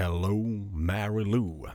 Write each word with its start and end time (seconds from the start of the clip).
Hello 0.00 0.36
Mary 0.72 1.24
Lou. 1.24 1.66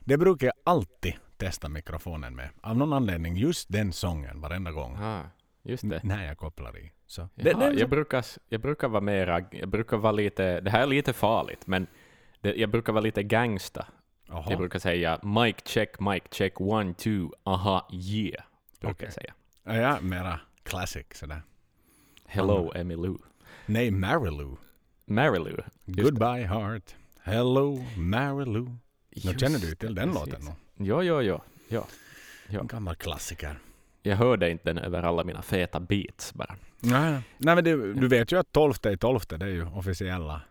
Det 0.00 0.18
brukar 0.18 0.46
jag 0.46 0.54
alltid 0.64 1.14
testa 1.36 1.68
mikrofonen 1.68 2.36
med. 2.36 2.48
Av 2.60 2.76
någon 2.76 2.92
anledning 2.92 3.36
just 3.36 3.68
den 3.72 3.92
sången 3.92 4.40
varenda 4.40 4.72
gång. 4.72 4.96
Ah, 4.96 5.22
just 5.62 5.88
det. 5.88 6.00
När 6.02 6.26
jag 6.26 6.38
kopplar 6.38 6.78
i. 6.78 6.92
Så. 7.06 7.20
Jaha, 7.20 7.28
Det, 7.34 7.52
det, 7.52 7.80
jag, 7.80 7.90
brukar, 7.90 8.24
jag 8.48 8.60
brukar 8.60 8.88
vara 8.88 9.00
mera, 9.00 9.44
jag 9.50 9.68
brukar 9.68 9.96
vara 9.96 10.12
lite, 10.12 10.60
det 10.60 10.70
här 10.70 10.82
är 10.82 10.86
lite 10.86 11.12
farligt, 11.12 11.66
men 11.66 11.86
det, 12.40 12.54
jag 12.54 12.70
brukar 12.70 12.92
vara 12.92 13.02
lite 13.02 13.22
gangsta. 13.22 13.86
Jaha. 14.28 14.46
Jag 14.48 14.58
brukar 14.58 14.78
säga 14.78 15.20
mic 15.22 15.56
check, 15.64 16.00
mic 16.00 16.22
check, 16.30 16.60
one, 16.60 16.94
two, 16.94 17.30
aha, 17.44 17.88
yeah. 17.92 18.44
Brukar 18.80 18.94
Okej. 18.94 19.06
jag 19.06 19.12
säga. 19.14 19.34
Ja, 19.64 19.74
ja, 19.76 20.00
mera 20.00 20.40
classic 20.62 21.06
sådär. 21.14 21.42
Hello, 22.26 22.72
Emily 22.74 23.02
Lou. 23.02 23.18
Nej, 23.66 23.90
Mary 23.90 24.30
Lou. 24.30 24.56
Mary 25.06 25.38
Lou. 25.38 25.56
Just 25.84 26.02
Goodbye 26.02 26.46
heart. 26.46 26.94
Hello 27.28 27.84
Mary 27.96 28.44
Lou. 28.44 28.76
Nu 29.24 29.38
känner 29.38 29.58
du 29.58 29.74
till 29.74 29.94
den 29.94 30.12
precis. 30.12 30.28
låten 30.32 30.44
nu? 30.44 30.52
Jo, 30.86 31.02
jo, 31.02 31.22
jo. 31.22 31.40
jo. 31.68 31.84
Ja. 32.48 32.60
En 32.60 32.66
gammal 32.66 32.94
klassiker. 32.94 33.58
Jag 34.02 34.16
hörde 34.16 34.50
inte 34.50 34.64
den 34.72 34.78
över 34.78 35.02
alla 35.02 35.24
mina 35.24 35.42
feta 35.42 35.80
beats 35.80 36.34
bara. 36.34 36.56
Nej, 36.80 37.20
nej. 37.38 37.54
men 37.54 37.64
du, 37.64 37.94
du 37.94 38.08
vet 38.08 38.32
ju 38.32 38.38
att 38.38 38.52
12 38.52 38.74
är 38.82 38.96
12, 38.96 39.20
det 39.28 39.46
är 39.46 39.50
ju 39.50 39.66
officiella 39.66 40.42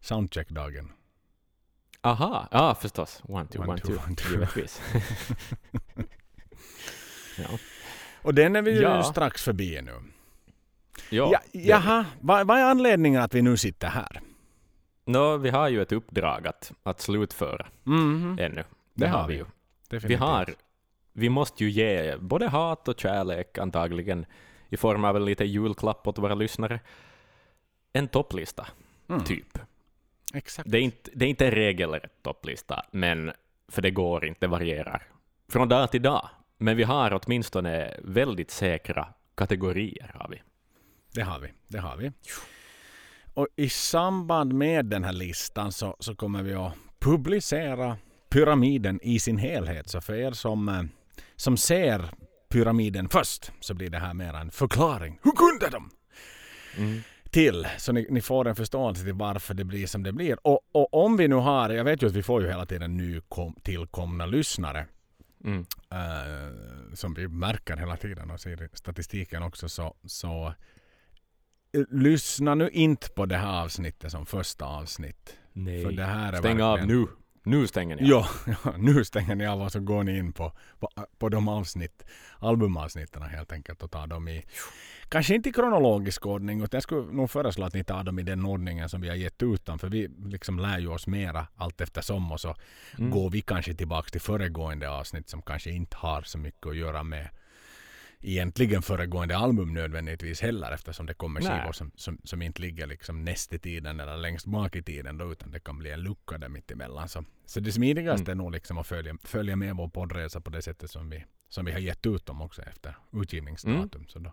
soundcheck-dagen. 0.00 0.92
Aha, 2.00 2.48
ja 2.50 2.74
förstås. 2.80 3.22
One, 3.24 3.46
two, 3.46 3.58
One, 3.58 3.68
one, 3.68 3.80
two, 3.80 3.92
one, 4.06 4.16
two. 4.16 4.30
Givetvis. 4.30 4.80
ja. 7.38 7.48
Och 8.22 8.34
den 8.34 8.56
är 8.56 8.62
vi 8.62 8.70
ju 8.70 8.80
Ja. 8.82 9.02
strax 9.02 9.42
förbi 9.42 9.82
nu. 9.82 9.94
Ja, 11.10 11.40
jaha, 11.52 12.06
vad, 12.20 12.46
vad 12.46 12.58
är 12.58 12.64
anledningen 12.64 13.22
att 13.22 13.34
vi 13.34 13.42
nu 13.42 13.56
sitter 13.56 13.88
här? 13.88 14.20
Nå, 15.12 15.36
vi 15.36 15.50
har 15.50 15.68
ju 15.68 15.82
ett 15.82 15.92
uppdrag 15.92 16.46
att, 16.46 16.72
att 16.82 17.00
slutföra 17.00 17.66
Mhm, 17.84 18.36
ännu. 18.40 18.64
Det 18.94 19.06
har 19.08 19.28
vi. 19.28 19.34
ju. 19.34 19.44
Vi 19.90 20.14
har, 20.14 20.54
vi 21.12 21.28
måste 21.28 21.64
ju 21.64 21.70
ge 21.70 22.16
både 22.16 22.48
hat 22.48 22.88
och 22.88 23.00
kärlek 23.00 23.58
antagligen 23.58 24.26
i 24.68 24.76
form 24.76 25.04
av 25.04 25.16
en 25.16 25.24
liten 25.24 25.46
julklapp 25.48 26.08
åt 26.08 26.18
våra 26.18 26.34
lyssnare. 26.34 26.80
En 27.92 28.08
topplista, 28.08 28.66
Mm, 29.08 29.24
typ. 29.24 29.58
Exakt. 30.34 30.70
Det 30.70 30.78
är, 30.78 30.82
inte, 30.82 31.10
det 31.14 31.24
är 31.24 31.28
inte 31.28 31.44
en 31.46 31.50
regelrätt 31.52 32.22
topplista, 32.22 32.82
men 32.90 33.32
för 33.68 33.82
det 33.82 33.90
går 33.90 34.24
inte, 34.24 34.40
det 34.40 34.46
varierar 34.50 35.02
från 35.48 35.68
dag 35.68 35.90
till 35.90 36.02
dag. 36.02 36.28
Men 36.58 36.76
vi 36.76 36.82
har 36.82 37.20
åtminstone 37.24 37.96
väldigt 38.04 38.50
säkra 38.50 39.08
kategorier. 39.34 40.10
Har 40.14 40.28
vi. 40.28 40.42
Det 41.14 41.22
har 41.22 41.38
vi. 41.38 41.48
Det 41.68 41.78
har 41.78 41.96
vi. 41.96 42.12
Och 43.34 43.46
i 43.56 43.68
samband 43.68 44.52
med 44.52 44.86
den 44.86 45.04
här 45.04 45.12
listan 45.12 45.72
så, 45.72 45.96
så 46.00 46.14
kommer 46.14 46.42
vi 46.42 46.54
att 46.54 46.72
publicera 47.00 47.96
pyramiden 48.30 49.00
i 49.02 49.18
sin 49.18 49.38
helhet. 49.38 49.88
Så 49.88 50.00
för 50.00 50.14
er 50.14 50.32
som, 50.32 50.68
eh, 50.68 50.82
som 51.36 51.56
ser 51.56 52.10
pyramiden 52.48 53.08
först 53.08 53.52
så 53.60 53.74
blir 53.74 53.90
det 53.90 53.98
här 53.98 54.14
mer 54.14 54.34
en 54.34 54.50
förklaring. 54.50 55.18
Hur 55.22 55.32
kunde 55.32 55.70
de? 55.70 55.90
Mm. 56.76 57.00
till. 57.30 57.66
Så 57.78 57.92
ni, 57.92 58.06
ni 58.10 58.20
får 58.20 58.48
en 58.48 58.56
förståelse 58.56 59.04
till 59.04 59.12
varför 59.12 59.54
det 59.54 59.64
blir 59.64 59.86
som 59.86 60.02
det 60.02 60.12
blir. 60.12 60.46
Och, 60.46 60.60
och 60.72 61.04
om 61.04 61.16
vi 61.16 61.28
nu 61.28 61.34
har, 61.34 61.70
jag 61.70 61.84
vet 61.84 62.02
ju 62.02 62.06
att 62.06 62.12
vi 62.12 62.22
får 62.22 62.42
ju 62.42 62.48
hela 62.48 62.66
tiden 62.66 62.96
nykom, 62.96 63.54
tillkomna 63.62 64.26
lyssnare. 64.26 64.86
Mm. 65.44 65.66
eh, 65.90 66.94
som 66.94 67.14
vi 67.14 67.28
märker 67.28 67.76
hela 67.76 67.96
tiden 67.96 68.30
och 68.30 68.40
ser 68.40 68.62
i 68.62 68.68
statistiken 68.72 69.42
också. 69.42 69.68
Så, 69.68 69.94
så 70.04 70.54
lyssna 71.90 72.54
nu 72.54 72.68
inte 72.70 73.08
på 73.10 73.26
det 73.26 73.36
här 73.36 73.62
avsnittet 73.64 74.10
som 74.10 74.26
första 74.26 74.64
avsnitt. 74.64 75.36
Nej. 75.52 75.84
För 75.84 75.92
det 75.92 76.04
här 76.04 76.32
är 76.32 76.36
Stäng 76.36 76.60
av 76.62 76.86
nu. 76.86 77.06
Nu 77.42 77.66
stänger 77.66 77.96
ni 77.96 78.02
av. 78.02 78.08
Ja, 78.46 78.54
ja, 78.64 78.74
nu 78.78 79.04
stänger 79.04 79.34
ni 79.34 79.46
av 79.46 79.62
och 79.62 79.72
så 79.72 79.80
går 79.80 80.02
ni 80.04 80.18
in 80.18 80.32
på, 80.32 80.52
på, 80.78 80.88
på 81.18 81.28
de 81.28 81.48
avsnitt, 81.48 82.04
albumavsnitten 82.38 83.22
helt 83.22 83.52
enkelt 83.52 83.82
och 83.82 83.90
tar 83.90 84.06
dem 84.06 84.28
i, 84.28 84.44
kanske 85.08 85.34
inte 85.34 85.48
i 85.48 85.52
kronologisk 85.52 86.26
ordning 86.26 86.58
utan 86.62 86.76
jag 86.76 86.82
skulle 86.82 87.12
nog 87.12 87.30
föreslå 87.30 87.66
att 87.66 87.74
ni 87.74 87.84
tar 87.84 88.04
dem 88.04 88.18
i 88.18 88.22
den 88.22 88.44
ordningen 88.46 88.88
som 88.88 89.00
vi 89.00 89.08
har 89.08 89.16
gett 89.16 89.42
ut 89.42 89.66
dem 89.66 89.78
för 89.78 89.88
vi 89.88 90.08
liksom 90.24 90.58
lär 90.58 90.78
ju 90.78 90.88
oss 90.88 91.06
mera 91.06 91.46
allt 91.56 91.80
eftersom 91.80 92.32
och 92.32 92.40
så 92.40 92.54
Mm. 92.98 93.10
går 93.10 93.30
vi 93.30 93.40
kanske 93.40 93.74
tillbaks 93.74 94.12
till 94.12 94.20
föregående 94.20 94.90
avsnitt 94.90 95.28
som 95.28 95.42
kanske 95.42 95.70
inte 95.70 95.96
har 95.96 96.22
så 96.22 96.38
mycket 96.38 96.66
att 96.66 96.76
göra 96.76 97.02
med 97.02 97.28
egentligen 98.22 98.82
föregående 98.82 99.36
album 99.36 99.74
nödvändigtvis 99.74 100.40
heller 100.40 100.72
eftersom 100.72 101.06
det 101.06 101.14
kommer 101.14 101.40
Nej. 101.40 101.60
skivor 101.60 101.72
som, 101.72 101.90
som, 101.94 102.18
som 102.24 102.42
inte 102.42 102.62
ligger 102.62 102.86
liksom 102.86 103.24
näst 103.24 103.52
i 103.52 103.58
tiden 103.58 104.00
eller 104.00 104.16
längst 104.16 104.46
bak 104.46 104.76
i 104.76 104.82
tiden 104.82 105.18
då, 105.18 105.32
utan 105.32 105.50
det 105.50 105.60
kan 105.60 105.78
bli 105.78 105.90
en 105.90 106.00
lucka 106.00 106.38
där 106.38 106.48
mitt 106.48 106.70
emellan. 106.70 107.08
Så, 107.08 107.24
så 107.46 107.60
det 107.60 107.72
smidigaste 107.72 108.30
Mm. 108.32 108.40
är 108.40 108.44
nog 108.44 108.52
liksom 108.52 108.78
att 108.78 108.86
följa, 108.86 109.16
följa 109.24 109.56
med 109.56 109.76
vår 109.76 109.88
poddresa 109.88 110.40
på 110.40 110.50
det 110.50 110.62
sättet 110.62 110.90
som 110.90 111.10
vi, 111.10 111.24
som 111.48 111.64
vi 111.64 111.72
har 111.72 111.78
gett 111.78 112.06
ut 112.06 112.26
dem 112.26 112.42
också 112.42 112.62
efter 112.62 112.96
utgivningsdatum. 113.12 114.06
Så 114.08 114.18
då, 114.18 114.32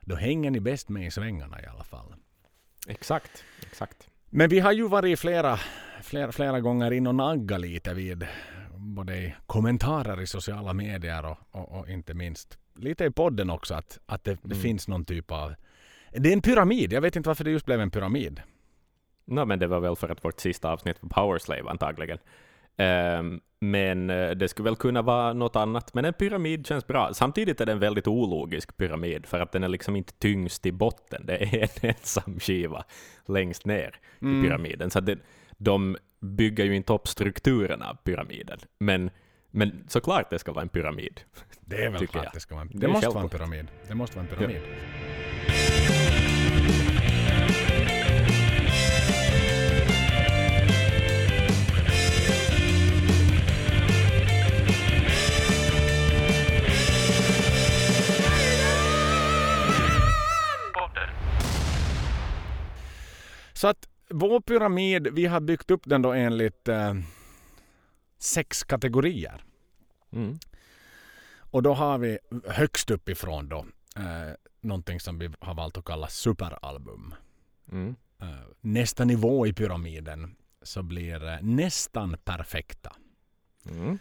då 0.00 0.16
hänger 0.16 0.50
ni 0.50 0.60
bäst 0.60 0.88
med 0.88 1.06
i 1.06 1.10
svängarna 1.10 1.62
i 1.62 1.66
alla 1.66 1.84
fall. 1.84 2.14
Exakt. 2.86 3.44
Exakt. 3.66 4.08
Men 4.30 4.48
vi 4.50 4.60
har 4.60 4.72
ju 4.72 4.88
varit 4.88 5.18
flera, 5.18 5.58
flera, 6.02 6.32
flera 6.32 6.60
gånger 6.60 6.90
in 6.90 7.06
och 7.06 7.14
naggat 7.14 7.60
lite 7.60 7.94
vid 7.94 8.26
både 8.76 9.34
kommentarer 9.46 10.20
i 10.20 10.26
sociala 10.26 10.72
medier 10.72 11.24
och, 11.24 11.38
och, 11.50 11.78
och 11.78 11.88
inte 11.88 12.14
minst 12.14 12.58
lite 12.78 13.04
i 13.04 13.10
podden 13.10 13.50
också 13.50 13.74
att, 13.74 13.98
att 14.06 14.24
det, 14.24 14.30
det 14.42 14.44
Mm. 14.44 14.58
finns 14.58 14.88
någon 14.88 15.04
typ 15.04 15.30
av... 15.32 15.54
Det 16.12 16.28
är 16.28 16.32
en 16.32 16.42
pyramid. 16.42 16.92
Jag 16.92 17.00
vet 17.00 17.16
inte 17.16 17.28
varför 17.28 17.44
det 17.44 17.50
just 17.50 17.66
blev 17.66 17.80
en 17.80 17.90
pyramid. 17.90 18.42
No, 19.24 19.44
men 19.44 19.58
det 19.58 19.66
var 19.66 19.80
väl 19.80 19.96
för 19.96 20.08
att 20.08 20.24
vårt 20.24 20.40
sista 20.40 20.70
avsnitt 20.72 20.96
var 21.00 21.08
Powerslave 21.08 21.70
antagligen. 21.70 22.18
Ehm, 22.76 23.40
men 23.60 24.10
eh, 24.10 24.30
det 24.30 24.48
skulle 24.48 24.64
väl 24.64 24.76
kunna 24.76 25.02
vara 25.02 25.32
något 25.32 25.56
annat. 25.56 25.94
Men 25.94 26.04
en 26.04 26.12
pyramid 26.12 26.66
känns 26.66 26.86
bra. 26.86 27.14
Samtidigt 27.14 27.60
är 27.60 27.66
det 27.66 27.72
en 27.72 27.78
väldigt 27.78 28.06
ologisk 28.08 28.76
pyramid 28.76 29.26
för 29.26 29.40
att 29.40 29.52
den 29.52 29.64
är 29.64 29.68
liksom 29.68 29.96
inte 29.96 30.12
tyngst 30.12 30.66
i 30.66 30.72
botten. 30.72 31.26
Det 31.26 31.36
är 31.42 31.62
en 31.62 31.68
ensam 31.90 32.40
skiva 32.40 32.84
längst 33.26 33.66
ner 33.66 33.94
Mm. 34.22 34.40
i 34.40 34.48
pyramiden. 34.48 34.90
Så 34.90 35.00
det, 35.00 35.18
de 35.56 35.96
bygger 36.20 36.64
ju 36.64 36.76
inte 36.76 36.92
upp 36.92 37.08
strukturen 37.08 37.82
av 37.82 37.94
pyramiden. 37.94 38.58
Men, 38.78 39.10
men 39.50 39.84
såklart 39.88 40.30
det 40.30 40.38
ska 40.38 40.52
vara 40.52 40.62
en 40.62 40.68
pyramid. 40.68 41.20
Det 41.60 41.84
är 41.84 41.90
väl 41.90 42.06
klart 42.06 42.24
jag. 42.24 42.32
det 42.34 42.40
ska 42.40 42.54
vara 42.54 42.62
en, 42.62 42.68
Det 42.72 42.78
det, 42.78 42.88
måste 42.88 43.08
vara 43.08 43.22
en 43.22 43.28
pyramid. 43.28 43.66
Det 43.88 43.94
måste 43.94 44.16
vara 44.16 44.28
en 44.28 44.36
pyramid. 44.36 44.62
Så 63.52 63.68
att 63.68 63.88
vår 64.10 64.40
pyramid, 64.40 65.08
vi 65.12 65.26
har 65.26 65.40
byggt 65.40 65.70
upp 65.70 65.82
den 65.84 66.02
då 66.02 66.12
enligt 66.12 66.68
eh, 66.68 66.94
sex 68.18 68.64
kategorier. 68.64 69.44
Mm. 70.12 70.38
Och 71.50 71.62
då 71.62 71.74
har 71.74 71.98
vi 71.98 72.18
högst 72.46 72.90
uppifrån 72.90 73.48
då 73.48 73.66
eh, 73.96 74.34
någonting 74.60 75.00
som 75.00 75.18
vi 75.18 75.30
har 75.40 75.54
valt 75.54 75.76
att 75.76 75.84
kalla 75.84 76.08
superalbum. 76.08 77.14
Mm. 77.72 77.96
Eh, 78.20 78.28
nästa 78.60 79.04
nivå 79.04 79.46
i 79.46 79.52
pyramiden 79.52 80.36
så 80.62 80.82
blir 80.82 81.28
eh, 81.28 81.38
nästan 81.42 82.16
perfekta. 82.24 82.92
Mm. 83.64 83.98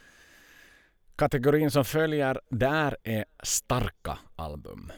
Kategorin 1.16 1.72
som 1.72 1.86
följer 1.86 2.42
där 2.50 2.98
är 3.04 3.26
starka 3.44 4.20
album. 4.36 4.92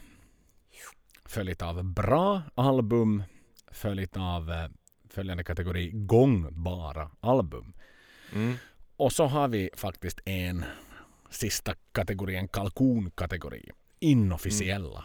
Följt 1.24 1.62
av 1.62 1.84
bra 1.84 2.42
album. 2.54 3.22
Följt 3.70 4.16
av 4.16 4.50
eh, 4.50 4.68
följande 5.08 5.44
kategori 5.44 5.90
gångbara 5.94 7.10
album. 7.20 7.72
Mm. 8.34 8.56
Och 9.00 9.12
så 9.12 9.26
har 9.26 9.48
vi 9.48 9.70
faktiskt 9.74 10.20
en 10.24 10.64
sista 11.30 11.74
kategori, 11.92 12.36
en 12.36 12.48
kalkonkategori. 12.48 13.70
Inofficiella. 13.98 15.04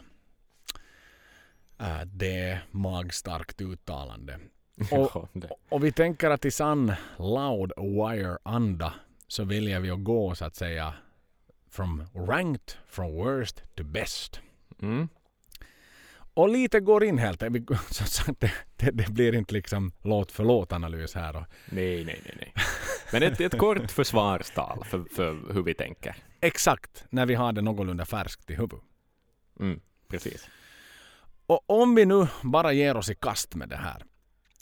Äh, 1.80 2.01
det 2.06 2.39
är 2.39 2.65
magstarkt 2.71 3.62
uttalande. 3.62 4.39
Och-. 4.92 5.30
Och 5.69 5.83
vi 5.83 5.92
tänker 5.92 6.30
att 6.30 6.45
i 6.45 6.51
sann 6.51 6.94
loud 7.18 7.71
wire-anda 7.77 8.94
så 9.27 9.44
väljer 9.44 9.80
vi 9.80 9.89
att 9.89 10.03
gå 10.03 10.36
så 10.36 10.45
att 10.45 10.56
säga 10.56 10.94
from 11.69 12.03
ranked 12.13 12.77
from 12.88 13.13
worst 13.13 13.63
to 13.75 13.83
best. 13.83 14.39
Mm. 14.81 15.07
Och 16.33 16.50
lite 16.50 16.80
går 16.80 17.03
in 17.03 17.18
helt. 17.18 17.39
Så 17.89 18.31
det, 18.39 18.51
det, 18.75 18.91
det 18.91 19.09
blir 19.09 19.36
inte 19.36 19.53
liksom 19.53 19.91
låt 20.01 20.31
för 20.31 20.44
låt-analys 20.44 21.15
här. 21.15 21.36
Och, 21.36 21.44
Nej, 21.65 22.06
nej, 22.06 22.21
nej, 22.25 22.36
nej. 22.39 22.53
Men 23.11 23.23
ett, 23.23 23.41
ett 23.41 23.57
kort 23.57 23.91
försvarstal 23.91 24.83
för, 24.85 25.03
för 25.15 25.53
hur 25.53 25.63
vi 25.63 25.73
tänker. 25.73 26.15
exakt 26.39 27.05
när 27.09 27.25
vi 27.25 27.35
har 27.35 27.51
det 27.53 27.61
någorlunda 27.61 28.05
färskt 28.05 28.49
i 28.49 28.53
huvudet. 28.55 28.79
Mm, 29.59 29.81
precis. 30.07 30.47
Och 31.45 31.63
om 31.69 31.95
vi 31.95 32.05
nu 32.05 32.27
bara 32.43 32.73
ger 32.73 32.97
oss 32.97 33.09
i 33.09 33.15
kast 33.15 33.55
med 33.55 33.69
det 33.69 33.75
här 33.77 34.03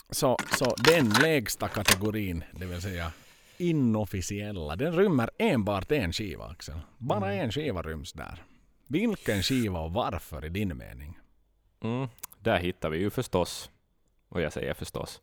så, 0.09 0.37
så 0.57 0.75
den 0.75 1.09
lägsta 1.09 1.67
kategorin, 1.67 2.43
det 2.51 2.65
vill 2.65 2.81
säga 2.81 3.11
inofficiella, 3.57 4.75
den 4.75 4.93
rymmer 4.95 5.29
enbart 5.37 5.91
en 5.91 6.13
skiva 6.13 6.45
Axel. 6.45 6.79
Bara 6.97 7.31
Mm. 7.31 7.45
en 7.45 7.51
skiva 7.51 7.81
ryms 7.81 8.13
där. 8.13 8.43
Vilken 8.87 9.43
skiva 9.43 9.79
och 9.79 9.93
varför 9.93 10.45
i 10.45 10.49
din 10.49 10.77
mening? 10.77 11.19
Mm, 11.83 12.07
där 12.39 12.59
hittar 12.59 12.89
vi 12.89 12.97
ju 12.97 13.09
förstås, 13.09 13.69
och 14.29 14.41
jag 14.41 14.53
säger 14.53 14.73
förstås, 14.73 15.21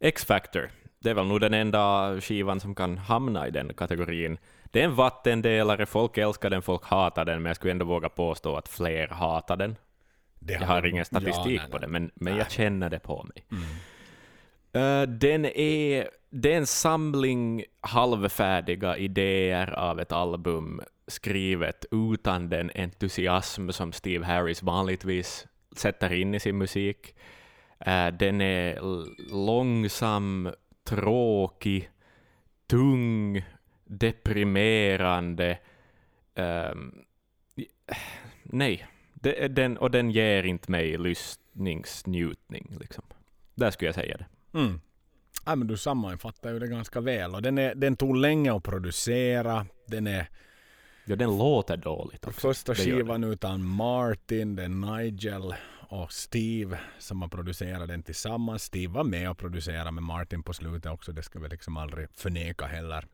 X-Factor. 0.00 0.70
Det 1.02 1.10
är 1.10 1.14
väl 1.14 1.26
nog 1.26 1.40
den 1.40 1.54
enda 1.54 2.14
skivan 2.20 2.60
som 2.60 2.74
kan 2.74 2.98
hamna 2.98 3.48
i 3.48 3.50
den 3.50 3.74
kategorin. 3.74 4.38
Det 4.70 4.80
är 4.80 4.84
en 4.84 4.94
vattendelare, 4.94 5.86
folk 5.86 6.18
älskar 6.18 6.50
den, 6.50 6.62
folk 6.62 6.84
hatar 6.84 7.24
den, 7.24 7.42
men 7.42 7.50
jag 7.50 7.56
skulle 7.56 7.72
ändå 7.72 7.84
våga 7.84 8.08
påstå 8.08 8.56
att 8.56 8.68
fler 8.68 9.08
hatar 9.08 9.56
den. 9.56 9.76
Det 10.38 10.52
Jag 10.52 10.60
har 10.60 10.86
ingen 10.86 11.04
statistik 11.04 11.60
Ja, 11.60 11.62
nej, 11.62 11.70
på 11.70 11.78
det, 11.78 11.88
men, 11.88 12.10
men 12.14 12.32
Nej. 12.32 12.38
jag 12.38 12.50
känner 12.50 12.90
det 12.90 12.98
på 12.98 13.26
mig. 13.34 13.44
Mm. 13.50 13.64
Eh, 14.72 15.08
den 15.08 15.44
är, 15.44 16.08
det 16.30 16.52
är 16.52 16.56
en 16.56 16.66
samling 16.66 17.64
halvfärdiga 17.80 18.96
idéer 18.96 19.70
av 19.70 20.00
ett 20.00 20.12
album 20.12 20.80
skrivet 21.06 21.84
utan 21.90 22.48
den 22.48 22.70
entusiasm 22.74 23.70
som 23.70 23.92
Steve 23.92 24.24
Harris 24.26 24.62
vanligtvis 24.62 25.46
sätter 25.76 26.12
in 26.12 26.34
i 26.34 26.40
sin 26.40 26.58
musik. 26.58 27.14
Eh, 27.78 28.08
den 28.08 28.40
är 28.40 28.78
långsam, 29.46 30.50
tråkig, 30.84 31.90
tung, 32.66 33.44
deprimerande. 33.84 35.58
Ehm, 36.34 36.94
nej, 38.42 38.86
det 39.14 39.48
den, 39.48 39.78
och 39.78 39.90
den 39.90 40.10
ger 40.10 40.42
inte 40.42 40.70
mig 40.70 40.98
lyssningsnjutning. 40.98 42.76
Liksom. 42.80 43.04
Där 43.54 43.70
skulle 43.70 43.88
jag 43.88 43.94
säga 43.94 44.16
det. 44.16 44.58
Mm. 44.58 44.80
Ja, 45.46 45.56
men 45.56 45.66
du 45.66 45.76
sammanfattar 45.76 46.52
ju 46.52 46.58
det 46.58 46.68
ganska 46.68 47.00
väl. 47.00 47.34
Och 47.34 47.42
den, 47.42 47.58
är, 47.58 47.74
den 47.74 47.96
tog 47.96 48.16
länge 48.16 48.54
att 48.56 48.62
producera. 48.62 49.66
Den 49.86 50.06
är 50.06 50.28
Ja, 51.04 51.16
den 51.16 51.38
låter 51.38 51.76
dåligt 51.76 52.26
också. 52.26 52.40
första 52.40 52.74
skivan 52.74 53.24
utan 53.24 53.64
Martin, 53.64 54.58
är 54.58 54.68
Nigel 54.68 55.54
och 55.90 56.12
Steve 56.12 56.78
som 56.98 57.22
har 57.22 57.28
producerat 57.28 57.88
den 57.88 58.02
tillsammans. 58.02 58.62
Steve 58.62 58.92
var 58.92 59.04
med 59.04 59.30
och 59.30 59.38
producerade 59.38 59.90
med 59.90 60.02
Martin 60.02 60.42
på 60.42 60.52
slutet 60.52 60.92
också. 60.92 61.12
Det 61.12 61.22
ska 61.22 61.38
vi 61.38 61.48
liksom 61.48 61.76
aldrig 61.76 62.08
förneka 62.14 62.66
heller. 62.66 63.06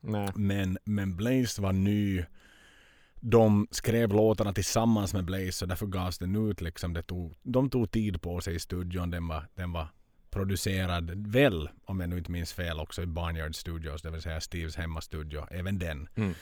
Nej. 0.00 0.32
Men, 0.34 0.78
men 0.84 1.16
Blaze 1.16 1.62
var 1.62 1.72
ny. 1.72 2.24
De 3.14 3.66
skrev 3.70 4.12
låtarna 4.12 4.52
tillsammans 4.52 5.14
med 5.14 5.24
Blaze 5.24 5.64
och 5.64 5.68
därför 5.68 5.86
gavs 5.86 6.18
den 6.18 6.50
ut. 6.50 6.60
Liksom. 6.60 6.92
Det 6.92 7.02
tog, 7.02 7.34
de 7.42 7.70
tog 7.70 7.90
tid 7.90 8.22
på 8.22 8.40
sig 8.40 8.54
i 8.54 8.58
studion. 8.58 9.10
Den 9.10 9.28
var, 9.28 9.48
den 9.54 9.72
var 9.72 9.86
producerad 10.30 11.10
väl, 11.26 11.68
om 11.84 12.00
jag 12.00 12.10
nu 12.10 12.18
inte 12.18 12.30
minns 12.30 12.52
fel, 12.52 12.80
också 12.80 13.02
i 13.02 13.06
Barnyard 13.06 13.54
Studios, 13.54 14.02
det 14.02 14.10
vill 14.10 14.22
säga 14.22 14.40
Steves 14.40 14.76
hemmastudio. 14.76 15.46
Även 15.50 15.78
den. 15.78 16.08
Mm. 16.14 16.34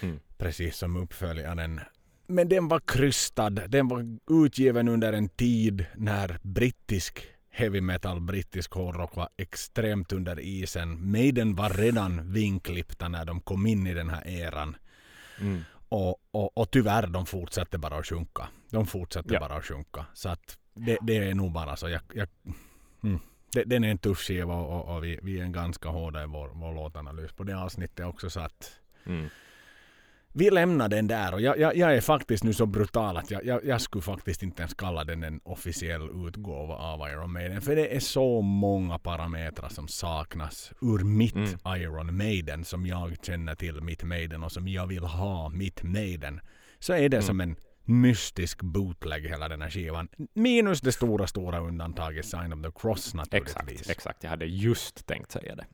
Mm. 0.00 0.20
Precis 0.38 0.76
som 0.76 0.96
uppföljaren. 0.96 1.80
Men 2.28 2.48
den 2.48 2.68
var 2.68 2.80
krystad. 2.80 3.50
Den 3.50 3.88
var 3.88 4.18
utgiven 4.30 4.88
under 4.88 5.12
en 5.12 5.28
tid 5.28 5.86
när 5.96 6.38
brittisk 6.42 7.26
heavy 7.50 7.80
metal, 7.80 8.20
brittisk 8.20 8.72
hårdrock 8.72 9.16
var 9.16 9.28
extremt 9.36 10.12
under 10.12 10.40
isen. 10.40 11.10
Maiden 11.10 11.54
var 11.54 11.70
redan 11.70 12.32
vinklippta 12.32 13.08
när 13.08 13.24
de 13.24 13.40
kom 13.40 13.66
in 13.66 13.86
i 13.86 13.94
den 13.94 14.10
här 14.10 14.28
eran. 14.28 14.76
Mm. 15.40 15.60
Och, 15.88 16.16
och, 16.30 16.58
och 16.58 16.70
tyvärr, 16.70 17.06
de 17.06 17.26
fortsatte 17.26 17.78
bara 17.78 17.96
att 17.98 18.06
sjunka. 18.06 18.48
De 18.70 18.86
fortsatte 18.86 19.34
Ja. 19.34 19.40
bara 19.40 19.54
att 19.54 19.64
sjunka. 19.64 20.06
Så 20.14 20.28
att 20.28 20.58
det, 20.74 20.98
det 21.02 21.16
är 21.16 21.34
nog 21.34 21.52
bara 21.52 21.76
så. 21.76 21.88
Jag, 21.88 22.00
jag, 22.14 22.28
mm. 23.04 23.20
det, 23.52 23.64
den 23.64 23.84
är 23.84 23.90
en 23.90 23.98
tuff 23.98 24.18
skiva 24.18 24.54
och, 24.54 24.80
och, 24.80 24.96
och 24.96 25.04
vi, 25.04 25.18
vi 25.22 25.40
är 25.40 25.46
ganska 25.46 25.88
hårda 25.88 26.22
i 26.22 26.26
vår, 26.26 26.48
vår 26.54 26.74
låtanalys 26.74 27.32
på 27.32 27.44
det 27.44 27.56
avsnittet 27.58 28.06
också. 28.06 28.30
Så 28.30 28.40
att 28.40 28.72
Mm. 29.06 29.28
Vi 30.32 30.50
lämnar 30.50 30.88
den 30.88 31.06
där 31.06 31.34
och 31.34 31.40
jag, 31.40 31.58
jag, 31.58 31.76
jag 31.76 31.96
är 31.96 32.00
faktiskt 32.00 32.44
nu 32.44 32.52
så 32.52 32.66
brutal 32.66 33.16
att 33.16 33.30
jag, 33.30 33.44
jag, 33.46 33.64
jag 33.64 33.80
skulle 33.80 34.02
faktiskt 34.02 34.42
inte 34.42 34.62
ens 34.62 34.74
kalla 34.74 35.04
den 35.04 35.22
en 35.22 35.40
officiell 35.44 36.10
utgåva 36.28 36.74
av 36.74 37.08
Iron 37.10 37.32
Maiden. 37.32 37.60
För 37.62 37.76
det 37.76 37.96
är 37.96 38.00
så 38.00 38.40
många 38.40 38.98
parametrar 38.98 39.68
som 39.68 39.88
saknas 39.88 40.72
ur 40.80 40.98
mitt 41.04 41.34
Mm. 41.34 41.58
Iron 41.82 42.16
Maiden 42.16 42.64
som 42.64 42.86
jag 42.86 43.16
känner 43.22 43.54
till 43.54 43.80
mitt 43.80 44.02
Maiden 44.02 44.42
och 44.44 44.52
som 44.52 44.68
jag 44.68 44.86
vill 44.86 45.04
ha 45.04 45.48
mitt 45.48 45.82
Maiden. 45.82 46.40
Så 46.78 46.92
är 46.92 47.08
det 47.08 47.16
Mm. 47.16 47.26
som 47.26 47.40
en 47.40 47.56
mystisk 47.84 48.62
bootleg 48.62 49.28
hela 49.28 49.48
den 49.48 49.62
här 49.62 49.70
skivan. 49.70 50.08
Minus 50.34 50.80
det 50.80 50.92
stora, 50.92 51.26
stora 51.26 51.58
undantaget 51.60 52.26
Sign 52.26 52.52
of 52.52 52.62
the 52.62 52.80
Cross 52.80 53.14
naturligtvis. 53.14 53.80
Exakt, 53.80 53.90
exakt. 53.90 54.22
Jag 54.22 54.30
hade 54.30 54.44
just 54.46 55.06
tänkt 55.06 55.30
säga 55.32 55.54
det. 55.56 55.66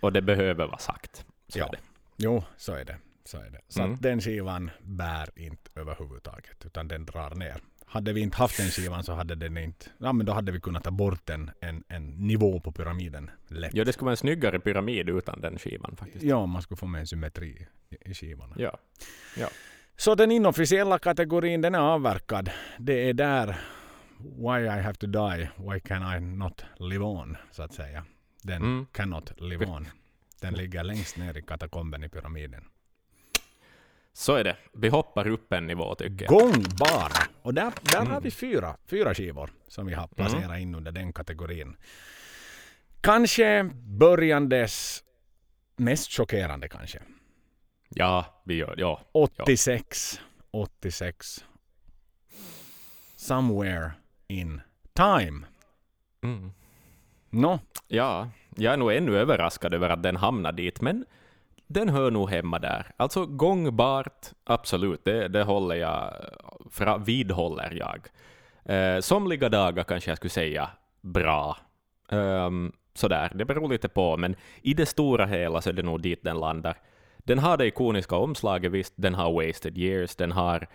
Och 0.00 0.12
det 0.12 0.22
behöver 0.22 0.66
vara 0.66 0.78
sagt. 0.78 1.24
Så 1.48 1.58
Ja. 1.58 1.70
Jo, 2.16 2.44
så 2.56 2.72
är 2.74 2.84
det. 2.84 2.96
Det. 3.38 3.60
så 3.68 3.80
Mm. 3.82 3.94
att 3.94 4.02
den 4.02 4.20
skivan 4.20 4.70
bär 4.82 5.28
inte 5.36 5.70
överhuvudtaget, 5.74 6.64
utan 6.66 6.88
den 6.88 7.06
drar 7.06 7.34
ner. 7.34 7.60
Hade 7.86 8.12
vi 8.12 8.20
inte 8.20 8.36
haft 8.36 8.56
den 8.56 8.66
skivan 8.66 9.04
så 9.04 9.12
hade 9.12 9.34
den 9.34 9.56
inte... 9.58 9.86
Ja, 9.98 10.12
men 10.12 10.26
då 10.26 10.32
hade 10.32 10.52
vi 10.52 10.60
kunnat 10.60 10.84
ta 10.84 10.90
bort 10.90 11.30
en, 11.30 11.50
en, 11.60 11.84
en 11.88 12.10
nivå 12.10 12.60
på 12.60 12.72
pyramiden 12.72 13.30
lätt. 13.48 13.74
Ja, 13.74 13.84
det 13.84 13.92
skulle 13.92 14.04
vara 14.06 14.12
en 14.12 14.16
snyggare 14.16 14.60
pyramid 14.60 15.08
utan 15.08 15.40
den 15.40 15.58
skivan 15.58 15.96
faktiskt. 15.96 16.24
Ja, 16.24 16.46
man 16.46 16.62
skulle 16.62 16.76
få 16.78 16.86
med 16.86 17.00
en 17.00 17.06
symmetri 17.06 17.66
i, 17.90 18.10
i 18.10 18.14
skivorna. 18.14 18.54
Ja. 18.58 18.78
Så 19.96 20.14
den 20.14 20.30
inofficiella 20.30 20.98
kategorin, 20.98 21.60
den 21.60 21.74
är 21.74 21.78
avverkad. 21.78 22.50
Det 22.78 23.08
är 23.08 23.12
där 23.14 23.56
Why 24.18 24.64
I 24.64 24.68
have 24.68 24.94
to 24.94 25.06
die, 25.06 25.50
why 25.56 25.80
can 25.80 26.16
I 26.16 26.20
not 26.20 26.64
live 26.78 27.04
on, 27.04 27.36
så 27.50 27.62
att 27.62 27.72
säga. 27.74 28.04
Den 28.42 28.62
Mm. 28.62 28.86
cannot 28.92 29.40
live 29.40 29.66
on. 29.66 29.86
Den 30.40 30.54
ligger 30.54 30.84
längst 30.84 31.16
ner 31.16 31.36
i 31.36 31.42
katakomben 31.42 32.04
i 32.04 32.08
pyramiden. 32.08 32.64
Så 34.12 34.34
är 34.34 34.44
det. 34.44 34.56
Vi 34.72 34.88
hoppar 34.88 35.28
upp 35.28 35.52
en 35.52 35.66
nivå 35.66 35.94
tycker 35.94 36.24
jag. 36.24 36.28
Gångbara. 36.40 37.22
Och 37.42 37.54
där, 37.54 37.72
där 37.82 37.98
har 37.98 38.06
Mm. 38.06 38.22
vi 38.22 38.30
fyra, 38.30 38.76
fyra 38.86 39.14
skivor 39.14 39.50
som 39.68 39.86
vi 39.86 39.94
har 39.94 40.06
placerat 40.08 40.58
in 40.58 40.74
under 40.74 40.92
den 40.92 41.12
kategorin. 41.12 41.76
Kanske 43.00 43.70
börjandes 43.82 45.02
mest 45.76 46.12
chockerande 46.12 46.68
kanske. 46.68 46.98
Ja, 47.88 48.42
vi 48.44 48.54
gör 48.54 48.74
ja. 48.78 49.00
86. 49.12 50.20
86. 50.50 51.44
Somewhere 53.16 53.90
in 54.28 54.60
time. 54.92 55.46
Mm. 56.22 56.52
Nå, 57.30 57.58
Ja, 57.88 58.30
jag 58.56 58.72
är 58.72 58.76
nog 58.76 58.92
ännu 58.92 59.16
överraskad 59.18 59.74
över 59.74 59.88
att 59.90 60.02
den 60.02 60.16
hamnar 60.16 60.52
dit, 60.52 60.80
men 60.80 61.04
den 61.72 61.88
hör 61.88 62.10
nog 62.10 62.30
hemma 62.30 62.58
där. 62.58 62.86
Alltså 62.96 63.26
gångbart, 63.26 64.26
absolut, 64.44 65.04
det, 65.04 65.28
det 65.28 65.42
håller 65.42 65.74
jag, 65.74 66.14
fra, 66.70 66.98
vidhåller 66.98 67.72
jag. 67.74 68.08
Eh, 68.64 69.00
somliga 69.00 69.48
dagar 69.48 69.84
kanske 69.84 70.10
jag 70.10 70.16
skulle 70.16 70.30
säga 70.30 70.70
bra. 71.00 71.56
Um, 72.08 72.72
sådär, 72.94 73.32
det 73.34 73.44
beror 73.44 73.68
lite 73.68 73.88
på, 73.88 74.16
men 74.16 74.36
i 74.62 74.74
det 74.74 74.86
stora 74.86 75.26
hela 75.26 75.60
så 75.60 75.70
är 75.70 75.72
det 75.72 75.82
nog 75.82 76.02
dit 76.02 76.24
den 76.24 76.40
landar. 76.40 76.78
Den 77.18 77.38
har 77.38 77.56
det 77.56 77.66
ikoniska 77.66 78.16
omslaget, 78.16 78.72
visst, 78.72 78.94
den 78.96 79.14
har 79.14 79.32
Wasted 79.32 79.78
Years, 79.78 80.16
den 80.16 80.32
har 80.32 80.66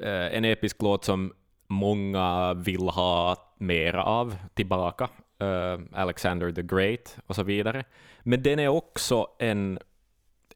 eh, 0.00 0.36
en 0.36 0.44
episk 0.44 0.82
låt 0.82 1.04
som 1.04 1.32
många 1.66 2.54
vill 2.54 2.88
ha 2.88 3.36
mera 3.58 4.04
av 4.04 4.36
tillbaka, 4.54 5.08
eh, 5.40 5.78
Alexander 5.92 6.52
the 6.52 6.62
Great 6.62 7.18
och 7.26 7.36
så 7.36 7.42
vidare. 7.42 7.84
Men 8.22 8.42
den 8.42 8.58
är 8.58 8.68
också 8.68 9.26
en, 9.38 9.78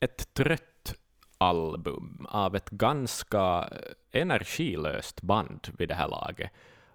ett 0.01 0.35
trött 0.35 0.95
album 1.39 2.27
av 2.31 2.57
ett 2.57 2.71
ganska 2.71 3.69
eh, 3.73 4.21
energilöst 4.21 5.23
band 5.23 5.69
vid 5.79 5.89
det 5.89 5.95
här 5.95 6.09
laget. 6.09 6.51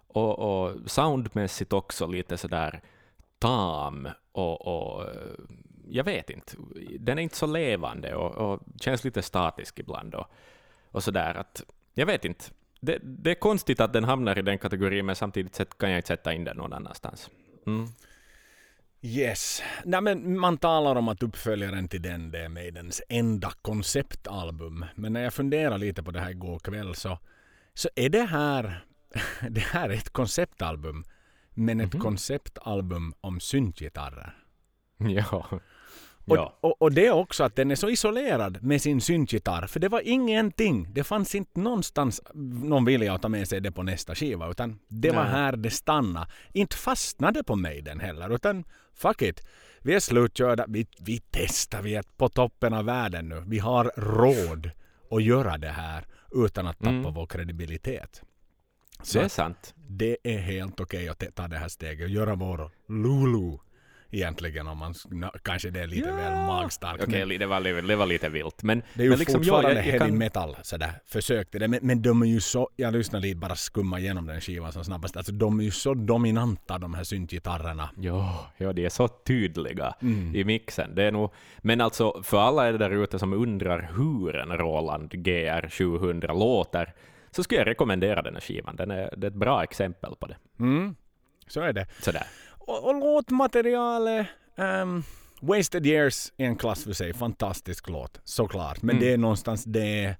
Och, 0.08 0.38
och 0.38 0.76
soundmässigt 0.86 1.72
också 1.72 2.06
lite 2.06 2.36
sådär 2.36 2.80
tam 3.38 4.08
och, 4.32 4.66
och 4.66 5.04
eh, 5.04 5.32
jag 5.88 6.04
vet 6.04 6.30
inte, 6.30 6.56
den 6.98 7.18
är 7.18 7.22
inte 7.22 7.36
så 7.36 7.46
levande 7.46 8.14
och, 8.14 8.52
och 8.52 8.60
känns 8.80 9.04
lite 9.04 9.22
statisk 9.22 9.78
ibland 9.78 10.14
och, 10.14 10.26
och 10.90 11.02
sådär 11.02 11.34
att, 11.34 11.64
jag 11.94 12.06
vet 12.06 12.24
inte. 12.24 12.44
Det, 12.80 12.98
det 13.02 13.30
är 13.30 13.34
konstigt 13.34 13.80
att 13.80 13.92
den 13.92 14.04
hamnar 14.04 14.38
i 14.38 14.42
den 14.42 14.58
kategorin, 14.58 15.06
men 15.06 15.16
samtidigt 15.16 15.78
kan 15.78 15.90
jag 15.90 15.98
inte 15.98 16.08
sätta 16.08 16.32
in 16.32 16.44
den 16.44 16.56
någon 16.56 16.72
annanstans. 16.72 17.30
Mm. 17.66 17.86
Yes. 19.02 19.62
Nej, 19.84 20.00
men 20.00 20.38
man 20.38 20.58
talar 20.58 20.96
om 20.96 21.08
att 21.08 21.22
uppföljaren 21.22 21.88
till 21.88 22.02
den 22.02 22.30
det 22.30 22.38
är 22.44 22.48
Maidens 22.48 23.02
enda 23.08 23.52
konceptalbum. 23.62 24.84
Men 24.94 25.12
när 25.12 25.20
jag 25.22 25.34
funderar 25.34 25.78
lite 25.78 26.02
på 26.02 26.10
det 26.10 26.20
här 26.20 26.30
igår 26.30 26.58
kväll 26.58 26.94
så, 26.94 27.18
så 27.74 27.88
är 27.94 28.08
det 28.08 28.22
här, 28.22 28.84
det 29.50 29.60
här 29.60 29.88
är 29.90 29.94
ett 29.94 30.10
konceptalbum. 30.10 31.04
Men 31.54 31.80
ett 31.80 31.92
Mhm. 31.94 32.02
konceptalbum 32.02 33.14
om 33.20 33.40
syntgitarrer. 33.40 34.36
Ja. 34.98 35.46
Och, 36.28 36.36
Ja. 36.36 36.58
och, 36.60 36.82
och 36.82 36.92
det 36.92 37.06
är 37.06 37.12
också 37.12 37.44
att 37.44 37.56
den 37.56 37.70
är 37.70 37.74
så 37.74 37.88
isolerad 37.90 38.62
med 38.62 38.82
sin 38.82 39.00
syntgitarr. 39.00 39.66
För 39.66 39.80
det 39.80 39.88
var 39.88 40.00
ingenting. 40.04 40.92
Det 40.94 41.04
fanns 41.04 41.34
inte 41.34 41.60
någonstans 41.60 42.22
någon 42.34 42.84
vilja 42.84 43.14
att 43.14 43.22
ta 43.22 43.28
med 43.28 43.48
sig 43.48 43.60
det 43.60 43.72
på 43.72 43.82
nästa 43.82 44.14
skiva. 44.14 44.50
Utan 44.50 44.78
det 44.88 45.10
var 45.10 45.22
Nej. 45.22 45.32
här 45.32 45.56
det 45.56 45.70
stannade. 45.70 46.26
Inte 46.52 46.76
fastnade 46.76 47.44
på 47.44 47.56
mig 47.56 47.82
den 47.82 48.00
heller. 48.00 48.34
Utan 48.34 48.64
fuck 48.96 49.22
it. 49.22 49.46
Vi 49.82 49.94
är 49.94 50.00
slutkörda. 50.00 50.64
Vi, 50.68 50.86
vi 50.98 51.22
testar. 51.30 51.82
Vi 51.82 51.94
är 51.94 52.04
på 52.16 52.28
toppen 52.28 52.74
av 52.74 52.84
världen 52.84 53.28
nu. 53.28 53.42
Vi 53.46 53.58
har 53.58 53.92
råd 53.96 54.70
att 55.10 55.22
göra 55.22 55.58
det 55.58 55.68
här 55.68 56.04
utan 56.34 56.66
att 56.66 56.78
tappa 56.78 56.90
Mm. 56.90 57.14
vår 57.14 57.26
kredibilitet. 57.26 58.22
Så 59.02 59.18
Det 59.18 59.24
är 59.24 59.28
sant. 59.28 59.74
det 59.76 60.16
är 60.22 60.38
helt 60.38 60.80
okej 60.80 61.08
att 61.08 61.22
ta 61.34 61.48
det 61.48 61.58
här 61.58 61.68
steget 61.68 62.04
och 62.04 62.10
göra 62.10 62.34
vår 62.34 62.70
Lulu. 62.88 63.58
Egentligen 64.10 64.66
om 64.66 64.78
man 64.78 64.94
kanske 65.42 65.70
det 65.70 65.80
är 65.80 65.86
lite 65.86 66.12
väl 66.12 66.32
magstarkt. 66.46 67.02
Okej, 67.02 67.26
men 67.26 67.38
det, 67.38 67.46
var, 67.46 67.60
lite- 67.60 67.80
det 67.80 67.96
var 67.96 68.06
lite 68.06 68.28
vilt. 68.28 68.62
Men, 68.62 68.82
det 68.94 69.00
är 69.00 69.04
ju 69.04 69.10
men 69.10 69.18
liksom, 69.18 69.40
fortfarande 69.40 69.68
jag, 69.70 69.78
jag 69.78 69.82
heavy 69.82 69.98
kan, 69.98 70.18
metal 70.18 70.56
sådär 70.62 70.90
försök 71.06 71.50
till 71.50 71.60
det. 71.60 71.68
Men, 71.68 71.78
men 71.82 72.02
de 72.02 72.22
är 72.22 72.26
ju 72.26 72.40
så, 72.40 72.70
jag 72.76 72.92
lyssnade 72.92 73.26
lite 73.26 73.36
bara 73.38 73.56
skumma 73.56 73.98
igenom 74.00 74.26
den 74.26 74.40
skivan 74.40 74.72
som 74.72 74.84
snabbast. 74.84 75.16
Alltså 75.16 75.32
de 75.32 75.60
är 75.60 75.64
ju 75.64 75.70
så 75.70 75.94
dominanta 75.94 76.78
de 76.78 76.94
här 76.94 77.04
syntgitarrerna. 77.04 77.90
Ja, 77.96 78.50
ja, 78.56 78.72
de 78.72 78.84
är 78.84 78.88
så 78.88 79.08
tydliga 79.08 79.94
Mm. 80.02 80.34
i 80.36 80.44
mixen. 80.44 80.94
Det 80.94 81.02
är 81.04 81.12
nog, 81.12 81.32
men 81.58 81.80
alltså, 81.80 82.22
för 82.22 82.38
alla 82.40 82.68
er 82.68 82.72
där 82.72 82.90
ute 83.02 83.18
som 83.18 83.32
undrar 83.32 83.90
hur 83.96 84.36
en 84.36 84.58
Roland 84.58 85.10
GR 85.10 85.68
700 85.68 86.32
låter, 86.32 86.94
så 87.30 87.42
skulle 87.42 87.60
jag 87.60 87.66
rekommendera 87.66 88.22
den 88.22 88.34
här 88.34 88.40
skivan. 88.40 88.76
Den 88.76 88.90
är, 88.90 89.14
det 89.16 89.26
är 89.26 89.30
ett 89.30 89.36
bra 89.36 89.62
exempel 89.62 90.14
på 90.20 90.26
det. 90.26 90.36
Mm. 90.60 90.94
Så 91.48 91.60
är 91.60 91.72
det. 91.72 91.86
Sådär. 92.00 92.22
Och, 92.66 92.84
och 92.88 92.94
låtmaterialet. 92.94 94.26
ehm, 94.56 95.02
Wasted 95.40 95.86
Years 95.86 96.32
är 96.36 96.46
en 96.46 96.56
klass 96.56 96.84
för 96.84 96.92
sig. 96.92 97.14
Fantastisk 97.14 97.88
låt, 97.88 98.20
såklart. 98.24 98.82
Men 98.82 98.96
Mm. 98.96 99.04
det 99.08 99.12
är 99.12 99.18
någonstans 99.18 99.64
det... 99.64 100.16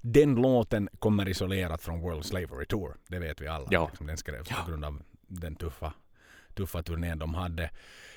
Den 0.00 0.34
låten 0.34 0.88
kommer 0.98 1.28
isolerat 1.28 1.82
från 1.82 2.00
World 2.00 2.24
Slavery 2.24 2.66
Tour. 2.66 2.96
Det 3.08 3.18
vet 3.18 3.40
vi 3.40 3.48
alla. 3.48 3.68
Ja. 3.70 3.86
Liksom 3.90 4.06
den 4.06 4.16
skrevs 4.16 4.50
Ja. 4.50 4.56
på 4.64 4.70
grund 4.70 4.84
av 4.84 5.02
den 5.26 5.56
tuffa, 5.56 5.92
tuffa 6.54 6.82
turnén 6.82 7.18
de 7.18 7.34
hade. 7.34 7.70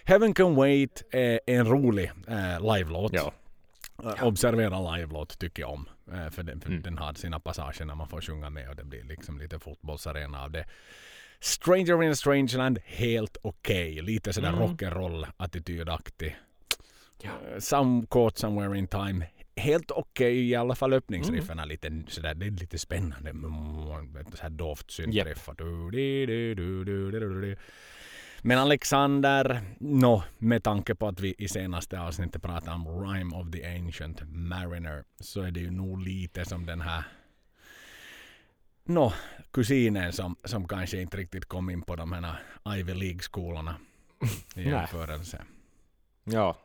Heaven 0.03 0.33
Can 0.33 0.55
Wait 0.55 1.03
är 1.11 1.39
en 1.45 1.65
rolig 1.67 2.11
eh, 2.27 2.75
live-låt. 2.75 3.13
Ja. 3.13 3.33
Eh, 4.03 4.23
Observera 4.27 4.95
live-låt 4.95 5.39
tycker 5.39 5.61
jag 5.63 5.71
om. 5.71 5.89
Eh, 6.13 6.29
för 6.29 6.43
den, 6.43 6.61
för 6.61 6.69
Mm. 6.69 6.81
den 6.81 6.97
har 6.97 7.13
sina 7.13 7.39
passager 7.39 7.85
när 7.85 7.95
man 7.95 8.07
får 8.07 8.21
sjunga 8.21 8.49
med 8.49 8.69
och 8.69 8.75
det 8.75 8.83
blir 8.83 9.03
liksom 9.03 9.39
lite 9.39 9.59
fotbollsarena 9.59 10.43
av 10.43 10.51
det. 10.51 10.65
Stranger 11.41 12.03
in 12.03 12.11
a 12.11 12.15
Strange 12.15 12.57
Land, 12.57 12.79
helt 12.85 13.37
okej. 13.41 14.01
Lite 14.01 14.33
sådär 14.33 14.49
Mm. 14.49 14.59
rock'n'roll-attitydaktig. 14.61 16.35
Ja. 17.23 17.29
Eh, 17.53 17.59
Some 17.59 18.05
Caught 18.09 18.37
Somewhere 18.37 18.77
in 18.79 18.87
Time, 18.87 19.25
helt 19.55 19.91
okej 19.91 20.49
i 20.49 20.55
alla 20.55 20.75
fall 20.75 20.93
öppningsriffen 20.93 21.51
Mm. 21.59 21.63
är 21.63 21.65
lite 21.67 22.03
sådär, 22.07 22.33
det 22.35 22.45
är 22.45 22.51
lite 22.51 22.77
spännande. 22.77 23.29
Mm, 23.29 24.13
vet 24.13 24.31
du, 24.31 24.37
Så 24.37 24.43
här 24.43 24.49
doft 24.49 24.99
Japp. 24.99 25.05
syntriff. 25.27 25.49
Du, 25.57 25.91
du, 25.91 26.25
du, 26.25 26.55
du, 26.55 26.83
du, 26.85 27.11
du, 27.11 27.19
du, 27.19 27.41
du. 27.41 27.55
Men 28.41 28.57
Alexander, 28.57 29.61
no, 29.79 30.23
med 30.37 30.63
tanke 30.63 30.95
på 30.95 31.07
att 31.07 31.19
vi 31.19 31.35
i 31.37 31.47
senaste 31.47 31.99
avsnittet 32.01 32.41
pratade 32.41 32.71
om 32.75 32.87
Rhyme 32.87 33.35
of 33.35 33.51
the 33.51 33.65
Ancient 33.65 34.21
Mariner 34.31 35.03
så 35.19 35.41
är 35.41 35.51
det 35.51 35.59
ju 35.59 35.71
nog 35.71 36.01
lite 36.01 36.45
som 36.45 36.65
den 36.65 36.81
här 36.81 37.03
no, 38.89 39.13
kusinen 39.51 40.13
som, 40.13 40.35
som 40.43 40.67
kanske 40.67 41.01
inte 41.01 41.17
riktigt 41.17 41.45
kom 41.45 41.69
in 41.69 41.81
på 41.81 41.95
de 41.95 42.11
här 42.13 42.39
Ivy 42.77 42.93
League-skolorna 42.93 43.75
i 44.55 44.63
jämförelse. 44.69 45.41
Ja, 46.23 46.57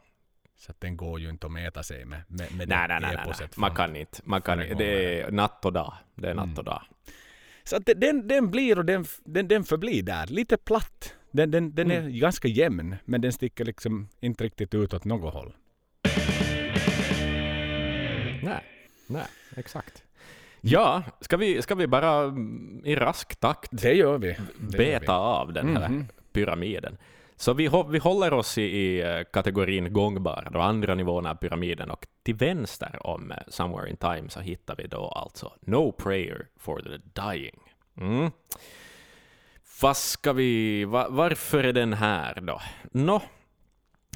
Så 0.57 0.71
att 0.71 0.81
den 0.81 0.97
går 0.97 1.21
ju 1.21 1.31
inte 1.31 1.47
att 1.47 1.53
mäta 1.53 1.83
sig 1.83 2.05
med, 2.05 2.23
med, 2.29 2.53
med 2.57 2.69
nej, 2.69 2.89
det 2.89 3.01
nej, 3.01 3.17
nej, 3.17 3.35
nej, 3.39 3.49
Man 3.57 3.75
kan 3.75 3.97
inte. 3.97 4.21
Man 4.25 4.43
kan 4.43 4.63
inte. 4.63 4.75
Det 4.75 5.21
är 5.21 5.31
natt 5.31 5.65
och 5.65 5.73
dag. 5.73 5.95
Det 6.15 6.31
är 6.31 6.35
natt 6.35 6.45
Mm. 6.45 6.59
och 6.59 6.65
dag. 6.65 6.83
Så 7.65 7.77
att 7.77 7.83
den, 7.97 8.29
den 8.29 8.51
blir 8.51 8.79
och 8.79 8.85
den, 8.85 9.05
den, 9.25 9.49
den 9.49 9.65
förblir 9.65 10.03
där. 10.03 10.27
Lite 10.27 10.57
platt. 10.57 11.15
Den, 11.31 11.51
den, 11.51 11.75
den 11.75 11.91
är 11.91 11.99
Mm. 12.01 12.19
ganska 12.19 12.49
jämn 12.49 12.97
men 13.05 13.21
den 13.21 13.33
sticker 13.33 13.65
liksom 13.65 14.09
inte 14.21 14.45
riktigt 14.45 14.75
ut 14.75 14.95
åt 14.95 15.05
något 15.05 15.35
håll. 15.35 15.55
Nej, 18.43 18.65
nej, 19.07 19.27
exakt. 19.57 20.04
Ja, 20.67 21.03
ska 21.21 21.37
vi, 21.37 21.63
ska 21.63 21.75
vi 21.75 21.87
bara 21.87 22.11
mm, 22.23 22.81
i 22.85 22.97
rask 22.97 23.37
takt 23.41 23.69
Det 23.73 23.93
gör 23.93 24.19
vi. 24.19 24.37
Det 24.59 24.77
gör 24.85 25.01
beta 25.01 25.17
av 25.17 25.53
den 25.53 25.77
här 25.77 25.89
Mhm. 25.89 26.07
pyramiden. 26.33 26.97
Så 27.37 27.53
vi, 27.53 27.71
vi 27.89 27.99
håller 27.99 28.33
oss 28.33 28.59
i, 28.59 28.63
i 28.63 29.01
eh, 29.03 29.21
kategorin 29.33 29.93
gångbar, 29.93 30.49
då 30.53 30.61
andra 30.61 30.95
nivån 30.95 31.27
av 31.27 31.35
pyramiden, 31.35 31.91
och 31.91 32.07
till 32.23 32.35
vänster 32.35 33.07
om 33.07 33.31
eh, 33.33 33.37
Somewhere 33.49 33.91
in 33.91 33.97
Time 33.97 34.29
så 34.31 34.41
hittar 34.41 34.77
vi 34.77 34.87
då 34.87 35.09
alltså 35.09 35.53
No 35.61 35.93
Prayer 35.93 36.47
for 36.59 36.81
the 36.81 37.21
Dying. 37.23 37.59
Mm. 38.01 38.31
Vad 39.83 39.97
ska 39.97 40.33
vi, 40.33 40.85
va, 40.85 41.07
varför 41.11 41.65
är 41.65 41.73
den 41.73 41.93
här 41.93 42.41
då? 42.41 42.61
Nå, 42.93 43.23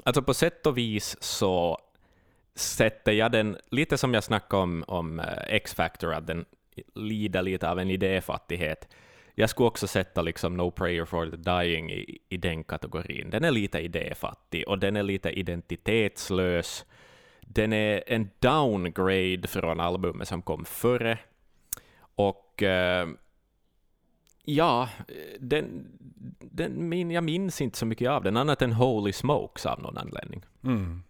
alltså 0.04 0.22
på 0.22 0.34
sätt 0.34 0.66
och 0.66 0.78
vis 0.78 1.16
så 1.22 1.78
sätter 2.58 3.12
jag 3.12 3.32
den, 3.32 3.56
lite 3.70 3.98
som 3.98 4.14
jag 4.14 4.24
snackade 4.24 4.62
om, 4.62 4.84
om 4.86 5.20
eh, 5.20 5.26
X-Factor, 5.46 6.14
att 6.14 6.26
den 6.26 6.44
lider 6.94 7.42
lite 7.42 7.70
av 7.70 7.78
en 7.78 7.90
idéfattighet. 7.90 8.88
Jag 9.34 9.50
skulle 9.50 9.66
också 9.66 9.86
sätta 9.86 10.22
liksom 10.22 10.56
No 10.56 10.70
Prayer 10.70 11.04
for 11.04 11.30
the 11.30 11.36
Dying 11.36 11.90
i, 11.90 12.18
i 12.28 12.36
den 12.36 12.64
kategorin. 12.64 13.30
Den 13.30 13.44
är 13.44 13.50
lite 13.50 13.78
idéfattig 13.78 14.68
och 14.68 14.78
den 14.78 14.96
är 14.96 15.02
lite 15.02 15.30
identitetslös. 15.30 16.84
Den 17.40 17.72
är 17.72 18.02
en 18.06 18.30
downgrade 18.38 19.48
från 19.48 19.80
albumet 19.80 20.28
som 20.28 20.42
kom 20.42 20.64
före. 20.64 21.18
Och 21.98 22.62
eh, 22.62 23.08
ja, 24.44 24.88
den, 25.40 25.86
den, 26.40 26.88
min, 26.88 27.10
jag 27.10 27.24
minns 27.24 27.60
inte 27.60 27.78
så 27.78 27.86
mycket 27.86 28.10
av 28.10 28.22
den, 28.22 28.36
annat 28.36 28.62
än 28.62 28.72
Holy 28.72 29.12
Smokes 29.12 29.66
av 29.66 29.82
någon 29.82 29.98
anledning. 29.98 30.44
Mm. 30.64 31.02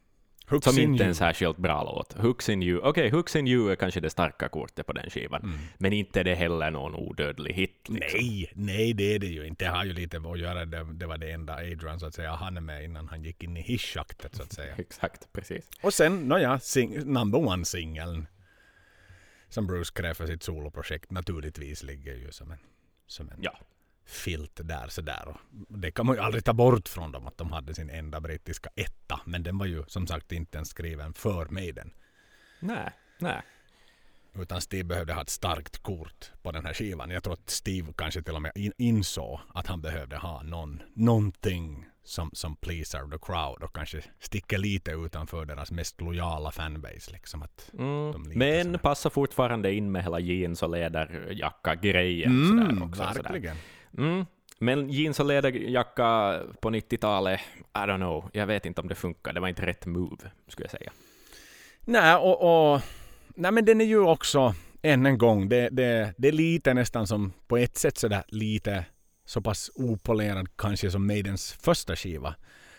Hooks 0.49 0.65
Som 0.65 0.79
in 0.79 0.93
inte 0.93 1.05
är 1.05 1.09
en 1.09 1.15
särskilt 1.15 1.57
bra 1.57 1.85
låt. 1.85 2.13
Hooks 2.13 2.49
in 2.49 2.63
you. 2.63 2.81
Okej, 2.81 3.11
Hooks 3.11 3.37
in 3.37 3.49
you 3.49 3.73
är 3.73 3.77
kanske 3.77 4.01
det 4.01 4.11
starka 4.11 4.49
kortet 4.49 4.87
på 4.87 4.93
den 4.93 5.11
skivan. 5.11 5.43
Mm. 5.43 5.59
Men 5.79 5.93
inte 5.93 6.21
är 6.21 6.25
det 6.25 6.35
heller 6.35 6.71
någon 6.71 6.95
odödlig 6.95 7.55
hit. 7.55 7.89
Liksom. 7.89 8.21
Nej, 8.21 8.53
nej 8.55 8.93
det 8.93 9.15
är 9.15 9.19
det 9.19 9.27
ju 9.27 9.47
inte. 9.47 9.65
Det 9.65 9.71
har 9.71 9.85
ju 9.85 9.93
lite 9.93 10.19
med 10.19 10.31
att 10.31 10.39
göra. 10.39 10.65
Det, 10.65 10.87
det 10.93 11.07
var 11.07 11.19
det 11.19 11.31
enda 11.31 11.55
Adrian 11.55 12.01
så 12.01 12.07
att 12.07 12.15
säga 12.15 12.31
han 12.31 12.57
är 12.57 12.61
med 12.61 12.85
innan 12.85 13.09
han 13.09 13.23
gick 13.23 13.43
in 13.43 13.57
i 13.57 13.61
hisschaktet 13.61 14.35
så 14.35 14.43
att 14.43 14.53
säga. 14.53 14.75
Exakt, 14.79 15.33
precis. 15.33 15.71
Och 15.83 15.95
sen, 15.95 16.29
nåja, 16.29 16.61
sing, 16.61 17.13
number 17.13 17.39
one-singeln 17.39 18.27
som 19.49 19.67
Bruce 19.67 19.85
skrev 19.85 20.15
för 20.15 20.27
sitt 20.27 20.43
soloprojekt 20.43 21.11
naturligtvis 21.11 21.83
ligger 21.83 22.15
ju 22.15 22.33
som 22.33 22.51
en, 22.51 22.59
som 23.07 23.31
en 23.31 23.39
Ja. 23.41 23.59
Filt 24.09 24.61
där 24.65 24.89
sådär. 24.89 25.37
Det 25.69 25.91
kan 25.91 26.07
man 26.07 26.17
ju 26.17 26.23
aldrig 26.23 26.45
ta 26.45 26.53
bort 26.53 26.89
från 26.89 27.13
dem 27.13 27.27
att 27.27 27.39
de 27.39 27.53
hade 27.53 27.75
sin 27.75 27.91
enda 27.91 28.21
brittiska 28.21 28.71
etta. 28.77 29.21
Men 29.25 29.43
den 29.43 29.59
var 29.59 29.67
ju 29.67 29.85
som 29.87 30.07
sagt 30.07 30.33
inte 30.33 30.59
ens 30.59 30.69
skriven 30.69 31.15
för 31.15 31.47
Maiden. 31.51 31.91
Nej, 32.61 32.91
nej. 33.19 33.43
Utan 34.35 34.61
Steve 34.61 34.85
behövde 34.85 35.13
ha 35.15 35.23
ett 35.23 35.29
starkt 35.31 35.83
kort 35.83 36.31
på 36.43 36.53
den 36.53 36.67
här 36.67 36.75
skivan. 36.75 37.11
Jag 37.11 37.23
tror 37.23 37.33
att 37.35 37.51
Steve 37.51 37.93
kanske 37.97 38.23
till 38.23 38.35
och 38.35 38.43
med 38.43 38.53
in, 38.55 38.73
insåg 38.79 39.41
att 39.55 39.67
han 39.67 39.81
behövde 39.81 40.17
ha 40.17 40.43
någon, 40.43 40.83
någonting 40.95 41.87
som, 42.05 42.31
som 42.33 42.57
pleasar 42.57 43.11
the 43.11 43.19
crowd 43.23 43.63
och 43.63 43.75
kanske 43.75 44.03
sticker 44.21 44.59
lite 44.59 44.91
utanför 44.91 45.45
deras 45.45 45.71
mest 45.71 46.01
lojala 46.01 46.51
fanbase. 46.51 47.13
Liksom 47.13 47.43
att, 47.43 47.71
Mm. 47.79 48.23
Men 48.35 48.65
sådär. 48.65 48.79
passar 48.79 49.11
fortfarande 49.11 49.73
in 49.75 49.93
med 49.93 50.03
hela 50.03 50.21
jeans 50.21 50.63
och 50.63 50.71
läderjacka-grejen. 50.71 52.49
sådär 52.49 52.71
mm, 52.71 52.83
också, 52.83 53.03
sådär. 53.15 53.57
Mm. 53.99 54.25
Men 54.59 54.91
jeans 54.91 55.21
och 55.21 55.27
läderjacka 55.27 56.41
på 56.61 56.71
90-talet, 56.71 57.41
I 57.59 57.79
don't 57.79 57.97
know. 57.97 58.31
Jag 58.33 58.47
vet 58.47 58.67
inte 58.67 58.81
om 58.81 58.89
det 58.89 58.95
funkar. 58.95 59.33
Det 59.33 59.41
var 59.41 59.49
inte 59.49 59.67
rätt 59.67 59.87
move, 59.87 60.31
skulle 60.49 60.65
jag 60.65 60.71
säga. 60.71 60.93
Nej, 61.81 62.15
och, 62.15 62.73
och, 62.73 62.81
nej, 63.35 63.53
men 63.53 63.65
den 63.65 63.81
är 63.81 63.85
ju 63.85 64.01
också, 64.01 64.55
än 64.83 65.07
en 65.07 65.19
gång, 65.19 65.49
det, 65.49 65.69
det, 65.69 66.15
det 66.17 66.29
är 66.29 66.33
lite 66.33 66.75
nästan 66.75 67.07
som 67.07 67.33
på 67.47 67.57
ett 67.57 67.77
sätt 67.77 67.99
sådär 67.99 68.25
lite 68.29 68.85
så 69.25 69.41
pass 69.41 69.71
opolerad 69.75 70.57
kanske 70.57 70.91
som 70.91 71.07
Maidens 71.07 71.53
första 71.53 71.97
skiva. 71.97 72.35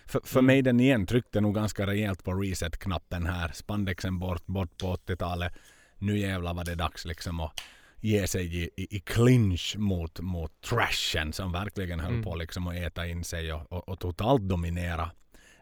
För, 0.05 0.21
för 0.23 0.39
Mm. 0.39 0.45
Maiden 0.45 0.79
igen 0.79 1.05
tryckte 1.05 1.41
nog 1.41 1.55
ganska 1.55 1.87
rejält 1.87 2.23
på 2.23 2.33
reset-knappen 2.33 3.25
här. 3.25 3.51
Spandexen 3.53 4.19
bort, 4.19 4.45
bort 4.45 4.77
på 4.77 4.95
80-talet. 4.95 5.53
Nu 5.97 6.17
jävlar 6.17 6.53
var 6.53 6.65
det 6.65 6.75
dags 6.75 7.05
liksom 7.05 7.39
att 7.39 7.61
ge 8.01 8.27
sig 8.27 8.55
i, 8.63 8.69
i, 8.77 8.95
i 8.97 8.99
clinch 8.99 9.75
mot, 9.77 10.19
mot 10.19 10.61
trashen 10.61 11.33
som 11.33 11.51
verkligen 11.51 11.99
höll 11.99 12.11
Mm. 12.11 12.23
på 12.23 12.35
liksom 12.35 12.67
att 12.67 12.75
äta 12.75 13.07
in 13.07 13.23
sig 13.23 13.53
och, 13.53 13.71
och, 13.71 13.89
och 13.89 13.99
totalt 13.99 14.41
dominera. 14.41 15.11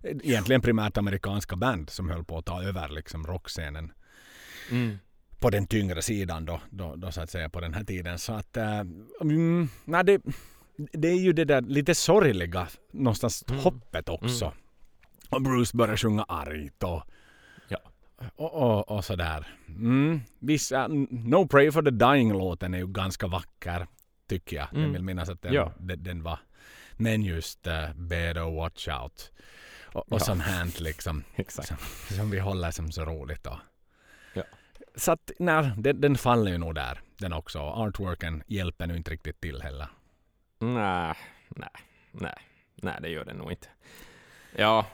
Egentligen 0.04 0.62
primärt 0.62 0.98
amerikanska 0.98 1.56
band 1.56 1.90
som 1.90 2.10
höll 2.10 2.24
på 2.26 2.38
att 2.38 2.46
ta 2.46 2.64
över 2.64 2.90
liksom 2.90 3.28
rockscenen 3.28 3.92
Mm. 4.72 4.98
på 5.40 5.50
den 5.50 5.68
tyngre 5.68 6.02
sidan 6.02 6.46
då, 6.46 6.62
då, 6.70 6.96
då 6.96 7.12
så 7.12 7.22
att 7.22 7.30
säga 7.30 7.50
på 7.50 7.60
den 7.62 7.74
här 7.74 7.84
tiden. 7.84 8.20
Så 8.20 8.34
att, 8.34 8.58
äh, 8.58 8.80
mm, 9.22 9.70
nej, 9.86 10.04
det, 10.04 10.22
det 10.94 11.08
är 11.08 11.16
ju 11.20 11.34
det 11.34 11.46
där 11.46 11.62
lite 11.62 11.96
sorgliga 11.96 12.68
någonstans 12.92 13.44
Mm. 13.50 13.62
hoppet 13.62 14.10
också. 14.10 14.46
Mm. 14.46 14.58
Och 15.30 15.42
Bruce 15.42 15.78
börjar 15.78 15.98
sjunga 15.98 16.24
argt 16.24 16.84
och. 16.84 17.04
Och, 18.36 18.54
och, 18.54 18.92
och 18.92 19.06
sådär. 19.06 19.48
Mm. 19.68 20.22
Vissa, 20.40 20.88
No 21.10 21.48
Pray 21.48 21.72
for 21.72 21.82
the 21.82 21.90
Dying-låten 21.92 22.74
är 22.74 22.78
ju 22.78 22.88
ganska 22.88 23.28
vacker, 23.28 23.88
tycker 24.28 24.56
jag. 24.56 24.68
Jag 24.72 24.78
Mm. 24.80 24.92
vill 24.94 25.04
minnas 25.04 25.30
att 25.30 25.42
den, 25.42 25.54
Ja. 25.54 25.72
den, 25.80 26.04
den 26.04 26.24
var. 26.24 26.40
Men 26.94 27.22
just 27.22 27.68
uh, 27.68 27.94
Better 27.96 28.56
Watch 28.56 28.88
Out. 28.88 29.32
Och, 29.86 30.00
och 30.02 30.06
Ja. 30.10 30.20
sånt 30.20 30.42
här 30.42 30.82
liksom. 30.84 31.24
Som, 31.48 31.78
som 32.16 32.30
vi 32.32 32.40
håller 32.40 32.72
som 32.72 32.92
så 32.92 33.06
roligt 33.06 33.44
då. 33.44 33.60
Ja. 34.34 34.44
Så 34.96 35.12
att 35.12 35.32
nej, 35.40 35.72
den, 35.78 36.02
den 36.02 36.16
faller 36.18 36.52
ju 36.52 36.58
nog 36.58 36.76
där 36.76 37.00
den 37.18 37.34
också. 37.34 37.60
Artworken 37.60 38.44
hjälper 38.48 38.88
nu 38.88 38.96
inte 38.98 39.12
riktigt 39.12 39.42
till 39.42 39.62
heller. 39.62 39.88
Nej, 40.60 41.14
nej, 41.50 41.70
nej, 42.12 42.36
nej, 42.76 42.96
det 43.02 43.10
gör 43.10 43.26
det 43.26 43.34
nog 43.34 43.52
inte. 43.52 43.68
Ja, 44.56 44.86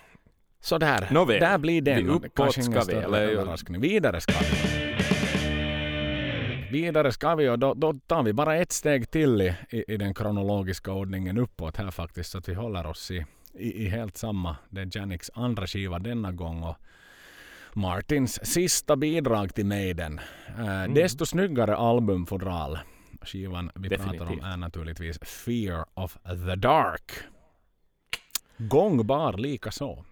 Så 0.63 0.77
där, 0.77 1.07
Nåväl. 1.11 1.39
där 1.39 1.57
blir 1.57 1.81
den. 1.81 1.95
Vi 1.95 2.09
uppåt 2.09 2.51
ska 2.51 2.61
vi, 2.61 2.81
större 2.81 3.03
eller-. 3.03 3.79
Vidare 3.79 4.21
ska 4.21 4.33
vi. 4.33 4.47
Vidare 6.71 7.11
ska 7.11 7.35
vi 7.35 7.49
och 7.49 7.59
då, 7.59 7.73
då 7.73 7.93
tar 8.07 8.23
vi 8.23 8.33
bara 8.33 8.55
ett 8.55 8.71
steg 8.71 9.11
till 9.11 9.41
i, 9.41 9.55
i, 9.69 9.93
i 9.93 9.97
den 9.97 10.13
kronologiska 10.13 10.91
ordningen 10.91 11.37
uppåt 11.37 11.77
här 11.77 11.91
faktiskt. 11.91 12.31
Så 12.31 12.37
att 12.37 12.49
vi 12.49 12.53
håller 12.53 12.85
oss 12.85 13.11
i, 13.11 13.25
i, 13.53 13.83
i 13.85 13.87
helt 13.87 14.17
samma. 14.17 14.55
Det 14.69 14.81
är 14.81 14.97
Janiks 14.97 15.31
andra 15.33 15.67
skiva 15.67 15.99
denna 15.99 16.31
gång. 16.31 16.63
Och 16.63 16.75
Martins 17.73 18.45
sista 18.45 18.95
bidrag 18.95 19.55
till 19.55 19.65
Maiden. 19.65 20.19
Uh, 20.59 20.93
Desto 20.93 21.25
snyggare 21.25 21.75
albumfodral. 21.75 22.79
Skivan 23.21 23.71
vi 23.75 23.89
pratar 23.89 24.05
om 24.05 24.17
Definitivt. 24.17 24.45
är 24.45 24.57
naturligtvis 24.57 25.19
Fear 25.19 25.85
of 25.93 26.17
the 26.23 26.55
Dark. 26.55 27.11
Gångbar 28.57 29.33
lika 29.33 29.71
så. 29.71 30.05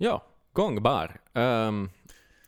Ja, 0.00 0.22
gångbar. 0.52 1.20
Um, 1.32 1.90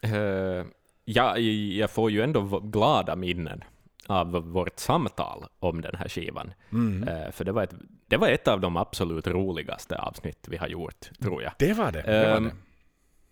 uh, 0.05 0.65
ja, 1.05 1.39
jag 1.39 1.91
får 1.91 2.11
ju 2.11 2.23
ändå 2.23 2.61
glada 2.61 3.17
minnen 3.17 3.65
av 4.07 4.31
vårt 4.31 4.79
samtal 4.79 5.45
om 5.59 5.81
den 5.81 5.95
här 5.95 6.09
skivan. 6.09 6.53
Mm. 6.73 7.09
Eh, 7.09 7.31
för 7.31 7.45
det 7.45 7.53
var, 7.53 7.63
ett, 7.63 7.75
det 8.07 8.17
var 8.17 8.29
ett 8.29 8.49
av 8.49 8.61
de 8.61 8.77
absolut 8.77 9.27
roligaste 9.27 9.99
avsnitt 9.99 10.47
vi 10.49 10.57
har 10.57 10.69
gjort, 10.69 11.11
tror 11.21 11.43
jag. 11.43 11.53
Det 11.59 11.73
var 11.73 11.93
det. 11.93 12.03
det, 12.03 12.29
var 12.29 12.37
Ehm, 12.37 12.45
det. 12.45 12.53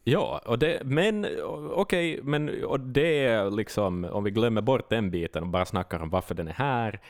Ja, 0.05 0.41
och 0.47 0.59
det, 0.59 0.83
men 0.85 1.27
okej, 1.71 2.21
men 2.23 2.65
och 2.65 2.81
det 2.81 3.25
är 3.27 3.50
liksom, 3.50 4.05
om 4.05 4.25
vi 4.25 4.31
glömmer 4.31 4.61
bort 4.61 4.91
den 4.91 5.11
biten 5.11 5.43
och 5.43 5.49
bara 5.49 5.65
snackar 5.65 6.00
om 6.00 6.11
varför 6.11 6.35
den 6.35 6.49
är 6.49 6.53
här, 6.53 7.00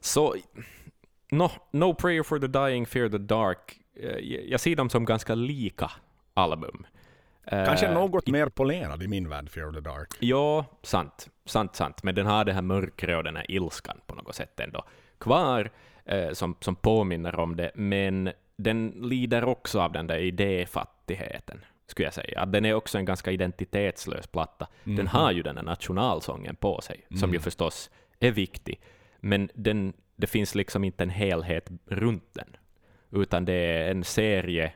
så 0.00 0.34
no, 1.30 1.50
no 1.70 1.94
Prayer 1.94 2.22
for 2.22 2.38
the 2.38 2.46
Dying, 2.46 2.86
Fear 2.86 3.08
the 3.08 3.18
Dark, 3.18 3.78
eh, 3.96 4.18
jag 4.50 4.60
ser 4.60 4.76
dem 4.76 4.90
som 4.90 5.04
ganska 5.04 5.34
lika 5.34 5.90
album. 6.34 6.86
Kanske 7.50 7.94
något 7.94 8.26
mer 8.26 8.48
polerad 8.48 9.02
i 9.02 9.08
min 9.08 9.28
värld, 9.28 9.50
Fear 9.50 9.68
of 9.68 9.74
the 9.74 9.80
Dark. 9.80 10.08
Ja, 10.20 10.64
sant, 10.82 11.28
sant, 11.44 11.76
sant, 11.76 12.02
men 12.02 12.14
den 12.14 12.26
har 12.26 12.44
det 12.44 12.52
här 12.52 12.62
mörkret 12.62 13.16
och 13.16 13.24
den 13.24 13.36
här 13.36 13.50
ilskan 13.50 14.00
på 14.06 14.14
något 14.14 14.34
sätt 14.34 14.60
ändå 14.60 14.84
kvar, 15.18 15.70
eh, 16.04 16.32
som, 16.32 16.56
som 16.60 16.76
påminner 16.76 17.38
om 17.38 17.56
det, 17.56 17.70
men 17.74 18.32
den 18.56 18.88
lider 18.88 19.44
också 19.44 19.80
av 19.80 19.92
den 19.92 20.06
där 20.06 20.18
idéfattigheten, 20.18 21.64
skulle 21.86 22.06
jag 22.06 22.14
säga. 22.14 22.46
Den 22.46 22.64
är 22.64 22.74
också 22.74 22.98
en 22.98 23.04
ganska 23.04 23.30
identitetslös 23.30 24.26
platta. 24.26 24.66
Den 24.84 25.06
har 25.06 25.32
ju 25.32 25.42
den 25.42 25.56
här 25.56 25.64
nationalsången 25.64 26.56
på 26.56 26.80
sig, 26.80 27.06
som 27.20 27.32
ju 27.32 27.40
förstås 27.40 27.90
är 28.20 28.30
viktig, 28.30 28.80
men 29.20 29.48
den, 29.54 29.92
det 30.16 30.26
finns 30.26 30.54
liksom 30.54 30.84
inte 30.84 31.02
en 31.02 31.10
helhet 31.10 31.70
runt 31.86 32.34
den, 32.34 32.56
utan 33.10 33.44
det 33.44 33.52
är 33.52 33.90
en 33.90 34.04
serie 34.04 34.72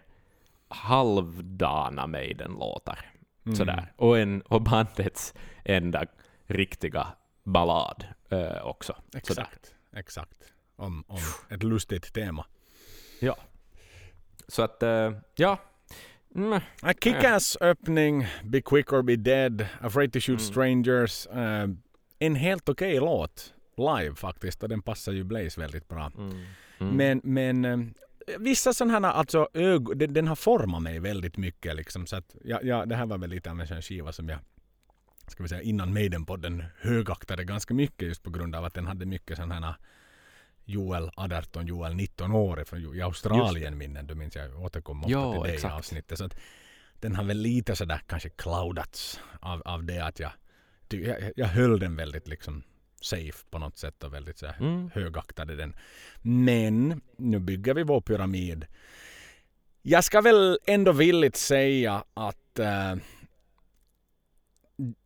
halvdana 0.69 2.07
Maiden-låtar. 2.07 2.99
Sådär. 3.57 3.93
Och, 3.97 4.19
en, 4.19 4.41
och 4.43 4.63
bandets 4.63 5.35
enda 5.65 6.05
riktiga 6.47 7.07
ballad 7.45 8.05
eh, 8.31 8.67
också. 8.67 8.97
Sådär. 9.23 9.43
Exakt. 9.43 9.75
Exakt. 9.97 10.53
Om, 10.77 11.05
om 11.07 11.19
ett 11.51 11.63
lustigt 11.63 12.13
tema. 12.15 12.47
Ja. 13.21 13.37
Så 14.49 14.63
att, 14.63 14.83
eh, 14.83 15.13
ja. 15.35 15.59
Mm. 16.35 16.61
A 16.83 16.93
Kick-Ass 17.01 17.57
öppning, 17.61 18.27
Be 18.45 18.61
Quick 18.61 18.93
or 18.93 19.03
Be 19.03 19.17
Dead, 19.17 19.67
Afraid 19.81 20.13
to 20.13 20.17
Mm. 20.17 20.21
Shoot 20.23 20.41
Strangers. 20.43 21.27
eh, 21.27 21.69
en 22.19 22.35
helt 22.35 22.69
okej 22.69 22.97
låt 23.01 23.55
live 23.77 24.15
faktiskt 24.15 24.63
och 24.63 24.69
den 24.69 24.83
passar 24.83 25.13
ju 25.13 25.25
Blaze 25.25 25.61
väldigt 25.61 25.89
bra. 25.89 26.13
Mm. 26.19 26.97
Men, 26.97 27.21
men 27.25 27.65
eh, 27.65 27.79
vissa 28.39 28.73
sådana 28.73 29.09
här, 29.09 29.15
alltså 29.15 29.49
ög, 29.55 29.99
den, 29.99 30.13
den 30.13 30.29
har 30.29 30.37
format 30.37 30.83
mig 30.83 30.99
väldigt 30.99 31.37
mycket 31.37 31.77
liksom. 31.77 32.07
Så 32.07 32.17
att, 32.17 32.37
ja, 32.45 32.61
ja, 32.63 32.87
det 32.87 32.97
här 32.97 33.07
var 33.07 33.19
väl 33.19 33.31
lite 33.31 33.51
av 33.51 33.61
en 33.61 33.69
sån 33.69 33.83
skiva 33.83 34.13
som 34.13 34.29
jag 34.29 34.39
ska 35.29 35.43
vi 35.43 35.49
säga 35.49 35.63
innan 35.63 35.93
Maiden-podden 35.93 36.65
högaktade 36.81 37.45
ganska 37.45 37.75
mycket 37.75 38.09
just 38.09 38.23
på 38.23 38.31
grund 38.31 38.55
av 38.55 38.65
att 38.65 38.75
den 38.75 38.87
hade 38.87 39.07
mycket 39.07 39.37
sådana 39.37 39.55
här 39.55 39.75
Joel 40.65 41.11
18, 41.17 41.67
Joel 41.67 41.95
19 41.95 42.33
år 42.33 42.65
från 42.67 42.95
i 42.97 43.03
Australien 43.03 43.79
minnen. 43.79 44.07
Du 44.07 44.15
minns 44.15 44.37
jag 44.37 44.63
återkom 44.63 45.01
ofta 45.01 45.11
Ja, 45.13 45.33
till 45.33 45.43
det 45.43 45.55
exakt. 45.55 45.73
i 45.75 45.77
avsnittet. 45.77 46.19
Så 46.19 46.25
att 46.25 46.37
den 47.01 47.17
har 47.17 47.25
väl 47.25 47.39
lite 47.39 47.77
sådär 47.77 48.01
kanske 48.07 48.29
cloudats 48.29 49.21
av, 49.41 49.63
av 49.65 49.85
det 49.85 49.99
att 49.99 50.21
jag, 50.21 50.31
jag, 50.89 51.33
jag 51.37 51.47
höll 51.47 51.79
den 51.79 51.97
väldigt 51.97 52.29
liksom 52.29 52.63
safe 53.07 53.45
på 53.51 53.59
något 53.59 53.79
sätt 53.79 54.05
och 54.05 54.15
väldigt 54.15 54.39
så 54.39 54.47
Mm. 54.61 54.91
högaktade 54.95 55.57
den. 55.57 55.77
Men 56.23 57.01
nu 57.17 57.39
bygger 57.39 57.75
vi 57.75 57.83
vår 57.83 58.01
pyramid. 58.01 58.67
Jag 59.83 60.05
ska 60.05 60.21
väl 60.21 60.59
ändå 60.67 60.93
villigt 60.93 61.37
säga 61.37 62.05
att 62.15 62.59
eh, 62.59 62.95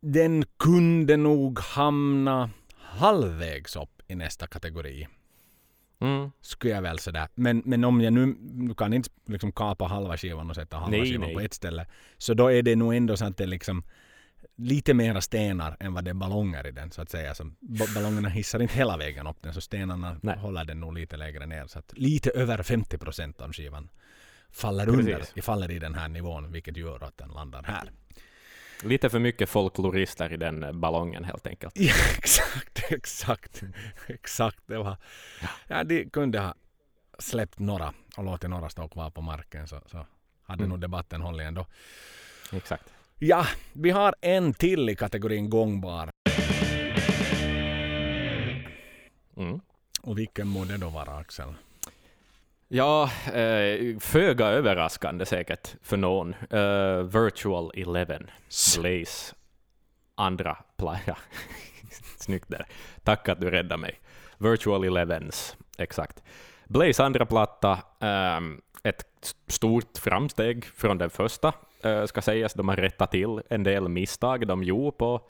den 0.01 0.43
kunde 0.59 1.17
nog 1.17 1.59
hamna 1.59 2.49
halvvägs 2.75 3.75
upp 3.75 4.01
i 4.07 4.15
nästa 4.15 4.47
kategori. 4.47 5.07
Mm. 6.01 6.31
Skulle 6.41 6.73
jag 6.73 6.81
väl 6.81 6.99
säga. 6.99 7.29
Men, 7.35 7.61
men 7.65 7.83
om 7.83 8.01
jag 8.01 8.13
nu, 8.13 8.35
nu 8.39 8.73
kan 8.73 8.93
inte 8.93 9.09
liksom 9.25 9.51
kapa 9.51 9.85
halva 9.85 10.17
skivan 10.17 10.49
och 10.49 10.55
sätta 10.55 10.77
halva 10.77 10.97
Nej, 10.97 11.05
skivan 11.05 11.21
nej. 11.27 11.33
på 11.35 11.39
ett 11.41 11.53
ställe. 11.53 11.85
Så 12.17 12.33
då 12.33 12.51
är 12.51 12.61
det 12.63 12.75
nog 12.75 12.95
ändå 12.95 13.17
så 13.17 13.25
att 13.25 13.37
det 13.37 13.45
liksom 13.45 13.83
lite 14.55 14.93
mera 14.93 15.21
stenar 15.21 15.77
än 15.79 15.93
vad 15.93 16.03
det 16.03 16.09
är 16.09 16.13
ballonger 16.13 16.67
i 16.67 16.71
den 16.71 16.91
så 16.91 17.01
att 17.01 17.09
säga. 17.09 17.35
Så 17.35 17.43
ba- 17.59 17.87
ballongerna 17.95 18.29
hissar 18.29 18.61
inte 18.61 18.73
hela 18.73 18.97
vägen 18.97 19.27
upp 19.27 19.37
den 19.41 19.53
så 19.53 19.61
stenarna 19.61 20.17
Nej. 20.21 20.37
håller 20.37 20.65
den 20.65 20.79
nog 20.79 20.93
lite 20.97 21.17
lägre 21.17 21.45
ner. 21.45 21.67
Så 21.67 21.79
att 21.79 21.93
lite 21.97 22.29
över 22.29 22.63
50 22.63 22.97
procent 22.97 23.41
av 23.41 23.53
skivan 23.53 23.89
faller 24.51 24.89
under, 24.89 25.15
Precis. 25.19 25.45
faller 25.45 25.71
i 25.71 25.79
den 25.79 25.95
här 25.95 26.07
nivån 26.07 26.51
vilket 26.51 26.77
gör 26.77 27.03
att 27.03 27.17
den 27.17 27.29
landar 27.29 27.63
här. 27.63 27.91
Lite 28.83 29.09
för 29.09 29.19
mycket 29.19 29.49
folklorister 29.49 30.33
i 30.33 30.37
den 30.37 30.63
eh, 30.63 30.71
ballongen 30.71 31.23
helt 31.23 31.47
enkelt. 31.47 31.73
Ja, 31.79 31.93
exakt, 32.17 32.83
exakt, 32.91 33.63
exakt. 34.07 34.59
Det 34.67 34.77
var, 34.77 34.97
ja, 35.67 35.83
de 35.83 36.09
kunde 36.09 36.39
ha 36.39 36.55
släppt 37.19 37.59
några 37.59 37.93
och 38.17 38.23
låtit 38.23 38.49
några 38.49 38.69
stå 38.69 38.87
kvar 38.87 39.09
på 39.09 39.21
marken 39.21 39.67
så, 39.67 39.81
så 39.85 40.05
hade 40.43 40.59
Mm. 40.63 40.69
nog 40.69 40.79
debatten 40.79 41.21
hållit 41.21 41.45
ändå. 41.47 41.65
Exakt. 42.53 42.90
Ja, 43.23 43.45
vi 43.73 43.89
har 43.89 44.15
en 44.21 44.53
till 44.53 44.89
i 44.89 44.95
kategorin 44.95 45.49
gångbar. 45.49 46.09
Mm. 49.37 49.59
Och 50.01 50.17
vilken 50.17 50.47
må 50.47 50.65
det 50.65 50.77
då 50.77 50.89
vara 50.89 51.17
Axel? 51.17 51.53
Ja, 52.67 53.09
eh, 53.33 53.99
föga 53.99 54.45
överraskande 54.45 55.25
säkert 55.25 55.75
för 55.81 55.97
någon. 55.97 56.33
Eh, 56.49 57.21
Virtual 57.21 57.71
Eleven, 57.75 58.29
Blaze 58.77 59.35
andra 60.15 60.57
playa. 60.77 61.17
Snyggt 62.17 62.49
där. 62.49 62.65
Tack 63.03 63.29
att 63.29 63.41
du 63.41 63.51
räddade 63.51 63.81
mig. 63.81 63.99
Virtual 64.37 64.83
Elevens, 64.83 65.57
exakt. 65.77 66.23
Blaze 66.67 67.03
andra 67.03 67.25
platta, 67.25 67.79
ehm, 67.99 68.61
ett 68.83 69.35
stort 69.47 69.97
framsteg 69.97 70.65
från 70.65 70.97
den 70.97 71.09
första, 71.09 71.47
eh, 71.47 71.53
Eh, 71.83 72.05
ska 72.05 72.21
sägas. 72.21 72.53
De 72.53 72.67
har 72.67 72.75
rättat 72.75 73.11
till 73.11 73.41
en 73.49 73.63
del 73.63 73.89
misstag 73.89 74.47
de 74.47 74.63
gjorde 74.63 74.97
på, 74.97 75.21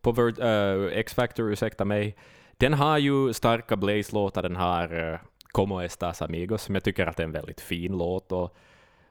på 0.00 0.22
uh, 0.22 0.46
eh, 0.46 0.98
X-Factor, 0.98 1.52
ursäkta 1.52 1.84
mig. 1.84 2.16
Den 2.56 2.74
har 2.74 2.98
ju 2.98 3.32
starka 3.32 3.76
Blaze-låtar, 3.76 4.42
den 4.42 4.56
har 4.56 4.94
uh, 4.94 5.18
Como 5.52 5.80
Estas 5.80 6.22
Amigos, 6.22 6.62
som 6.62 6.74
jag 6.74 6.84
tycker 6.84 7.06
att 7.06 7.20
är 7.20 7.24
en 7.24 7.32
väldigt 7.32 7.60
fin 7.60 7.98
låt, 7.98 8.32
och, 8.32 8.56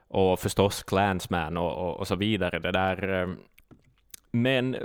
och 0.08 0.38
förstås 0.38 0.82
Clansman 0.82 1.56
och, 1.56 1.72
och, 1.72 1.96
och 1.96 2.08
så 2.08 2.16
vidare. 2.16 2.58
Det 2.58 2.72
där, 2.72 3.28
men, 4.30 4.76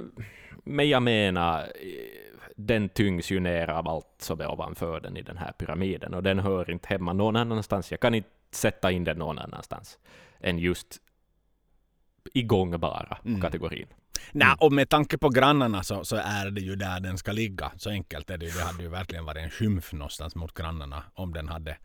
men 0.63 0.89
jag 0.89 1.03
menar, 1.03 1.65
den 2.55 2.89
tyngs 2.89 3.31
ju 3.31 3.39
ner 3.39 3.69
av 3.69 3.87
allt 3.87 4.15
som 4.17 4.41
är 4.41 4.51
ovanför 4.51 4.99
den 4.99 5.17
i 5.17 5.21
den 5.21 5.37
här 5.37 5.51
pyramiden, 5.51 6.13
och 6.13 6.23
den 6.23 6.39
hör 6.39 6.71
inte 6.71 6.87
hemma 6.87 7.13
någon 7.13 7.35
annanstans. 7.35 7.91
Jag 7.91 7.99
kan 7.99 8.15
inte 8.15 8.29
sätta 8.51 8.91
in 8.91 9.03
den 9.03 9.17
någon 9.17 9.39
annanstans 9.39 9.99
än 10.39 10.59
just 10.59 11.01
igångbara 12.33 13.17
Mm. 13.25 13.41
kategorin. 13.41 13.87
Nej, 14.31 14.55
och 14.59 14.73
med 14.73 14.89
tanke 14.89 15.17
på 15.17 15.29
grannarna 15.29 15.83
så, 15.83 16.05
så 16.05 16.15
är 16.15 16.51
det 16.51 16.61
ju 16.61 16.75
där 16.75 16.99
den 16.99 17.17
ska 17.17 17.31
ligga. 17.31 17.71
Så 17.77 17.89
enkelt 17.89 18.29
är 18.29 18.37
det 18.37 18.45
ju. 18.45 18.51
Det 18.51 18.63
hade 18.63 18.83
ju 18.83 18.89
verkligen 18.89 19.25
varit 19.25 19.43
en 19.43 19.49
skymf 19.49 19.93
någonstans 19.93 20.35
mot 20.35 20.53
grannarna 20.53 21.03
om 21.13 21.33
den 21.33 21.47
hade 21.47 21.77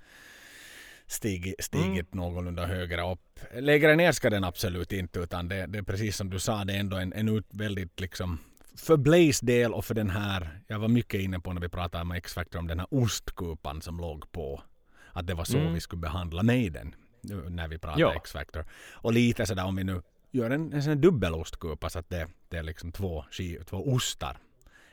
stigit, 1.07 1.65
stigit 1.65 2.15
mm. 2.15 2.25
någorlunda 2.25 2.67
högre 2.67 3.13
upp. 3.13 3.41
Lägre 3.55 3.97
ner 3.97 4.13
ska 4.13 4.31
den 4.31 4.45
absolut 4.45 4.93
inte 4.93 5.19
utan 5.19 5.49
det, 5.49 5.67
det 5.67 5.79
är 5.79 5.83
precis 5.83 6.17
som 6.17 6.31
du 6.31 6.39
sa, 6.39 6.65
det 6.65 6.73
är 6.73 6.81
ändå 6.81 6.97
en, 6.97 7.13
en 7.13 7.29
ut, 7.29 7.47
väldigt 7.51 8.01
liksom 8.01 8.39
för 8.77 8.97
Blaze 8.97 9.47
del 9.47 9.73
och 9.73 9.85
för 9.85 9.95
den 9.95 10.11
här, 10.11 10.61
jag 10.67 10.79
var 10.79 10.89
mycket 10.89 11.21
inne 11.21 11.41
på 11.41 11.53
när 11.53 11.61
vi 11.61 11.69
pratade 11.69 12.05
med 12.05 12.17
X-Factor 12.17 12.59
om 12.59 12.67
den 12.67 12.79
här 12.79 12.89
ostkupan 12.91 13.83
som 13.83 13.99
låg 13.99 14.33
på. 14.33 14.63
Att 15.13 15.27
det 15.27 15.35
var 15.35 15.45
så 15.45 15.59
mm. 15.59 15.75
vi 15.75 15.81
skulle 15.81 16.01
behandla 16.01 16.43
Maiden 16.43 16.95
när 17.49 17.69
vi 17.69 17.79
pratade 17.79 18.01
ja. 18.01 18.15
X-Factor. 18.15 18.65
Och 18.93 19.13
lite 19.13 19.47
sådär 19.47 19.65
om 19.65 19.77
vi 19.77 19.85
nu 19.85 20.03
gör 20.35 20.51
en, 20.51 20.73
en 20.73 20.83
sån 20.83 21.01
dubbelostkupa 21.01 21.91
så 21.91 21.99
att 21.99 22.11
det, 22.11 22.29
det 22.49 22.57
är 22.57 22.63
liksom 22.63 22.93
två, 22.93 23.25
två 23.67 23.93
ostar. 23.93 24.39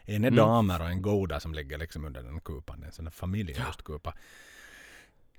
En 0.06 0.24
är 0.24 0.28
mm. 0.28 0.36
damer 0.36 0.82
och 0.82 0.90
en 0.90 1.02
goda 1.02 1.40
som 1.40 1.54
ligger 1.54 1.78
liksom 1.78 2.06
under 2.06 2.24
den 2.24 2.42
kupan. 2.42 2.84
En 2.84 2.92
sån 2.92 3.06
här 3.06 3.12
familjeostkupa. 3.12 4.14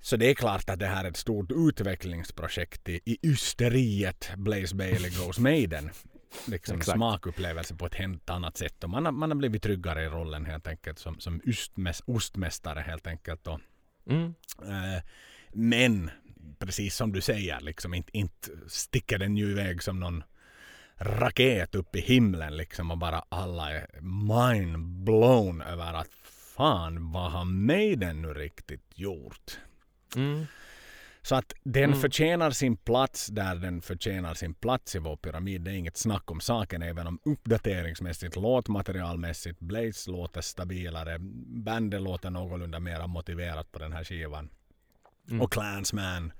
Så 0.01 0.17
det 0.17 0.29
är 0.29 0.33
klart 0.33 0.69
att 0.69 0.79
det 0.79 0.85
här 0.85 1.05
är 1.05 1.09
ett 1.09 1.17
stort 1.17 1.51
utvecklingsprojekt 1.51 2.89
i, 2.89 2.99
i 3.05 3.17
ysteriet 3.21 4.31
Blaze 4.37 4.75
Bailey 4.75 5.11
Goes 5.11 5.39
Maiden. 5.39 5.89
Liksom 6.45 6.81
smakupplevelse 6.81 7.75
på 7.75 7.85
ett 7.85 7.95
helt 7.95 8.29
annat 8.29 8.57
sätt. 8.57 8.83
Och 8.83 8.89
man, 8.89 9.05
har, 9.05 9.11
man 9.11 9.31
har 9.31 9.35
blivit 9.35 9.63
tryggare 9.63 10.03
i 10.03 10.07
rollen 10.07 10.45
helt 10.45 10.67
enkelt 10.67 10.99
som, 10.99 11.19
som 11.19 11.41
ostmäs, 11.47 12.03
ostmästare 12.05 12.79
helt 12.79 13.07
enkelt. 13.07 13.47
Och, 13.47 13.59
mm. 14.09 14.35
eh, 14.61 15.03
men 15.53 16.11
precis 16.59 16.95
som 16.95 17.11
du 17.11 17.21
säger, 17.21 17.59
liksom, 17.59 17.93
inte, 17.93 18.17
inte 18.17 18.49
sticker 18.67 19.17
den 19.17 19.37
ju 19.37 19.51
iväg 19.51 19.83
som 19.83 19.99
någon 19.99 20.23
raket 20.97 21.75
upp 21.75 21.95
i 21.95 22.01
himlen 22.01 22.57
liksom 22.57 22.91
och 22.91 22.97
bara 22.97 23.23
alla 23.29 23.71
är 23.71 24.01
mind 24.01 24.79
blown 24.79 25.61
över 25.61 25.93
att 25.93 26.09
fan 26.55 27.11
vad 27.11 27.31
har 27.31 27.45
Maiden 27.45 28.21
nu 28.21 28.33
riktigt 28.33 28.91
gjort? 28.95 29.59
Mm. 30.15 30.45
Så 31.21 31.35
att 31.35 31.53
den 31.63 31.83
mm. 31.83 31.99
förtjänar 31.99 32.51
sin 32.51 32.77
plats 32.77 33.27
där 33.27 33.55
den 33.55 33.81
förtjänar 33.81 34.33
sin 34.33 34.53
plats 34.53 34.95
i 34.95 34.99
vår 34.99 35.15
pyramid. 35.15 35.61
Det 35.61 35.71
är 35.71 35.75
inget 35.75 35.97
snack 35.97 36.31
om 36.31 36.39
saken. 36.39 36.81
Även 36.81 37.07
om 37.07 37.19
uppdateringsmässigt, 37.25 38.35
låtmaterialmässigt, 38.35 39.59
Blaze 39.59 40.11
låter 40.11 40.41
stabilare. 40.41 41.17
Bandet 41.63 42.01
låter 42.01 42.29
någorlunda 42.29 42.79
mer 42.79 43.07
motiverat 43.07 43.71
på 43.71 43.79
den 43.79 43.93
här 43.93 44.03
skivan. 44.03 44.49
Mm. 45.29 45.41
Och 45.41 45.51
Clansman. 45.51 46.33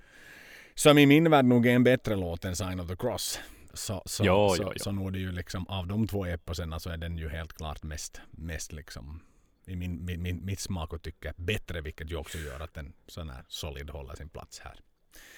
Som 0.75 0.97
i 0.97 1.05
min 1.05 1.29
värld 1.29 1.45
nog 1.45 1.67
är 1.67 1.71
en 1.71 1.83
bättre 1.83 2.15
låt 2.15 2.45
än 2.45 2.55
Sign 2.55 2.79
of 2.79 2.87
the 2.87 2.95
Cross. 2.95 3.39
Så, 3.73 4.03
så, 4.05 4.23
jo, 4.25 4.49
så, 4.49 4.63
jo, 4.63 4.71
jo. 4.73 4.79
så 4.83 4.91
nog 4.91 5.07
är 5.07 5.11
det 5.11 5.19
ju 5.19 5.31
liksom 5.31 5.67
av 5.67 5.87
de 5.87 6.07
två 6.07 6.25
eposerna 6.25 6.79
så 6.79 6.89
är 6.89 6.97
den 6.97 7.17
ju 7.17 7.29
helt 7.29 7.53
klart 7.53 7.83
mest, 7.83 8.21
mest 8.31 8.71
liksom 8.71 9.21
i 9.65 9.75
min, 9.75 10.05
min, 10.05 10.21
min, 10.21 10.45
mitt 10.45 10.59
smak 10.59 10.93
och 10.93 11.01
tycke 11.01 11.33
bättre, 11.35 11.81
vilket 11.81 12.11
ju 12.11 12.15
också 12.15 12.37
gör 12.37 12.59
att 12.59 12.73
den 12.73 12.93
sån 13.07 13.29
här 13.29 13.43
solid 13.47 13.89
håller 13.89 14.15
sin 14.15 14.29
plats 14.29 14.59
här. 14.59 14.79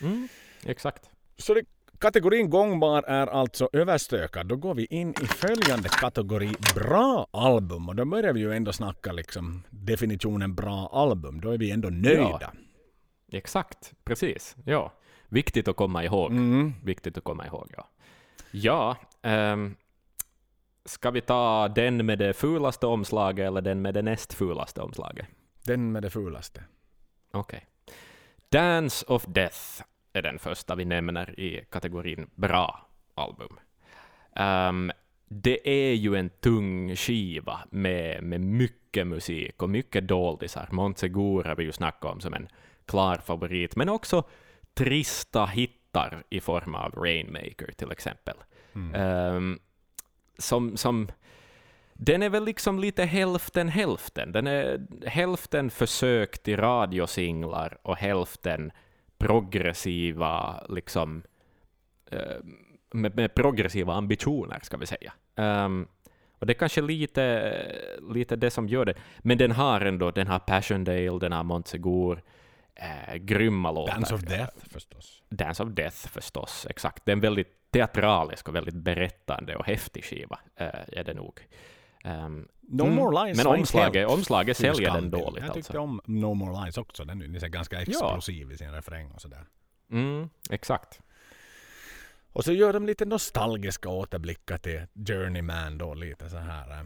Mm, 0.01 0.27
exakt. 0.65 1.09
Så 1.37 1.53
det, 1.53 1.63
kategorin 1.99 2.49
gångbar 2.49 3.03
är 3.03 3.27
alltså 3.27 3.69
överstökad. 3.73 4.47
Då 4.47 4.55
går 4.55 4.75
vi 4.75 4.85
in 4.85 5.09
i 5.09 5.25
följande 5.25 5.89
kategori 5.89 6.49
bra 6.75 7.27
album 7.31 7.89
och 7.89 7.95
då 7.95 8.05
börjar 8.05 8.33
vi 8.33 8.39
ju 8.39 8.53
ändå 8.53 8.73
snacka 8.73 9.11
liksom 9.11 9.63
definitionen 9.69 10.55
bra 10.55 10.89
album. 10.93 11.41
Då 11.41 11.51
är 11.51 11.57
vi 11.57 11.71
ändå 11.71 11.89
nöjda. 11.89 12.37
Ja, 12.41 12.51
exakt, 13.35 13.93
precis. 14.03 14.55
Ja, 14.65 14.93
viktigt 15.27 15.67
att 15.67 15.75
komma 15.75 16.03
ihåg. 16.03 16.31
Mm. 16.31 16.73
Viktigt 16.83 17.17
att 17.17 17.23
komma 17.23 17.45
ihåg, 17.45 17.71
ja. 17.77 17.87
Ja, 18.51 18.97
um, 19.23 19.75
Ska 20.87 21.11
vi 21.11 21.21
ta 21.21 21.67
den 21.67 22.05
med 22.05 22.19
det 22.19 22.33
fulaste 22.33 22.87
omslaget 22.87 23.47
eller 23.47 23.61
den 23.61 23.81
med 23.81 23.93
det 23.93 24.01
näst 24.01 24.33
fulaste 24.33 24.81
omslaget? 24.81 25.27
Den 25.63 25.91
med 25.91 26.03
det 26.03 26.09
fulaste. 26.09 26.63
Okej. 27.31 27.57
Okay. 27.57 27.95
Dance 28.49 29.05
of 29.07 29.25
Death 29.25 29.83
är 30.13 30.21
den 30.21 30.39
första 30.39 30.75
vi 30.75 30.85
nämner 30.85 31.39
i 31.39 31.65
kategorin 31.69 32.29
bra 32.35 32.87
album. 33.15 33.59
Um, 34.39 34.91
det 35.27 35.69
är 35.69 35.93
ju 35.93 36.15
en 36.15 36.29
tung 36.29 36.95
skiva 36.95 37.59
med, 37.69 38.23
med 38.23 38.41
mycket 38.41 39.07
musik 39.07 39.61
och 39.61 39.69
mycket 39.69 40.07
doldisar. 40.07 40.67
Montsegur 40.71 41.43
har 41.43 41.55
vi 41.55 41.63
ju 41.63 41.71
snackat 41.71 42.11
om 42.11 42.21
som 42.21 42.33
en 42.33 42.47
klar 42.87 43.17
favorit, 43.17 43.75
men 43.75 43.89
också 43.89 44.23
trista 44.73 45.45
hittar 45.45 46.23
i 46.29 46.39
form 46.39 46.75
av 46.75 46.91
Rainmaker 46.91 47.71
till 47.77 47.91
exempel. 47.91 48.35
Mm. 48.75 49.35
Um, 49.35 49.59
som, 50.37 50.77
som 50.77 51.07
den 51.93 52.23
är 52.23 52.29
väl 52.29 52.45
liksom 52.45 52.79
lite 52.79 53.03
hälften 53.03 53.69
hälften. 53.69 54.31
Den 54.31 54.47
är 54.47 54.87
hälften 55.05 55.69
försök 55.69 56.43
till 56.43 56.57
radiosinglar 56.57 57.77
och 57.81 57.97
hälften 57.97 58.71
progressiva, 59.17 60.63
liksom, 60.69 61.23
uh, 62.13 62.19
med, 62.91 63.15
med, 63.15 63.33
progressiva 63.33 63.93
ambitioner, 63.93 64.59
ska 64.63 64.77
vi 64.77 64.85
säga. 64.85 65.13
Um, 65.35 65.87
och 66.39 66.45
det 66.45 66.53
är 66.53 66.59
kanske 66.59 66.81
lite, 66.81 67.53
lite 68.13 68.35
det 68.35 68.49
som 68.49 68.67
gör 68.67 68.85
det. 68.85 68.93
Men 69.19 69.37
den 69.37 69.51
har 69.51 69.81
ändå, 69.81 70.11
den 70.11 70.27
har 70.27 70.39
Passiondale, 70.39 71.19
den 71.19 71.31
har 71.31 71.43
Montsegur, 71.43 72.21
eh, 72.75 73.15
grymma 73.15 73.71
låtar. 73.71 73.93
Dance 73.93 74.15
of 74.15 74.21
Death 74.21 74.69
förstås. 74.69 75.23
Dance 75.29 75.63
of 75.63 75.69
Death 75.69 76.07
förstås, 76.07 76.67
exakt. 76.69 77.05
Det 77.05 77.11
är 77.11 77.13
en 77.13 77.21
väldigt 77.21 77.71
teatralisk 77.71 78.49
och 78.49 78.55
väldigt 78.55 78.75
berättande 78.75 79.55
och 79.55 79.65
häftig 79.65 80.05
skiva 80.05 80.39
äh, 80.55 80.67
är 80.87 81.03
det 81.03 81.13
nog. 81.13 81.47
Um, 82.03 82.47
no 82.61 82.83
mm, 82.83 82.95
More 82.95 83.25
Lies 83.25 83.37
Men 83.37 83.47
omslaget, 83.47 84.07
omslaget 84.07 84.57
säljer 84.57 84.93
den 84.93 85.11
dåligt. 85.11 85.43
Jag 85.43 85.53
tyckte 85.53 85.79
alltså. 85.79 85.79
om 85.79 86.01
No 86.05 86.33
More 86.33 86.65
Lies 86.65 86.77
också. 86.77 87.05
Den 87.05 87.21
är 87.21 87.47
ganska 87.47 87.81
explosiv 87.81 88.47
ja. 88.47 88.53
i 88.53 88.57
sin 88.57 88.71
refräng 88.71 89.11
och 89.11 89.21
sådär. 89.21 89.45
Mm, 89.91 90.29
exakt. 90.49 91.01
Och 92.31 92.45
så 92.45 92.53
gör 92.53 92.73
de 92.73 92.85
lite 92.85 93.05
nostalgiska 93.05 93.89
återblickar 93.89 94.57
till 94.57 94.81
Journeyman 95.07 95.77
då. 95.77 95.93
Lite 95.93 96.29
så 96.29 96.37
här 96.37 96.71
äh, 96.71 96.83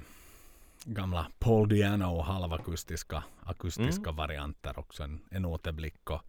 gamla 0.86 1.28
Paul 1.40 1.70
Diano 1.70 2.06
och 2.06 2.26
halvakustiska 2.26 3.24
akustiska 3.44 4.10
mm. 4.10 4.16
varianter 4.16 4.80
också. 4.80 5.04
En, 5.04 5.22
en 5.32 5.46
återblick. 5.46 6.10
Och, 6.10 6.22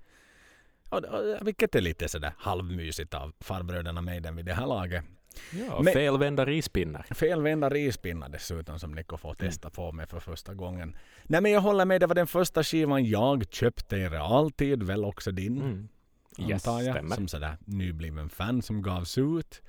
vilket 1.40 1.74
är 1.74 1.80
lite 1.80 2.08
sådär 2.08 2.32
halvmysigt 2.38 3.14
av 3.14 3.32
farbröderna 3.40 4.00
Maiden 4.02 4.36
vid 4.36 4.44
det 4.44 4.54
här 4.54 4.66
laget. 4.66 5.04
Ja, 5.52 5.82
Men, 5.82 5.92
felvända 5.92 6.44
rispinnar. 6.44 7.06
Felvända 7.10 7.68
rispinnar 7.68 8.28
dessutom 8.28 8.78
som 8.78 8.92
Nico 8.92 9.16
får 9.16 9.34
testa 9.34 9.68
mm. 9.68 9.74
på 9.74 9.92
med 9.92 10.08
för 10.08 10.20
första 10.20 10.54
gången. 10.54 10.96
Nej 11.24 11.40
men 11.40 11.52
jag 11.52 11.60
håller 11.60 11.84
med, 11.84 12.00
det 12.00 12.06
var 12.06 12.14
den 12.14 12.26
första 12.26 12.64
skivan 12.64 13.04
jag 13.04 13.52
köpte 13.52 13.96
i 13.96 14.08
realtid, 14.08 14.82
väl 14.82 15.04
också 15.04 15.30
din. 15.30 15.62
Mm. 15.62 15.88
Yes, 16.38 16.68
antar 16.68 16.82
jag. 16.82 16.94
Stämmer. 16.94 17.16
Som 17.16 17.28
sådär 17.28 17.56
nybliven 17.64 18.28
fan 18.28 18.62
som 18.62 18.82
gavs 18.82 19.18
ut. 19.18 19.62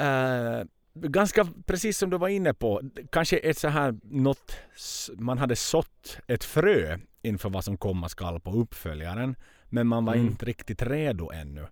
Uh, 0.00 0.64
ganska 0.94 1.48
precis 1.66 1.98
som 1.98 2.10
du 2.10 2.18
var 2.18 2.28
inne 2.28 2.54
på, 2.54 2.82
kanske 3.12 3.36
ett 3.36 3.58
så 3.58 3.68
här 3.68 3.94
något, 4.02 4.56
man 5.18 5.38
hade 5.38 5.56
sått 5.56 6.18
ett 6.26 6.44
frö 6.44 6.98
inför 7.22 7.50
vad 7.50 7.64
som 7.64 7.76
komma 7.76 8.08
skall 8.08 8.40
på 8.40 8.50
uppföljaren. 8.50 9.36
Men 9.68 9.86
man 9.86 10.04
var 10.04 10.14
mm. 10.14 10.26
inte 10.26 10.46
riktigt 10.46 10.82
redo 10.82 11.30
ännu. 11.30 11.66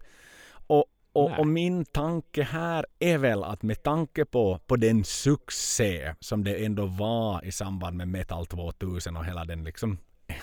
Och, 0.66 0.84
och, 1.12 1.38
och, 1.38 1.46
min 1.46 1.84
tanke 1.84 2.42
här 2.42 2.86
är 2.98 3.18
väl 3.18 3.44
att 3.44 3.62
med 3.62 3.82
tanke 3.82 4.24
på, 4.24 4.58
på 4.66 4.76
den 4.76 5.04
succé 5.04 6.14
som 6.20 6.44
det 6.44 6.64
ändå 6.64 6.86
var 6.86 7.44
i 7.44 7.52
samband 7.52 7.96
med 7.96 8.08
Metal 8.08 8.46
2000 8.46 9.16
och 9.16 9.24
hela 9.24 9.44
den 9.44 9.64
liksom 9.64 9.98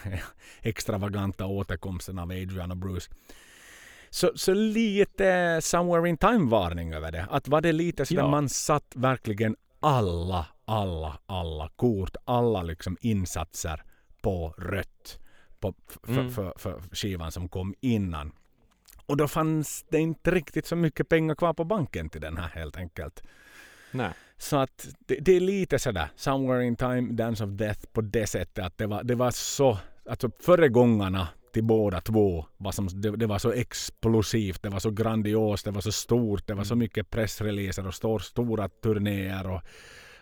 extravaganta 0.62 1.46
återkomsten 1.46 2.20
av 2.20 2.30
Adrian 2.32 2.72
och 2.72 2.78
Bruce. 2.78 3.12
Så, 4.10 4.32
så 4.36 4.54
lite 4.54 5.60
somewhere 5.62 6.10
in 6.10 6.18
time-varning 6.18 6.94
över 6.94 7.12
det. 7.12 7.28
Att 7.30 7.48
var 7.48 7.62
det 7.62 7.72
lite 7.72 8.06
så 8.06 8.16
ja. 8.16 8.28
man 8.28 8.50
satt 8.50 8.94
verkligen 8.96 9.56
alla, 9.80 10.46
alla, 10.66 11.20
alla 11.26 11.70
kort, 11.76 12.16
alla 12.26 12.64
liksom 12.64 12.98
insatser 13.02 13.84
på 14.22 14.54
rött 14.58 15.20
på, 15.60 15.74
för, 16.04 16.14
mm. 16.14 16.32
för, 16.32 16.54
för, 16.58 16.82
skivan 16.92 17.32
som 17.32 17.50
kom 17.50 17.76
innan. 17.80 18.32
Och 19.06 19.18
då 19.18 19.28
fanns 19.28 19.86
det 19.90 20.00
inte 20.00 20.32
riktigt 20.32 20.66
så 20.66 20.76
mycket 20.76 21.10
pengar 21.10 21.36
kvar 21.36 21.54
på 21.54 21.64
banken 21.64 22.10
till 22.10 22.22
den 22.22 22.38
här 22.38 22.48
helt 22.48 22.78
enkelt. 22.78 23.24
Nej. 23.92 24.12
Så 24.38 24.58
att 24.58 24.88
det, 25.00 25.16
det, 25.16 25.32
är 25.32 25.40
lite 25.40 25.80
sådär 25.80 26.10
Somewhere 26.16 26.66
in 26.66 26.76
time, 26.76 27.14
Dance 27.14 27.44
of 27.44 27.50
Death 27.50 27.86
på 27.92 28.02
det 28.02 28.28
sättet 28.28 28.66
att 28.66 28.78
det 28.78 28.88
var, 28.88 29.04
det 29.04 29.16
var 29.16 29.32
så, 29.32 29.78
alltså 30.10 30.32
föregångarna 30.40 31.28
till 31.58 31.64
båda 31.64 32.02
två 32.02 32.46
var 32.58 32.72
som, 32.72 32.88
det, 32.94 33.12
det, 33.12 33.28
var 33.28 33.40
så 33.40 33.52
explosivt, 33.52 34.64
det 34.64 34.70
var 34.70 34.80
så 34.80 34.92
grandiost, 34.92 35.66
det 35.66 35.72
var 35.72 35.82
så 35.82 35.92
stort, 35.92 36.48
det 36.48 36.54
var 36.54 36.64
så 36.64 36.74
mm. 36.74 36.80
mycket 36.80 37.10
pressreleaser 37.10 37.88
och 37.88 37.94
stor, 37.94 38.20
stora 38.20 38.70
turnéer 38.70 39.50
och 39.50 39.62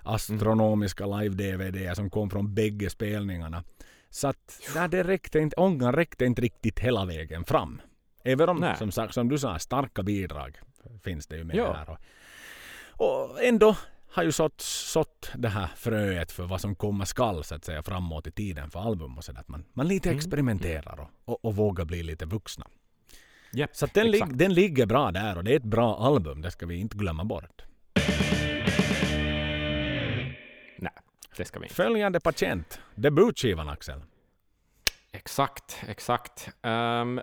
astronomiska 0.03 1.03
mm. 1.03 1.19
live-DVD 1.19 1.95
som 1.95 2.09
kom 2.09 2.29
från 2.29 2.53
bägge 2.53 2.89
spelningarna. 2.89 3.63
Så 4.09 4.27
att 4.27 4.61
nej, 4.75 4.89
det 4.89 5.03
räckte 5.03 5.39
inte, 5.39 5.55
ångan 5.55 5.93
räckte 5.93 6.25
inte 6.25 6.41
riktigt 6.41 6.79
hela 6.79 7.05
vägen 7.05 7.43
fram. 7.43 7.81
Även 8.23 8.49
om, 8.49 8.73
som, 8.77 8.91
sagt, 8.91 9.13
som 9.13 9.29
du 9.29 9.37
sa, 9.37 9.59
starka 9.59 10.03
bidrag 10.03 10.59
finns 11.03 11.27
det 11.27 11.37
ju 11.37 11.43
med 11.43 11.55
ja. 11.55 11.73
här. 11.73 11.89
Och, 11.89 11.99
och 13.31 13.43
ändå 13.43 13.75
har 14.15 14.23
ju 14.23 14.31
sått, 14.31 14.61
sått 14.61 15.31
det 15.35 15.49
här 15.49 15.67
fröet 15.75 16.31
för 16.31 16.43
vad 16.43 16.61
som 16.61 16.75
komma 16.75 17.05
skall 17.05 17.43
så 17.43 17.55
att 17.55 17.65
säga 17.65 17.83
framåt 17.83 18.27
i 18.27 18.31
tiden 18.31 18.69
för 18.71 18.79
album 18.79 19.17
och 19.17 19.23
sådär. 19.23 19.39
Att 19.39 19.47
man, 19.47 19.65
man 19.73 19.87
lite 19.87 20.09
Mm. 20.09 20.17
experimenterar 20.17 20.99
och, 20.99 21.09
och, 21.25 21.45
och 21.45 21.55
vågar 21.55 21.85
bli 21.85 22.03
lite 22.03 22.25
vuxna. 22.25 22.67
Japp, 23.51 23.75
Så 23.75 23.87
den, 23.93 24.13
exakt. 24.13 24.37
den 24.37 24.53
ligger 24.53 24.85
bra 24.85 25.11
där 25.11 25.37
och 25.37 25.43
det 25.43 25.51
är 25.51 25.55
ett 25.55 25.63
bra 25.63 25.97
album, 25.97 26.41
det 26.41 26.51
ska 26.51 26.65
vi 26.65 26.75
inte 26.75 26.97
glömma 26.97 27.23
bort. 27.23 27.61
Nej, 30.77 30.91
det 31.37 31.45
ska 31.45 31.59
vi 31.59 31.65
inte. 31.65 31.75
Följande 31.75 32.19
patient, 32.19 32.79
debutskivan 32.95 33.69
Axel. 33.69 34.01
Exakt, 35.11 35.83
exakt. 35.87 36.49
Um, 36.61 37.21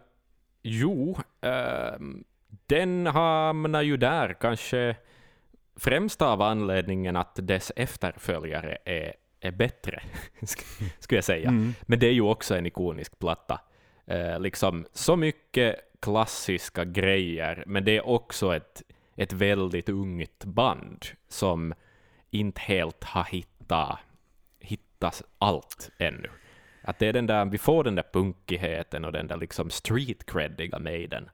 jo, 0.63 1.19
ehm, 1.41 2.25
den 2.67 3.07
hamnar 3.07 3.83
ju 3.83 3.97
där 3.97 4.37
kanske 4.41 4.97
främst 5.77 6.23
av 6.23 6.43
anledningen 6.43 7.17
att 7.17 7.39
dess 7.43 7.73
efterföljare 7.77 8.79
är, 8.85 9.15
är 9.41 9.51
bättre, 9.51 10.03
sk- 10.41 10.91
skulle 10.99 11.17
jag 11.17 11.25
säga. 11.25 11.49
Mm. 11.49 11.75
Men 11.83 11.99
det 11.99 12.07
är 12.07 12.13
ju 12.13 12.23
också 12.23 12.57
en 12.57 12.67
ikonisk 12.67 13.19
platta. 13.19 13.61
Eh, 14.07 14.41
liksom 14.41 14.87
så 14.93 15.17
mycket 15.17 15.77
klassiska 16.01 16.85
grejer, 16.85 17.65
men 17.67 17.85
det 17.85 17.97
är 17.97 18.07
också 18.07 18.57
ett, 18.57 18.83
ett 19.17 19.33
väldigt 19.33 19.89
ungt 19.89 20.45
band 20.45 21.07
som 21.29 21.75
inte 22.31 22.61
helt 22.61 23.05
har 23.05 23.25
hittat, 23.25 23.99
hittat 24.61 25.23
allt 25.39 25.91
ännu. 25.99 26.29
Att 26.83 26.99
det 26.99 27.07
är 27.07 27.13
den 27.13 27.27
där, 27.27 27.45
vi 27.45 27.59
får 27.59 27.85
den 27.85 27.95
där 27.95 28.05
punkigheten 28.13 29.05
och 29.05 29.13
den 29.13 29.27
där 29.27 29.37
liksom 29.37 29.71
street 29.71 30.27
creddiga 30.27 30.79
Maiden 30.79 31.31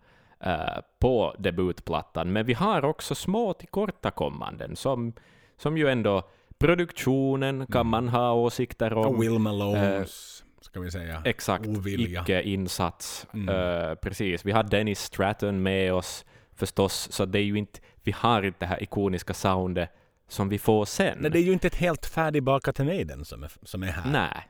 på 0.98 1.35
debutplattan, 1.38 2.33
men 2.33 2.46
vi 2.46 2.53
har 2.53 2.85
också 2.85 3.14
små 3.14 3.53
tillkortakommanden 3.53 4.77
som, 4.77 5.12
som 5.57 5.79
ju 5.79 5.88
ändå 5.88 6.22
produktionen 6.59 7.66
kan 7.66 7.87
man 7.87 8.09
ha 8.09 8.33
åsikter 8.33 8.92
om. 8.92 9.07
Och 9.07 9.22
Will 9.22 9.38
Malones, 9.38 10.44
ska 10.61 10.81
vi 10.81 10.90
säga. 10.90 11.22
Exakt, 11.24 11.66
icke-insats. 11.87 13.27
Mm. 13.35 13.48
Eh, 13.48 13.94
precis, 13.94 14.44
vi 14.44 14.53
har 14.53 14.62
Dennis 14.62 15.01
Stratton 15.01 15.62
med 15.62 15.94
oss 15.94 16.24
förstås, 16.53 17.12
så 17.12 17.24
det 17.24 17.38
är 17.38 17.44
ju 17.44 17.59
inte, 17.59 17.81
vi 18.03 18.12
har 18.12 18.42
inte 18.42 18.59
det 18.59 18.66
här 18.66 18.83
ikoniska 18.83 19.35
soundet 19.35 19.90
som 20.29 20.48
vi 20.48 20.59
får 20.59 20.85
sen. 20.85 21.18
Nej, 21.20 21.31
det 21.31 21.38
är 21.38 21.42
ju 21.42 21.53
inte 21.53 21.66
ett 21.66 21.74
helt 21.74 22.07
färdigbakat 22.07 22.79
Maiden 22.79 23.24
som 23.24 23.42
är, 23.42 23.53
som 23.62 23.83
är 23.83 23.87
här. 23.87 24.11
Nej, 24.12 24.48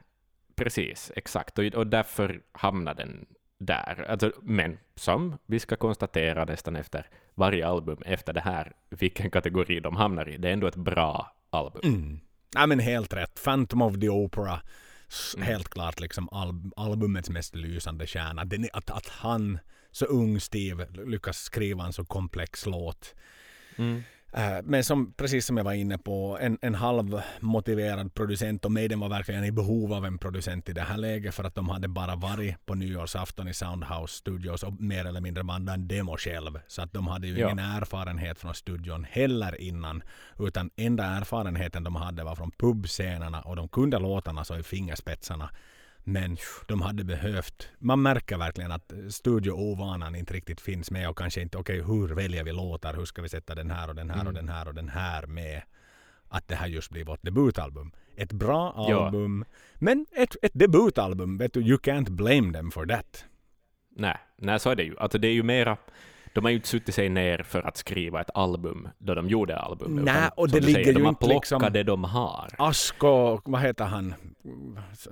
precis, 0.57 1.13
exakt. 1.17 1.59
Och, 1.59 1.65
och 1.65 1.87
därför 1.87 2.41
hamnar 2.53 2.95
den 2.95 3.27
där. 3.59 4.07
Alltså, 4.09 4.33
men 4.43 4.79
som 4.95 5.39
vi 5.47 5.61
ska 5.61 5.77
konstatera 5.77 6.45
nästan 6.45 6.77
efter 6.77 7.07
varje 7.35 7.67
album 7.67 8.03
efter 8.05 8.33
det 8.33 8.41
här, 8.41 8.73
vilken 8.91 9.31
kategori 9.31 9.81
de 9.81 9.97
hamnar 9.97 10.29
i, 10.29 10.37
det 10.37 10.49
är 10.49 10.53
ändå 10.53 10.67
ett 10.67 10.77
bra 10.77 11.37
album. 11.51 11.81
Mm. 11.85 12.21
Nej 12.55 12.67
men 12.67 12.79
helt 12.79 13.13
rätt. 13.13 13.45
Phantom 13.45 13.83
of 13.83 14.01
the 14.01 14.09
Opera. 14.09 14.61
Mm. 15.37 15.47
Helt 15.47 15.69
klart 15.69 16.01
liksom 16.01 16.29
al- 16.33 16.73
albumets 16.77 17.31
mest 17.31 17.55
lysande 17.55 18.07
kärna. 18.07 18.45
Den 18.45 18.69
att, 18.73 18.91
att 18.91 19.09
han, 19.09 19.59
så 19.91 20.05
ung 20.05 20.41
Steve, 20.41 20.87
lyckas 21.07 21.39
skriva 21.39 21.85
en 21.85 21.93
så 21.93 22.05
komplex 22.05 22.67
låt. 22.67 23.15
Mm. 23.77 24.03
Eh, 24.33 24.59
Men 24.65 24.85
som, 24.85 25.13
precis 25.13 25.47
som 25.47 25.57
jag 25.57 25.65
var 25.65 25.73
inne 25.73 25.99
på, 25.99 26.39
en, 26.41 26.59
en 26.63 26.75
halvmotiverad 26.75 28.15
producent 28.15 28.65
och 28.65 28.73
Maiden 28.73 29.01
var 29.01 29.09
verkligen 29.09 29.45
i 29.45 29.53
behov 29.53 29.93
av 29.93 30.05
en 30.07 30.19
producent 30.19 30.69
i 30.69 30.73
det 30.73 30.81
här 30.83 30.97
läget 30.97 31.35
för 31.35 31.45
att 31.45 31.55
de 31.55 31.69
hade 31.69 31.89
bara 31.89 32.17
varit 32.17 32.67
på 32.67 32.75
nyårsafton 32.75 33.49
i 33.49 33.55
Soundhouse 33.55 34.15
Studios 34.15 34.63
och 34.63 34.81
mer 34.81 35.05
eller 35.05 35.21
mindre 35.21 35.45
bandat 35.45 35.75
en 35.75 35.89
demo 35.89 36.17
själv. 36.17 36.59
Så 36.67 36.83
att 36.83 36.93
de 36.93 37.07
hade 37.07 37.27
ju 37.27 37.39
Ja. 37.39 37.47
ingen 37.47 37.59
erfarenhet 37.59 38.39
från 38.39 38.55
studion 38.55 39.05
heller 39.11 39.61
innan. 39.61 40.03
Utan 40.39 40.71
enda 40.77 41.05
erfarenheten 41.05 41.85
de 41.85 41.97
hade 41.97 42.25
var 42.25 42.35
från 42.35 42.51
pubscenerna 42.51 43.41
och 43.41 43.57
de 43.57 43.69
kunde 43.69 43.99
låtarna 43.99 44.45
så 44.45 44.57
i 44.59 44.63
fingerspetsarna. 44.63 45.51
Men 46.09 46.37
de 46.67 46.81
hade 46.83 47.05
behövt, 47.05 47.69
man 47.79 48.03
märker 48.03 48.39
verkligen 48.39 48.73
att 48.73 48.93
studioovanan 49.11 50.15
inte 50.15 50.35
riktigt 50.35 50.61
finns 50.61 50.91
med 50.91 51.09
och 51.09 51.19
kanske 51.19 51.41
inte, 51.41 51.59
okej 51.59 51.83
hur 51.83 52.09
väljer 52.09 52.45
vi 52.45 52.53
låtar, 52.53 52.95
hur 52.95 53.05
ska 53.05 53.23
vi 53.23 53.29
sätta 53.29 53.55
den 53.55 53.71
här 53.71 53.89
och 53.89 53.95
den 53.95 54.11
här 54.11 54.17
och 54.17 54.23
Mm. 54.31 54.35
den 54.35 54.49
här 54.49 54.69
och 54.69 54.75
den 54.75 54.89
här 54.89 55.27
med. 55.27 55.63
Att 56.29 56.49
det 56.49 56.55
här 56.55 56.67
just 56.67 56.91
blir 56.91 57.05
vårt 57.05 57.23
debutalbum. 57.23 57.93
Ett 58.17 58.33
bra 58.33 58.75
Ja. 58.89 59.07
album, 59.07 59.45
men 59.75 60.07
ett, 60.17 60.37
ett 60.43 60.53
debutalbum, 60.55 61.39
vet 61.39 61.53
du, 61.53 61.61
you 61.61 61.79
can't 61.79 62.11
blame 62.11 62.53
them 62.53 62.71
for 62.71 62.87
that. 62.87 63.25
Nej, 63.97 64.17
nej, 64.37 64.61
så 64.61 64.71
är 64.71 64.77
det 64.77 64.83
ju. 64.83 64.97
Alltså, 64.99 65.19
det 65.19 65.29
är 65.29 65.33
ju 65.33 65.43
mera, 65.43 65.77
de 66.39 66.45
har 66.45 66.51
ju 66.51 66.57
inte 66.57 66.69
suttit 66.69 66.95
sig 66.95 67.09
ner 67.09 67.43
för 67.43 67.63
att 67.63 67.77
skriva 67.77 68.21
ett 68.21 68.31
album 68.35 68.89
då 68.99 69.15
de 69.15 69.29
gjorde 69.29 69.59
albumet. 69.59 70.05
Nej, 70.05 70.31
och 70.37 70.49
det 70.49 70.61
ligger 70.61 70.73
säger, 70.73 70.93
de 70.93 70.99
ju 70.99 71.05
har 71.05 71.09
inte 71.09 71.27
liksom- 71.27 71.69
det 71.73 71.83
de 71.83 72.05
har. 72.05 72.49
Asko, 72.59 73.41
vad 73.45 73.61
heter 73.61 73.85
han, 73.85 74.15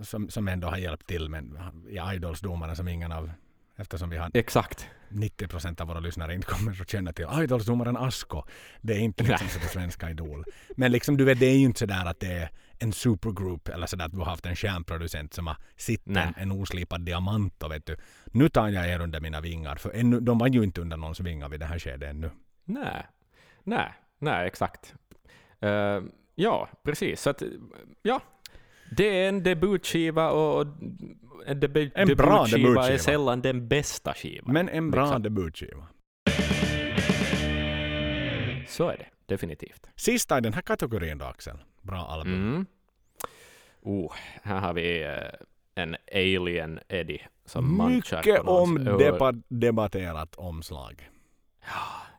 som, 0.03 0.29
som 0.29 0.49
ändå 0.49 0.69
har 0.69 0.77
hjälpt 0.77 1.07
till 1.07 1.29
med 1.29 1.45
i 1.89 2.15
Idols-domarna 2.15 2.75
som 2.75 2.89
ingen 2.89 3.13
av, 3.13 3.31
eftersom 3.77 4.11
vi 4.11 4.17
har 4.17 4.31
Exakt. 4.35 4.89
90 5.09 5.49
procent 5.49 5.81
av 5.81 5.87
våra 5.87 6.01
lyssnare 6.01 6.35
inte 6.35 6.47
kommer 6.47 6.81
att 6.81 6.91
känna 6.91 7.13
till 7.13 7.27
Idolsdomaren 7.43 7.97
Asko. 7.97 8.43
Det 8.81 8.95
är 8.95 8.99
inte 8.99 9.25
liksom 9.25 9.49
så 9.49 9.59
det 9.59 9.69
svenska 9.69 10.11
Idol. 10.11 10.45
Men 10.77 10.93
liksom 10.93 11.17
du 11.17 11.25
vet, 11.25 11.41
det 11.41 11.47
är 11.47 11.57
ju 11.59 11.65
inte 11.65 11.79
sådär 11.79 12.05
att 12.07 12.21
det 12.21 12.33
är 12.33 12.51
en 12.79 12.93
supergroup 12.93 13.69
eller 13.69 13.87
sådär 13.87 14.05
att 14.05 14.13
du 14.13 14.19
har 14.19 14.25
haft 14.25 14.47
en 14.47 14.57
stjärnproducent 14.57 15.35
som 15.35 15.47
har 15.47 15.57
sitt 15.77 16.07
en, 16.07 16.17
en 16.37 16.53
oslipad 16.53 17.01
diamant 17.05 17.63
och 17.63 17.71
vet 17.73 17.87
du. 17.87 17.97
Nu 18.27 18.49
tar 18.49 18.69
jag 18.69 18.89
er 18.89 19.01
under 19.01 19.21
mina 19.21 19.41
vingar. 19.41 19.77
För 19.77 19.91
ännu, 19.95 20.21
de 20.21 20.39
var 20.39 20.49
ju 20.49 20.63
inte 20.65 20.81
under 20.81 20.97
någons 20.97 21.21
vingar 21.21 21.49
vid 21.49 21.61
det 21.61 21.67
här 21.67 21.79
skedet 21.79 22.11
ännu. 22.11 22.31
Nej, 22.65 23.07
nej, 23.65 23.93
nej, 24.19 24.47
exakt. 24.47 24.95
Eh, 25.61 26.01
ja, 26.35 26.69
precis. 26.83 27.21
Så 27.21 27.31
att, 27.31 27.43
ja, 28.03 28.21
det 28.97 29.05
är 29.25 29.29
en 29.29 29.43
debutskiva 29.43 30.31
och 30.31 30.67
en, 31.47 31.61
debu- 31.61 31.91
En 31.95 32.09
bra 32.09 32.27
debutskiva 32.45 32.69
debutskiva. 32.69 32.89
är 32.89 32.99
sällan 32.99 33.41
den 33.43 33.69
bästa 33.69 34.15
skivan. 34.15 34.53
Men 34.53 34.69
en 34.69 34.91
bra 34.91 35.03
Liksom. 35.05 35.23
debutskiva. 35.23 35.87
Så 38.69 38.89
är 38.89 38.97
det, 38.97 39.07
definitivt. 39.27 39.87
Sista 39.97 40.39
i 40.39 40.41
den 40.41 40.53
här 40.55 40.63
kategorin 40.63 41.19
då 41.19 41.25
Axel. 41.25 41.59
Bra 41.87 41.99
album. 41.99 42.33
Mm. 42.35 42.67
Oh, 43.83 44.13
här 44.43 44.61
har 44.61 44.73
vi 44.73 45.03
eh, 45.05 45.83
en 45.85 45.97
Alien 46.13 46.81
Eddie 46.89 47.23
som 47.45 47.77
manchar 47.77 48.17
Mycket 48.17 48.37
på 48.37 48.43
någons 48.53 48.87
ör. 48.89 48.93
omdebat- 48.93 49.43
debatterat 49.49 50.35
omslag. 50.37 51.11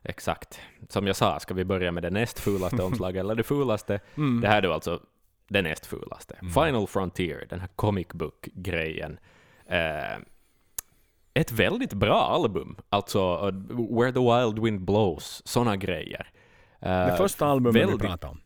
Exakt. 0.02 0.60
Som 0.88 1.06
jag 1.06 1.16
sa, 1.16 1.40
ska 1.40 1.54
vi 1.54 1.64
börja 1.64 1.92
med 1.92 2.02
det 2.02 2.10
näst 2.10 2.38
fulaste 2.38 2.82
omslaget 2.82 3.20
eller 3.20 3.34
det 3.34 3.42
fulaste? 3.42 4.00
Mm. 4.16 4.40
Det 4.40 4.48
här 4.48 4.58
är 4.58 4.62
då 4.62 4.72
alltså 4.72 5.00
det 5.48 5.62
näst 5.62 5.86
fulaste. 5.86 6.34
Mm. 6.42 6.52
Final 6.52 6.86
Frontier, 6.86 7.46
den 7.50 7.60
här 7.60 7.68
comic 7.76 8.08
book-grejen. 8.08 9.18
Eh, 9.66 10.18
ett 11.34 11.52
väldigt 11.52 11.92
bra 11.92 12.20
album. 12.22 12.76
Alltså 12.88 13.48
uh, 13.48 13.54
Where 13.98 14.12
the 14.12 14.20
Wild 14.20 14.58
Wind 14.64 14.80
Blows, 14.84 15.42
såna 15.44 15.76
grejer. 15.76 16.30
Eh, 16.80 17.06
Det 17.06 17.14
första 17.16 17.46
albumet 17.46 17.82
väldigt- 17.82 18.02
vi 18.02 18.06
pratade 18.06 18.30
om. 18.32 18.40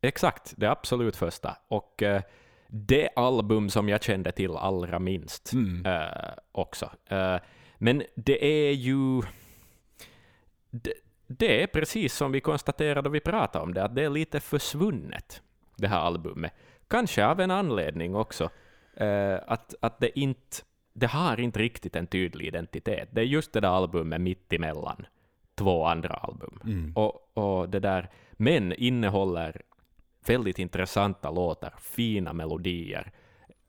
Exakt, 0.00 0.54
det 0.56 0.70
absolut 0.70 1.16
första. 1.16 1.56
Och 1.68 2.02
eh, 2.02 2.22
det 2.68 3.08
album 3.16 3.70
som 3.70 3.88
jag 3.88 4.02
kände 4.02 4.32
till 4.32 4.56
allra 4.56 4.98
minst 4.98 5.52
Mm. 5.52 5.86
eh, 5.86 6.32
också. 6.52 6.90
Eh, 7.06 7.36
men 7.78 8.02
det 8.14 8.44
är 8.44 8.72
ju... 8.72 9.22
Det, 10.70 10.92
det 11.26 11.62
är 11.62 11.66
precis 11.66 12.14
som 12.14 12.32
vi 12.32 12.40
konstaterade 12.40 13.02
då 13.02 13.10
vi 13.10 13.20
pratade 13.20 13.64
om 13.64 13.74
det, 13.74 13.84
att 13.84 13.94
det 13.94 14.04
är 14.04 14.10
lite 14.10 14.40
försvunnet, 14.40 15.42
det 15.76 15.88
här 15.88 16.00
albumet. 16.00 16.52
Kanske 16.88 17.26
av 17.26 17.40
en 17.40 17.50
anledning 17.50 18.14
också. 18.16 18.50
Eh, 18.96 19.38
att, 19.46 19.74
att 19.80 20.00
det 20.00 20.18
inte... 20.18 20.56
Det 20.92 21.06
har 21.06 21.40
inte 21.40 21.58
riktigt 21.58 21.96
en 21.96 22.06
tydlig 22.06 22.46
identitet. 22.46 23.08
Det 23.12 23.20
är 23.20 23.24
just 23.24 23.52
det 23.52 23.60
där 23.60 23.68
albumet 23.68 24.20
mitt 24.20 24.52
emellan 24.52 25.06
två 25.54 25.84
andra 25.84 26.14
album. 26.14 26.60
Mm. 26.64 26.92
Och, 26.96 27.38
och 27.38 27.68
det 27.68 27.80
där, 27.80 28.10
men 28.32 28.72
innehåller 28.72 29.62
väldigt 30.26 30.58
intressanta 30.58 31.30
låtar, 31.30 31.74
fina 31.80 32.32
melodier, 32.32 33.12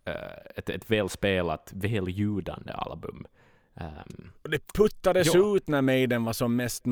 eh, 0.05 0.13
ett, 0.55 0.69
ett 0.69 0.91
välspelat, 0.91 1.71
välljudande 1.75 2.73
album. 2.73 3.27
Och 4.43 4.49
det 4.49 4.73
puttades 4.73 5.33
Ja. 5.33 5.55
ut 5.55 5.67
när 5.67 5.81
Maiden 5.81 6.23
var 6.23 6.33
som 6.33 6.55
mest 6.55 6.85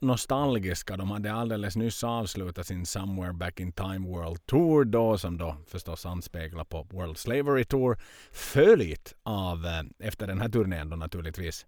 nostalgiska. 0.00 0.96
De 0.96 1.10
hade 1.10 1.32
alldeles 1.32 1.76
nyss 1.76 2.04
avslutat 2.04 2.66
sin 2.66 2.86
Somewhere 2.86 3.32
Back 3.32 3.60
in 3.60 3.72
Time 3.72 4.08
World 4.08 4.46
Tour 4.46 4.84
då, 4.84 5.18
som 5.18 5.38
då 5.38 5.56
förstås 5.66 6.06
anspeglar 6.06 6.64
på 6.64 6.86
World 6.90 7.18
Slavery 7.18 7.64
Tour. 7.64 7.98
Följt 8.32 9.14
av, 9.22 9.66
eh, 9.66 10.08
efter 10.08 10.26
den 10.26 10.40
här 10.40 10.48
turnén 10.48 10.90
då 10.90 10.96
naturligtvis, 10.96 11.66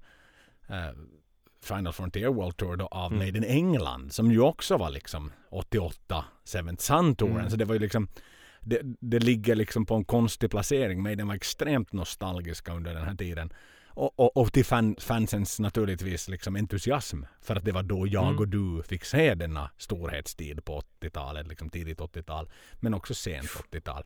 eh, 0.69 0.91
Final 1.65 1.93
Frontier 1.93 2.29
World 2.29 2.57
Tour 2.57 2.77
då 2.77 2.87
av 2.87 3.13
Mm. 3.13 3.19
Maiden 3.19 3.45
England, 3.45 4.13
som 4.13 4.31
ju 4.33 4.41
också 4.41 4.77
var 4.77 4.91
liksom 4.91 5.33
88, 5.51 6.25
Seventh 6.45 6.83
Sun-touren. 6.83 7.37
Mm. 7.39 7.51
Så 7.51 7.57
det 7.57 7.65
var 7.65 7.75
ju 7.75 7.81
liksom 7.81 8.09
det, 8.61 8.81
det 9.01 9.19
ligger 9.19 9.55
liksom 9.55 9.87
på 9.87 9.95
en 9.95 10.05
konstig 10.05 10.51
placering. 10.51 11.03
Maiden 11.03 11.29
var 11.29 11.35
extremt 11.35 11.93
nostalgiska 11.93 12.73
under 12.73 12.95
den 12.95 13.05
här 13.05 13.15
tiden. 13.15 13.53
Och, 13.97 14.21
och, 14.21 14.37
och 14.37 14.53
till 14.53 14.65
fan, 14.65 14.97
fansens 14.99 15.61
naturligtvis 15.61 16.29
liksom 16.29 16.57
entusiasm. 16.57 17.23
För 17.43 17.57
att 17.57 17.65
det 17.65 17.73
var 17.73 17.83
då 17.83 18.07
jag 18.07 18.25
Mm. 18.25 18.39
och 18.39 18.49
du 18.49 18.83
fick 18.83 19.05
se 19.05 19.35
denna 19.35 19.71
storhetstid 19.79 20.65
på 20.65 20.81
80-talet, 21.01 21.47
liksom 21.47 21.71
tidigt 21.71 22.01
80-tal. 22.01 22.51
Men 22.81 22.95
också 22.95 23.15
sent 23.15 23.49
80-tal. 23.73 24.05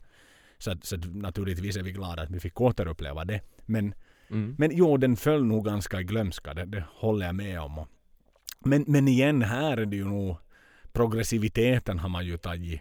Så, 0.58 0.74
så 0.82 0.96
naturligtvis 0.96 1.76
är 1.76 1.82
vi 1.82 1.92
glada 1.92 2.22
att 2.22 2.30
vi 2.30 2.40
fick 2.40 2.60
återuppleva 2.60 3.24
det. 3.24 3.40
Men, 3.66 3.94
Mm. 4.30 4.54
men 4.58 4.70
jo, 4.72 4.96
den 4.96 5.16
föll 5.16 5.44
nog 5.44 5.64
ganska 5.64 6.00
i 6.00 6.04
glömska. 6.04 6.54
Det, 6.54 6.64
det 6.64 6.84
håller 6.88 7.26
jag 7.26 7.34
med 7.34 7.60
om. 7.60 7.86
Men, 8.60 8.84
men 8.86 9.08
igen, 9.08 9.42
här 9.42 9.76
är 9.76 9.86
det 9.86 9.96
ju 9.96 10.04
nog 10.04 10.36
progressiviteten 10.92 11.98
har 11.98 12.08
man 12.08 12.26
ju 12.26 12.36
tagit 12.36 12.80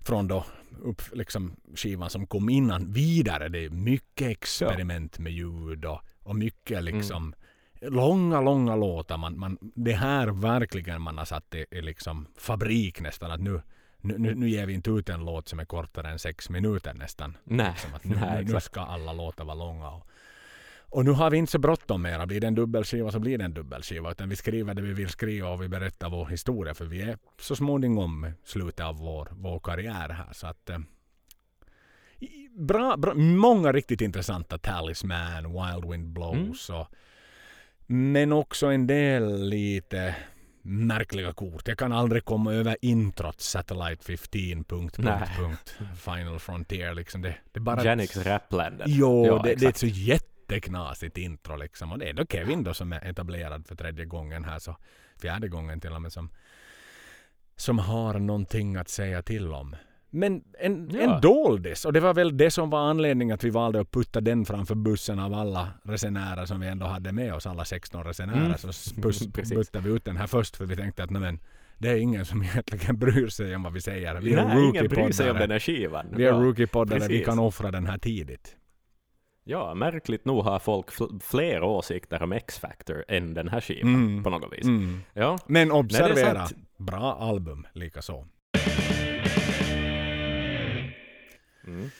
från 0.00 0.28
då 0.28 0.44
upp 0.82 1.02
liksom 1.12 1.56
skivan 1.74 2.10
som 2.10 2.26
kom 2.26 2.48
innan 2.48 2.92
vidare. 2.92 3.48
Det 3.48 3.64
är 3.64 3.70
mycket 3.70 4.28
experiment 4.28 5.18
med 5.18 5.32
ljud 5.32 5.84
och, 5.84 6.00
och 6.22 6.36
mycket 6.36 6.84
liksom 6.84 7.34
långa, 7.80 8.40
långa 8.40 8.76
låtar. 8.76 9.16
Man, 9.16 9.38
man, 9.38 9.58
det 9.60 9.92
här 9.92 10.26
verkligen 10.26 11.02
man 11.02 11.18
har 11.18 11.24
satt 11.24 11.54
i, 11.54 11.66
i 11.70 11.80
liksom 11.80 12.26
fabrik 12.38 13.00
nästan. 13.00 13.30
Att 13.30 13.40
nu, 13.40 13.62
nu, 14.00 14.18
nu, 14.18 14.34
nu 14.34 14.48
ger 14.48 14.66
vi 14.66 14.72
inte 14.72 14.90
ut 14.90 15.08
en 15.08 15.24
låt 15.24 15.48
som 15.48 15.58
är 15.60 15.64
kortare 15.64 16.10
än 16.10 16.18
sex 16.18 16.50
minuter 16.50 16.94
nästan. 16.94 17.36
Nej, 17.44 17.70
Liksom 17.72 17.90
nu, 18.02 18.16
nej, 18.16 18.44
nu, 18.44 18.52
nu 18.52 18.60
ska 18.60 18.80
alla 18.80 19.12
låtar 19.12 19.44
vara 19.44 19.54
långa. 19.54 19.90
Och, 19.90 20.06
och 20.88 21.04
nu 21.04 21.10
har 21.10 21.30
vi 21.30 21.36
inte 21.36 21.52
så 21.52 21.58
bråttom 21.58 22.02
mera. 22.02 22.26
Blir 22.26 22.40
det 22.40 22.46
en 22.46 22.54
dubbelskiva 22.54 23.12
så 23.12 23.18
blir 23.18 23.38
det 23.38 23.44
en 23.44 23.54
dubbelskiva. 23.54 24.10
Utan 24.10 24.28
vi 24.28 24.36
skriver 24.36 24.74
det 24.74 24.82
vi 24.82 24.92
vill 24.92 25.08
skriva 25.08 25.48
och 25.48 25.62
vi 25.62 25.68
berättar 25.68 26.10
vår 26.10 26.26
historia. 26.26 26.74
För 26.74 26.84
vi 26.84 27.02
är 27.02 27.18
så 27.40 27.56
småningom 27.56 28.24
i 28.24 28.32
slutet 28.44 28.86
av 28.86 28.98
vår, 28.98 29.28
vår 29.32 29.58
karriär 29.58 30.08
här. 30.08 30.32
Så 30.32 30.46
att, 30.46 30.70
eh, 30.70 30.78
bra, 32.58 32.96
bra, 32.96 33.14
många 33.14 33.72
riktigt 33.72 34.00
intressanta 34.00 34.58
Talisman, 34.58 35.44
Wild 35.44 35.90
Wind 35.90 36.08
Blows. 36.12 36.70
Och, 36.70 36.86
men 37.86 38.32
också 38.32 38.66
en 38.66 38.86
del 38.86 39.48
lite 39.48 40.14
märkliga 40.62 41.32
kort. 41.32 41.68
Jag 41.68 41.78
kan 41.78 41.92
aldrig 41.92 42.24
komma 42.24 42.52
över 42.52 42.76
introt 42.82 43.40
Satellite 43.40 44.16
15. 44.16 44.64
Punkt, 44.64 44.96
punkt, 44.96 45.30
punkt, 45.38 45.76
Final 46.04 46.38
Frontier. 46.38 46.94
Liksom 46.94 47.22
det, 47.22 47.34
det 47.52 47.60
bara 47.60 47.84
Janix 47.84 48.16
Rapländer. 48.16 48.86
Jo, 48.88 49.26
Ja, 49.26 49.42
det, 49.42 49.54
det 49.54 49.66
är 49.66 49.68
ett 49.68 49.82
exakt. 49.82 49.96
Jätteknasigt 50.50 51.18
intro 51.18 51.56
liksom. 51.56 51.92
Och 51.92 51.98
det 51.98 52.08
är 52.08 52.12
då 52.12 52.26
Kevin 52.26 52.64
då 52.64 52.74
som 52.74 52.92
är 52.92 53.10
etablerad 53.10 53.66
för 53.66 53.74
tredje 53.74 54.04
gången 54.04 54.44
här, 54.44 54.58
så 54.58 54.76
fjärde 55.20 55.48
gången 55.48 55.80
till 55.80 55.92
och 55.92 56.02
med 56.02 56.12
som, 56.12 56.30
som 57.56 57.78
har 57.78 58.18
någonting 58.18 58.76
att 58.76 58.88
säga 58.88 59.22
till 59.22 59.52
om. 59.52 59.76
Men 60.10 60.44
en, 60.58 60.90
Ja. 60.90 61.00
en 61.00 61.20
doldis. 61.20 61.84
Och 61.84 61.92
det 61.92 62.00
var 62.00 62.14
väl 62.14 62.36
det 62.36 62.50
som 62.50 62.70
var 62.70 62.90
anledningen 62.90 63.34
att 63.34 63.44
vi 63.44 63.50
valde 63.50 63.80
att 63.80 63.90
putta 63.90 64.20
den 64.20 64.44
framför 64.44 64.74
bussen 64.74 65.18
av 65.18 65.34
alla 65.34 65.68
resenärer 65.82 66.46
som 66.46 66.60
vi 66.60 66.66
ändå 66.66 66.86
hade 66.86 67.12
med 67.12 67.34
oss. 67.34 67.46
Alla 67.46 67.64
16 67.64 68.04
resenärer. 68.04 68.46
Mm. 68.46 68.58
Så 68.72 69.30
puttade 69.54 69.88
vi 69.88 69.96
ut 69.96 70.04
den 70.04 70.16
här 70.16 70.26
först 70.26 70.56
för 70.56 70.66
vi 70.66 70.76
tänkte 70.76 71.02
att 71.04 71.10
men, 71.10 71.40
det 71.78 71.88
är 71.88 71.96
ingen 71.96 72.24
som 72.24 72.42
egentligen 72.42 72.98
bryr 72.98 73.28
sig 73.28 73.56
om 73.56 73.62
vad 73.62 73.72
vi 73.72 73.80
säger. 73.80 74.20
Vi 74.20 74.34
är 74.34 74.44
rookie-poddare. 74.44 75.38
den 75.38 75.50
här 75.50 75.58
skivan. 75.58 76.06
Vi 76.16 76.24
är 76.24 76.32
rookie-poddare. 76.32 77.08
Vi 77.08 77.24
kan 77.24 77.38
offra 77.38 77.70
den 77.70 77.86
här 77.86 77.98
tidigt. 77.98 78.56
Ja, 79.48 79.74
märkligt 79.74 80.24
nog 80.24 80.44
har 80.44 80.58
folk 80.58 80.90
fl- 80.90 81.20
fler 81.20 81.62
åsikter 81.62 82.22
om 82.22 82.32
X-Factor 82.32 83.04
än 83.08 83.34
den 83.34 83.48
här 83.48 83.60
skivan 83.60 83.94
Mm. 83.94 84.22
på 84.24 84.30
något 84.30 84.52
vis. 84.52 84.64
Mm. 84.64 85.00
Ja, 85.14 85.38
Men 85.46 85.68
Nej, 85.68 85.76
observera, 85.78 86.46
sant. 86.46 86.66
bra 86.76 87.14
album 87.20 87.66
likaså. 87.72 88.26
mm. 91.66 91.90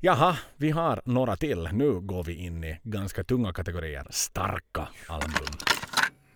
Jaha, 0.00 0.36
vi 0.56 0.70
har 0.70 1.00
några 1.04 1.36
till. 1.36 1.68
Nu 1.72 2.00
går 2.00 2.24
vi 2.24 2.34
in 2.34 2.64
i 2.64 2.80
ganska 2.82 3.24
tunga 3.24 3.52
kategorier. 3.52 4.06
Starka 4.10 4.88
album. 5.06 5.46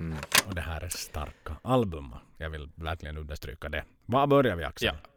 Mm. 0.01 0.19
Och 0.49 0.55
det 0.55 0.61
här 0.61 0.81
är 0.85 0.89
starka 0.89 1.57
album. 1.63 2.15
Jag 2.37 2.51
vill 2.51 2.69
verkligen 2.75 3.17
understryka 3.19 3.69
det. 3.69 3.85
Var 4.07 4.27
börjar 4.27 4.57
vi 4.57 4.65
Axel? 4.65 4.87
Ja. 5.03 5.11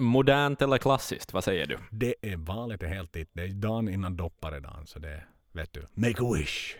Modernt 0.00 0.62
eller 0.62 0.78
klassiskt, 0.78 1.32
vad 1.32 1.44
säger 1.44 1.66
du? 1.66 1.78
Det 1.90 2.14
är 2.22 2.36
valet 2.36 2.82
är 2.82 2.86
helt 2.86 3.12
ditt. 3.12 3.30
Det 3.32 3.42
är 3.42 3.48
dagen 3.48 3.88
innan 3.88 4.16
dopparedagen. 4.16 4.86
Så 4.86 4.98
det 4.98 5.22
vet 5.52 5.72
du, 5.72 5.86
make 5.94 6.22
a 6.22 6.34
wish. 6.34 6.76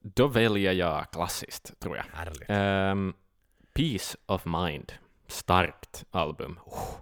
Då 0.00 0.26
väljer 0.26 0.72
jag 0.72 1.10
klassiskt, 1.12 1.80
tror 1.80 1.96
jag. 1.96 2.04
Härligt. 2.12 2.44
Ehm, 2.48 3.14
Peace 3.72 4.18
of 4.26 4.44
Mind. 4.44 4.92
Starkt 5.26 6.04
album. 6.10 6.58
Oh, 6.64 6.94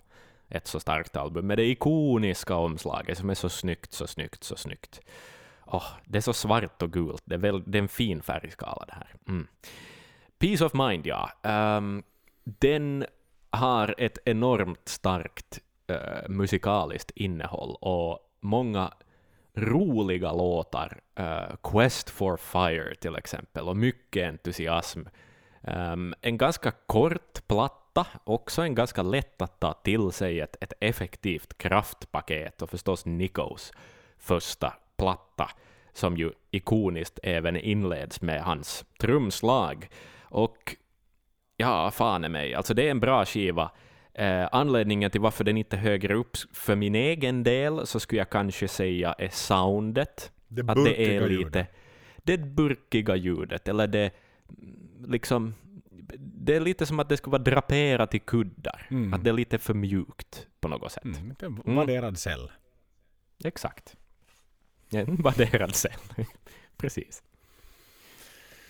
ett 0.49 0.67
så 0.67 0.81
starkt 0.81 1.17
album 1.17 1.47
med 1.47 1.59
det 1.59 1.65
ikoniska 1.65 2.57
omslaget 2.57 3.19
som 3.19 3.31
är 3.31 3.35
så 3.35 3.49
snyggt, 3.49 3.93
så 3.93 4.07
snyggt, 4.07 4.45
så 4.45 4.57
snyggt. 4.57 5.01
Åh, 5.67 5.87
det 6.05 6.19
är 6.19 6.23
så 6.23 6.33
svart 6.33 6.83
och 6.83 6.93
gult. 6.93 7.23
Det 7.25 7.35
är, 7.35 7.39
väl, 7.39 7.63
det 7.67 7.79
är 7.79 7.83
en 7.83 7.89
fin 7.89 8.23
färgskala 8.23 8.85
det 8.87 8.95
här. 8.95 9.15
Mm. 9.29 9.47
Peace 10.39 10.65
of 10.65 10.75
Mind, 10.75 11.07
ja. 11.07 11.31
Ehm, 11.43 12.03
den 12.45 13.07
har 13.53 13.95
ett 13.99 14.19
enormt 14.25 14.89
starkt 14.89 15.61
uh, 15.91 16.29
musikaliskt 16.29 17.11
innehåll 17.11 17.77
och 17.81 18.19
många 18.41 18.93
roliga 19.55 20.33
låtar. 20.33 21.01
uh, 21.21 21.57
Quest 21.63 22.11
for 22.11 22.37
Fire 22.37 22.95
till 22.95 23.17
exempel, 23.17 23.69
och 23.69 23.77
mycket 23.77 24.29
entusiasm. 24.29 25.01
Um, 25.61 26.15
en 26.21 26.39
ganska 26.39 26.71
kort 26.71 27.47
platta, 27.47 28.07
också 28.25 28.63
en 28.63 28.75
ganska 28.75 29.03
lätt 29.03 29.43
att 29.43 29.61
ta 29.61 29.73
till 29.73 30.13
sig, 30.13 30.41
ett, 30.41 30.57
ett 30.61 30.73
effektivt 30.81 31.59
kraftpaket 31.59 32.63
och 32.63 32.71
förstås 32.71 33.07
Nikos 33.07 33.73
första 34.19 34.75
platta, 34.97 35.51
som 35.93 36.17
ju 36.17 36.33
ikoniskt 36.51 37.19
även 37.23 37.57
inleds 37.57 38.21
med 38.21 38.43
hans 38.43 38.85
trumslag. 38.99 39.89
Och 40.23 40.77
ja, 41.57 41.91
fan 41.91 42.25
i 42.25 42.29
mig, 42.29 42.55
alltså 42.55 42.75
det 42.75 42.87
är 42.87 42.91
en 42.91 43.01
bra 43.01 43.25
skiva. 43.25 43.71
Eh, 44.15 44.49
anledningen 44.53 45.11
till 45.11 45.21
varför 45.21 45.45
den 45.45 45.57
inte 45.57 45.77
är 45.77 45.81
högre 45.81 46.15
upp 46.15 46.37
för 46.53 46.77
min 46.77 46.95
egen 46.95 47.43
del 47.43 47.87
så 47.87 48.01
skulle 48.01 48.19
jag 48.21 48.31
kanske 48.31 48.69
säga 48.69 49.13
är 49.19 49.29
soundet. 49.29 50.33
Det 50.49 50.71
Att 50.71 50.85
det 50.85 51.17
är 51.17 51.21
lite 51.21 51.33
ljudet. 51.33 51.67
det 52.17 52.39
burkiga 52.39 53.17
ljudet, 53.17 53.69
eller 53.69 53.87
det 53.87 54.11
mm, 54.49 55.05
liksom 55.09 55.55
det 56.19 56.57
är 56.57 56.61
lite 56.61 56.87
som 56.87 57.01
att 57.01 57.09
det 57.09 57.17
skulle 57.17 57.33
vara 57.33 57.43
draperat 57.43 58.15
i 58.15 58.19
kuddar. 58.19 58.87
Mm. 58.91 59.15
Att 59.15 59.25
det 59.25 59.31
är 59.31 59.35
lite 59.35 59.59
för 59.59 59.75
mjukt 59.75 60.47
på 60.61 60.69
något 60.69 60.93
sätt. 60.93 61.05
Mm, 61.05 61.29
lite 61.29 61.49
värderad 61.65 62.19
cell. 62.19 62.51
Exakt. 63.45 63.97
En 64.91 65.17
värderad 65.23 65.75
cell. 65.75 66.01
Precis. 66.77 67.23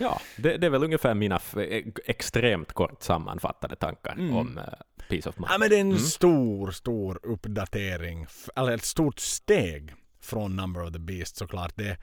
Ja, 0.03 0.21
det, 0.37 0.57
det 0.57 0.67
är 0.67 0.71
väl 0.71 0.85
ungefär 0.85 1.15
mina 1.15 1.41
e- 1.57 1.85
extremt 2.05 2.73
kort 2.73 3.03
sammanfattade 3.03 3.77
tankar 3.77 4.13
Mm. 4.13 4.37
om 4.37 4.59
uh, 4.59 4.65
Peace 5.09 5.29
of 5.29 5.39
Mind. 5.39 5.49
Ja, 5.51 5.59
men 5.59 5.69
det 5.71 5.77
är 5.77 5.81
en 5.81 5.87
Mm. 5.91 5.99
stor, 5.99 6.71
stor 6.71 7.21
uppdatering. 7.23 8.27
Eller 8.57 8.73
ett 8.73 8.85
stort 8.85 9.19
steg 9.21 9.95
från 10.23 10.57
Number 10.57 10.83
of 10.87 10.93
the 10.93 10.99
Beast 10.99 11.37
såklart. 11.37 11.73
Det, 11.77 11.97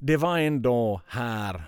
det 0.00 0.16
var 0.16 0.38
ändå 0.38 1.00
här 1.06 1.62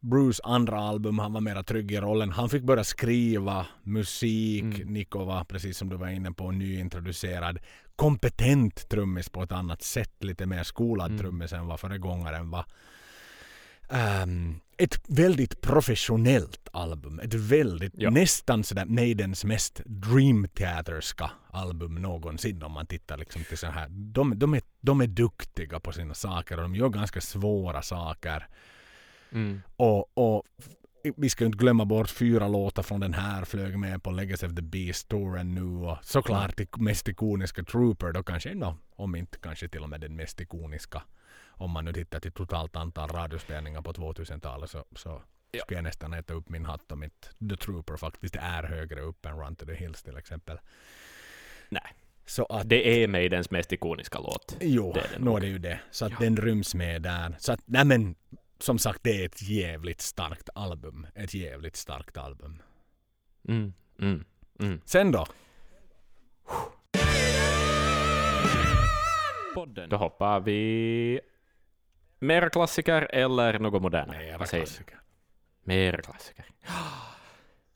Bruce 0.00 0.40
andra 0.44 0.78
album. 0.80 1.18
Han 1.18 1.32
var 1.32 1.40
mera 1.40 1.62
trygg 1.62 1.92
i 1.92 2.00
rollen. 2.00 2.30
Han 2.32 2.48
fick 2.48 2.62
börja 2.62 2.84
skriva 2.84 3.66
musik. 3.82 4.62
Mm. 4.62 4.92
Nico 4.92 5.24
var, 5.24 5.44
precis 5.44 5.78
som 5.78 5.88
du 5.88 5.96
var 5.96 6.08
inne 6.08 6.32
på, 6.32 6.50
nyintroducerad. 6.50 7.58
Kompetent 7.96 8.88
trummis 8.88 9.28
på 9.28 9.42
ett 9.42 9.52
annat 9.52 9.82
sätt. 9.82 10.24
Lite 10.24 10.46
mer 10.46 10.62
skolad 10.62 11.06
Mm. 11.06 11.18
trummis 11.18 11.52
än 11.52 11.66
vad 11.66 11.80
föregångaren 11.80 12.50
var. 12.50 12.64
Ehm, 13.90 14.60
ett 14.76 15.00
väldigt 15.06 15.60
professionellt 15.60 16.68
album. 16.72 17.20
Ett 17.20 17.34
väldigt, 17.34 17.92
Ja. 17.96 18.10
nästan 18.10 18.64
sådär 18.64 18.84
Maidens 18.84 19.44
mest 19.44 19.80
Dream 19.84 20.48
Theaterska 20.54 21.30
album 21.50 21.94
någonsin 21.94 22.62
om 22.62 22.72
man 22.72 22.86
tittar 22.86 23.18
liksom 23.18 23.44
till 23.44 23.58
så 23.58 23.66
här. 23.66 23.88
De, 23.88 24.38
de, 24.38 24.54
är, 24.54 24.62
de 24.80 25.00
är 25.00 25.06
duktiga 25.06 25.80
på 25.80 25.92
sina 25.92 26.14
saker 26.14 26.56
och 26.56 26.62
de 26.62 26.74
gör 26.74 26.88
ganska 26.88 27.20
svåra 27.20 27.82
saker. 27.82 28.46
Mm. 29.32 29.62
Och, 29.76 30.18
och 30.18 30.42
vi 31.16 31.28
ska 31.30 31.44
ju 31.44 31.46
inte 31.46 31.58
glömma 31.58 31.84
bort 31.84 32.10
fyra 32.10 32.48
låtar 32.48 32.82
från 32.82 33.00
den 33.00 33.14
här 33.14 33.44
flög 33.44 33.78
med 33.78 34.02
på 34.02 34.10
Legacy 34.10 34.46
of 34.46 34.54
the 34.54 34.62
Beast-touren 34.62 35.54
nu 35.54 35.86
och 35.86 35.98
såklart 36.02 36.56
det 36.56 36.76
mest 36.76 37.08
ikoniska 37.08 37.64
Trooper 37.64 38.12
då 38.12 38.22
kanske 38.22 38.50
ändå, 38.50 38.76
om 38.96 39.14
inte 39.16 39.38
kanske 39.38 39.68
till 39.68 39.82
och 39.82 39.88
med 39.88 40.00
den 40.00 40.16
mest 40.16 40.40
ikoniska 40.40 41.02
om 41.60 41.70
man 41.70 41.84
nu 41.84 41.92
tittar 41.92 42.20
till 42.20 42.32
totalt 42.32 42.76
antal 42.76 43.08
radiospelningar 43.08 43.82
på 43.82 43.92
2000-talet 43.92 44.70
så, 44.70 44.84
så 44.96 45.22
Ja. 45.52 45.60
skulle 45.60 45.78
jag 45.78 45.84
nästan 45.84 46.12
äta 46.14 46.34
upp 46.34 46.48
min 46.48 46.64
hatt 46.64 46.92
om 46.92 47.02
inte 47.02 47.28
The 47.48 47.56
Trooper 47.56 47.96
faktiskt 47.96 48.36
är 48.36 48.62
högre 48.62 49.00
upp 49.00 49.26
än 49.26 49.36
Run 49.40 49.56
to 49.56 49.66
the 49.66 49.74
Hills 49.74 50.02
till 50.02 50.16
exempel. 50.16 50.60
Nej. 51.68 51.94
Så 52.26 52.44
att, 52.46 52.68
Det 52.68 53.02
är 53.02 53.08
Maidens 53.08 53.50
mest 53.50 53.72
ikoniska 53.72 54.18
låt. 54.18 54.56
jo, 54.60 54.92
det 54.92 55.00
är 55.00 55.08
det 55.18 55.24
nog. 55.24 55.36
är 55.36 55.40
det 55.40 55.46
ju 55.46 55.58
det. 55.58 55.80
Så 55.90 56.04
att 56.04 56.12
Ja. 56.12 56.16
den 56.20 56.36
ryms 56.36 56.74
med 56.74 57.02
där. 57.02 57.36
Så 57.38 57.52
att, 57.52 57.60
nej 57.64 57.84
men, 57.84 58.14
som 58.58 58.78
sagt 58.78 59.00
det 59.02 59.22
är 59.22 59.26
ett 59.26 59.42
jävligt 59.42 60.00
starkt 60.00 60.48
album. 60.54 61.06
Ett 61.14 61.34
jävligt 61.34 61.76
starkt 61.76 62.16
album. 62.16 62.62
Mm. 63.48 63.72
Mm. 64.00 64.24
Mm. 64.60 64.80
Sen 64.84 65.12
då? 65.12 65.26
Då 69.88 69.96
hoppar 69.96 70.40
vi 70.40 71.20
Mera 72.20 72.50
klassiker 72.50 73.08
eller 73.10 73.58
något 73.58 73.82
modernare? 73.82 74.18
Mera 74.18 74.46
klassiker. 74.46 75.00
Mera 75.64 76.02
klassiker. 76.02 76.44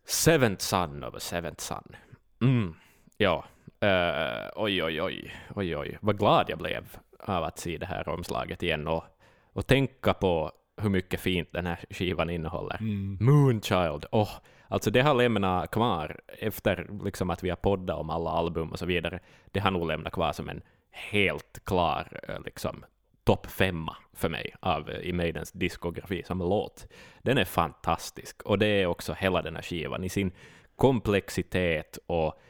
Seventh 0.07 0.62
Son 0.62 1.05
of 1.05 1.14
a 1.14 1.20
Seventh 1.20 1.62
Son. 1.62 1.97
Mm. 2.42 2.74
Ja. 3.16 3.45
Eh, 3.80 4.51
oj, 4.57 4.84
oj, 4.84 5.03
oj, 5.03 5.34
oj, 5.55 5.76
oj. 5.76 5.99
Vad 6.01 6.18
glad 6.18 6.45
jag 6.49 6.59
blev 6.59 6.97
av 7.18 7.45
att 7.45 7.59
se 7.59 7.78
det 7.78 7.86
här 7.86 8.09
omslaget 8.09 8.62
igen 8.62 8.88
och, 8.88 9.05
och 9.53 9.66
tänka 9.66 10.14
på 10.14 10.53
hur 10.76 10.90
mycket 10.90 11.20
fint 11.20 11.49
den 11.53 11.66
här 11.66 11.84
skivan 11.90 12.30
innehåller. 12.30 12.76
Mm. 12.80 13.18
Moonchild, 13.20 14.07
åh, 14.12 14.30
alltså 14.68 14.90
det 14.90 15.01
har 15.01 15.14
lämnat 15.14 15.70
kvar 15.70 16.20
efter 16.38 16.88
liksom 17.05 17.30
att 17.30 17.45
vi 17.45 17.49
har 17.49 17.57
poddat 17.57 17.99
om 17.99 18.11
alla 18.11 18.30
album 18.30 18.72
och 18.72 18.78
så 18.78 18.86
vidare. 18.86 19.20
Det 19.53 19.61
har 19.61 19.70
nog 19.70 19.86
lämnat 19.86 20.12
kvar 20.12 20.32
som 20.32 20.49
en 20.49 20.62
helt 20.90 21.61
klar 21.64 22.20
eh, 22.28 22.40
liksom, 22.45 22.84
topp 23.25 23.47
femma 23.47 23.97
för 24.12 24.29
mig 24.29 24.55
av 24.61 24.91
eh, 24.91 25.01
i 25.01 25.12
Maidens 25.12 25.53
diskografi 25.53 26.22
som 26.27 26.39
låt. 26.39 26.87
Den 27.22 27.39
är 27.39 27.45
fantastisk 27.45 28.43
och 28.43 28.59
det 28.59 28.66
är 28.66 28.87
också 28.87 29.12
hela 29.12 29.43
den 29.43 29.55
här 29.55 29.62
skivan 29.62 30.05
i 30.05 30.09
sin 30.09 30.33
komplexitet 30.77 31.99
och 32.07 32.41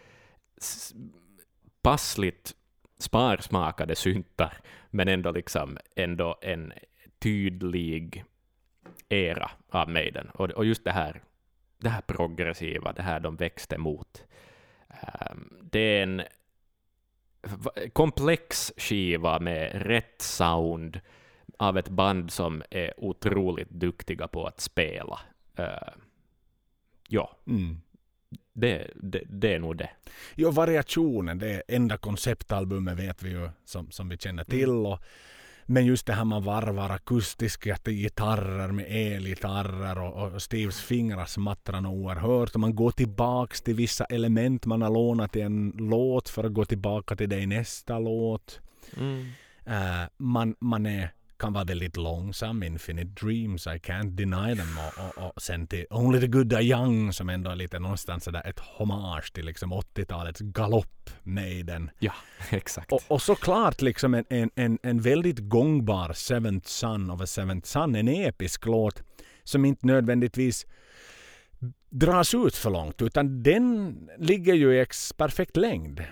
passligt 1.82 2.54
sparsmakade 2.98 3.94
syntar, 3.94 4.56
men 4.90 5.08
ändå 5.08 5.30
liksom 5.30 5.78
ändå 5.96 6.38
en 6.42 6.72
tydlig 7.18 8.24
era 9.08 9.50
av 9.70 9.88
Maiden. 9.88 10.30
Och, 10.34 10.50
och 10.50 10.64
just 10.64 10.84
det 10.84 10.92
här, 10.92 11.22
det 11.78 11.88
här 11.88 12.00
progressiva, 12.00 12.92
det 12.92 13.02
här 13.02 13.20
de 13.20 13.36
växte 13.36 13.78
mot. 13.78 14.24
Um, 15.30 15.58
det 15.62 15.78
är 15.78 16.02
en 16.02 16.22
komplex 17.92 18.72
skiva 18.76 19.38
med 19.40 19.82
rätt 19.86 20.22
sound 20.22 21.00
av 21.58 21.78
ett 21.78 21.88
band 21.88 22.30
som 22.30 22.62
är 22.70 22.92
otroligt 22.96 23.70
duktiga 23.70 24.28
på 24.28 24.46
att 24.46 24.60
spela. 24.60 25.20
Ehm, 25.56 26.00
ja, 27.08 27.36
Mm. 27.46 27.80
det, 28.52 28.90
det, 28.94 29.22
det 29.28 29.54
är 29.54 29.58
nog 29.58 29.76
det. 29.76 29.90
Jo, 30.34 30.50
variationen, 30.50 31.38
det 31.38 31.48
är 31.48 31.62
enda 31.68 31.96
konceptalbumet 31.96 32.98
vet 32.98 33.22
vi 33.22 33.30
ju 33.30 33.48
som, 33.64 33.90
som 33.90 34.08
vi 34.08 34.18
känner 34.18 34.44
till. 34.44 34.70
Och, 34.70 34.98
men 35.66 35.86
just 35.86 36.06
det 36.06 36.12
här 36.12 36.24
man 36.24 36.44
varvar 36.44 36.90
akustiska 36.90 37.76
gitarrer 37.84 38.72
med 38.72 38.86
elgitarrer 38.88 39.98
och, 39.98 40.32
och 40.32 40.42
Steves 40.42 40.80
fingrar 40.82 41.26
smattrar 41.26 41.80
nog 41.80 41.94
oerhört. 41.94 42.54
Och 42.54 42.60
man 42.60 42.74
går 42.74 42.90
tillbaks 42.90 43.62
till 43.62 43.74
vissa 43.74 44.04
element 44.04 44.66
man 44.66 44.82
har 44.82 44.90
lånat 44.90 45.36
i 45.36 45.40
en 45.40 45.72
låt 45.78 46.28
för 46.28 46.44
att 46.44 46.54
gå 46.54 46.64
tillbaka 46.64 47.16
till 47.16 47.28
det 47.28 47.40
i 47.40 47.46
nästa 47.46 47.98
låt. 47.98 48.60
Eh, 49.66 50.08
man, 50.16 50.56
man 50.60 50.86
är, 50.86 51.12
kan 51.38 51.52
vara 51.52 51.64
väldigt 51.64 51.96
långsam. 51.96 52.62
Infinite 52.62 53.24
Dreams, 53.24 53.66
I 53.66 53.70
can't 53.70 54.10
deny 54.10 54.56
them. 54.56 54.78
Och, 54.78 55.22
och, 55.24 55.32
och 55.36 55.42
sen 55.42 55.66
till 55.66 55.86
Only 55.90 56.20
the 56.20 56.26
Good 56.26 56.52
Are 56.52 56.62
Young 56.62 57.12
som 57.12 57.28
ändå 57.28 57.50
är 57.50 57.56
lite 57.56 57.78
någonstans 57.78 58.24
sådär 58.24 58.42
ett 58.46 58.58
hommage 58.58 59.32
till 59.32 59.46
liksom 59.46 59.72
80-talets 59.72 60.40
galopp 60.40 61.10
Maiden. 61.22 61.90
Ja, 61.98 62.12
exakt. 62.50 62.92
Och, 62.92 63.02
och 63.08 63.22
såklart 63.22 63.82
liksom 63.82 64.14
en, 64.14 64.24
en, 64.30 64.50
en, 64.54 64.78
en 64.82 65.00
väldigt 65.00 65.38
gångbar 65.38 66.12
Seventh 66.12 66.68
Son 66.68 67.10
of 67.10 67.20
a 67.20 67.26
Seventh 67.26 67.68
Son. 67.68 67.94
En 67.94 68.08
episk 68.08 68.66
låt 68.66 69.02
som 69.44 69.64
inte 69.64 69.86
nödvändigtvis 69.86 70.66
dras 71.90 72.34
ut 72.34 72.56
för 72.56 72.70
långt 72.70 73.02
utan 73.02 73.42
den 73.42 73.96
ligger 74.18 74.54
ju 74.54 74.74
i 74.74 74.80
ex 74.80 75.12
perfekt 75.12 75.56
längd. 75.56 76.02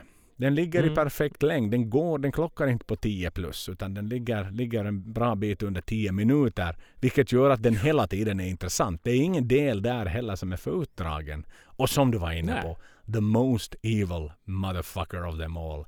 Den 0.42 0.54
ligger 0.54 0.80
Mm. 0.80 0.92
i 0.92 0.94
perfekt 0.94 1.42
längd. 1.42 1.70
Den, 1.70 1.90
går, 1.90 2.18
den 2.18 2.32
klockar 2.32 2.66
inte 2.66 2.84
på 2.84 2.96
10 2.96 3.30
plus 3.30 3.68
utan 3.68 3.94
den 3.94 4.08
ligger, 4.08 4.50
ligger 4.50 4.84
en 4.84 5.12
bra 5.12 5.34
bit 5.34 5.62
under 5.62 5.80
10 5.80 6.12
minuter. 6.12 6.76
Vilket 7.00 7.32
gör 7.32 7.50
att 7.50 7.62
den 7.62 7.76
hela 7.76 8.06
tiden 8.06 8.40
är 8.40 8.46
intressant. 8.46 9.00
Det 9.04 9.10
är 9.10 9.16
ingen 9.22 9.48
del 9.48 9.82
där 9.82 10.06
heller 10.06 10.36
som 10.36 10.52
är 10.52 10.56
för 10.56 10.82
utdragen. 10.82 11.46
Och 11.64 11.90
som 11.90 12.10
du 12.10 12.18
var 12.18 12.32
inne 12.32 12.52
Nej. 12.54 12.62
på, 12.62 12.78
the 13.12 13.20
most 13.20 13.74
evil 13.82 14.30
motherfucker 14.44 15.26
of 15.26 15.38
them 15.38 15.56
all. 15.56 15.84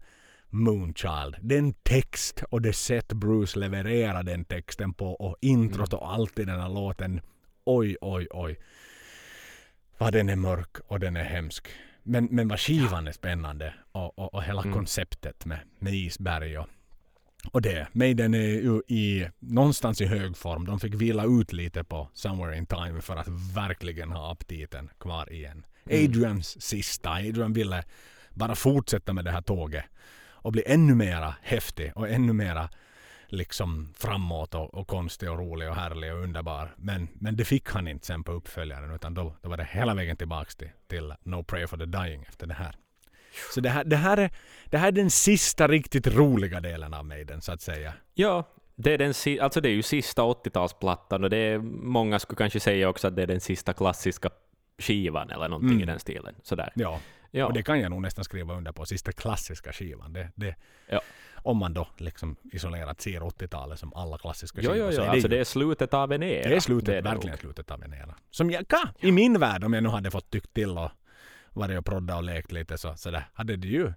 Moonchild. 0.48 1.36
Den 1.40 1.72
text 1.72 2.42
och 2.50 2.62
det 2.62 2.72
sätt 2.72 3.12
Bruce 3.12 3.58
levererar 3.58 4.22
den 4.22 4.44
texten 4.44 4.92
på 4.94 5.06
och 5.14 5.36
introt 5.40 5.92
och 5.92 6.12
allt 6.12 6.38
i 6.38 6.44
den 6.44 6.60
här 6.60 6.68
låten. 6.68 7.20
Oj, 7.64 7.96
oj, 8.00 8.26
oj. 8.30 8.58
Vad 9.98 10.12
den 10.12 10.28
är 10.28 10.36
mörk 10.36 10.76
och 10.86 11.00
den 11.00 11.16
är 11.16 11.24
hemsk. 11.24 11.68
Men, 12.04 12.28
men 12.30 12.48
vad 12.48 12.60
skivan 12.60 13.08
är 13.08 13.12
spännande 13.12 13.74
och, 13.92 14.18
och, 14.18 14.34
och 14.34 14.42
hela 14.42 14.62
Mm. 14.62 14.74
konceptet 14.74 15.44
med, 15.46 15.58
med 15.78 15.94
isberg 15.94 16.58
och, 16.58 16.66
och 17.52 17.62
det. 17.62 17.88
Maiden 17.92 18.34
är 18.34 18.38
ju 18.38 18.82
i, 18.88 19.28
någonstans 19.38 20.00
i 20.00 20.06
hög 20.06 20.36
form. 20.36 20.66
De 20.66 20.80
fick 20.80 20.94
vila 20.94 21.24
ut 21.24 21.52
lite 21.52 21.84
på 21.84 22.08
Somewhere 22.12 22.56
in 22.56 22.66
Time 22.66 23.00
för 23.00 23.16
att 23.16 23.28
verkligen 23.56 24.12
ha 24.12 24.32
aptiten 24.32 24.90
kvar 25.00 25.32
igen. 25.32 25.66
Mm. 25.90 26.04
Adrians 26.04 26.62
sista. 26.62 27.10
Adrian 27.10 27.52
ville 27.52 27.84
bara 28.30 28.54
fortsätta 28.54 29.12
med 29.12 29.24
det 29.24 29.30
här 29.30 29.42
tåget 29.42 29.84
och 30.26 30.52
bli 30.52 30.62
ännu 30.66 30.94
mera 30.94 31.34
häftig 31.42 31.92
och 31.94 32.08
ännu 32.08 32.32
mera 32.32 32.68
liksom 33.34 33.92
framåt 33.96 34.54
och, 34.54 34.74
och 34.74 34.86
konstig 34.88 35.30
och 35.30 35.38
rolig 35.38 35.68
och 35.68 35.74
härlig 35.76 36.12
och 36.12 36.18
underbar. 36.22 36.74
Men, 36.76 37.08
men 37.14 37.36
det 37.36 37.44
fick 37.44 37.70
han 37.70 37.88
inte 37.88 38.06
sen 38.06 38.24
på 38.24 38.32
uppföljaren 38.32 38.94
utan 38.94 39.14
då, 39.14 39.36
då 39.42 39.48
var 39.48 39.56
det 39.56 39.64
hela 39.70 39.94
vägen 39.94 40.16
tillbaks 40.16 40.56
till, 40.56 40.70
till 40.88 41.14
No 41.22 41.42
Prayer 41.42 41.66
for 41.66 41.76
the 41.76 41.84
Dying 41.84 42.22
efter 42.28 42.46
det 42.46 42.54
här. 42.54 42.74
Så 43.54 43.60
det 43.60 43.68
här, 43.70 43.84
det, 43.84 43.96
här 43.96 44.16
är, 44.16 44.30
det 44.66 44.78
här 44.78 44.88
är 44.88 44.92
den 44.92 45.10
sista 45.10 45.68
riktigt 45.68 46.06
roliga 46.06 46.60
delen 46.60 46.94
av 46.94 47.04
Maiden 47.04 47.40
så 47.40 47.52
att 47.52 47.60
säga. 47.62 47.92
Ja, 48.14 48.48
det 48.76 48.92
är, 48.92 48.98
den, 48.98 49.14
alltså 49.44 49.60
det 49.60 49.68
är 49.68 49.72
ju 49.72 49.82
sista 49.82 50.22
80-talsplattan 50.22 51.22
och 51.24 51.30
det 51.30 51.36
är, 51.36 51.58
många 51.82 52.18
skulle 52.18 52.36
kanske 52.36 52.60
säga 52.60 52.88
också 52.88 53.08
att 53.08 53.16
det 53.16 53.22
är 53.22 53.26
den 53.26 53.40
sista 53.40 53.72
klassiska 53.72 54.30
skivan 54.78 55.30
eller 55.30 55.48
någonting 55.48 55.70
Mm. 55.70 55.82
i 55.82 55.86
den 55.86 55.98
stilen. 56.00 56.34
Sådär. 56.42 56.72
Ja, 56.74 57.00
Ja. 57.30 57.46
och 57.46 57.52
det 57.52 57.62
kan 57.62 57.80
jag 57.80 57.90
nog 57.90 58.02
nästan 58.02 58.24
skriva 58.24 58.54
under 58.54 58.72
på. 58.72 58.86
Sista 58.86 59.12
klassiska 59.12 59.72
skivan. 59.72 60.12
Det, 60.12 60.28
det, 60.34 60.54
Ja. 60.88 61.00
Om 61.44 61.56
man 61.58 61.74
då 61.74 61.88
liksom 61.96 62.36
isolerat 62.52 63.00
ser 63.00 63.20
80-talet 63.20 63.78
som 63.78 63.92
alla 63.94 64.18
klassiska 64.18 64.60
Jo, 64.62 64.70
skivor 64.72 64.92
jo, 64.92 64.96
jo. 64.96 65.02
är 65.02 65.04
det 65.06 65.10
Alltså 65.10 65.28
ju 65.28 65.34
det 65.34 65.40
är 65.40 65.44
slutet 65.44 65.94
av 65.94 66.12
en 66.12 66.22
era. 66.22 66.48
Det 66.48 66.56
är 66.56 66.60
slutet, 66.60 66.86
det 66.86 67.00
verkligen 67.00 67.30
nog. 67.30 67.38
slutet 67.40 67.70
av 67.70 67.82
en 67.82 67.94
era. 67.94 68.14
Som 68.30 68.50
jag 68.50 68.68
kan, 68.68 68.88
i 69.00 69.12
min 69.12 69.38
värld, 69.38 69.64
om 69.64 69.72
jag 69.72 69.82
nu 69.82 69.88
hade 69.88 70.10
fått 70.10 70.30
tyckt 70.30 70.54
till 70.54 70.78
och 70.78 70.90
varit 71.50 71.78
och 71.78 71.84
prodda 71.84 72.16
och 72.16 72.22
lekt 72.22 72.52
lite 72.52 72.78
så, 72.78 72.94
så 72.96 73.10
där, 73.10 73.28
hade 73.34 73.56
det 73.56 73.68
ju 73.68 73.92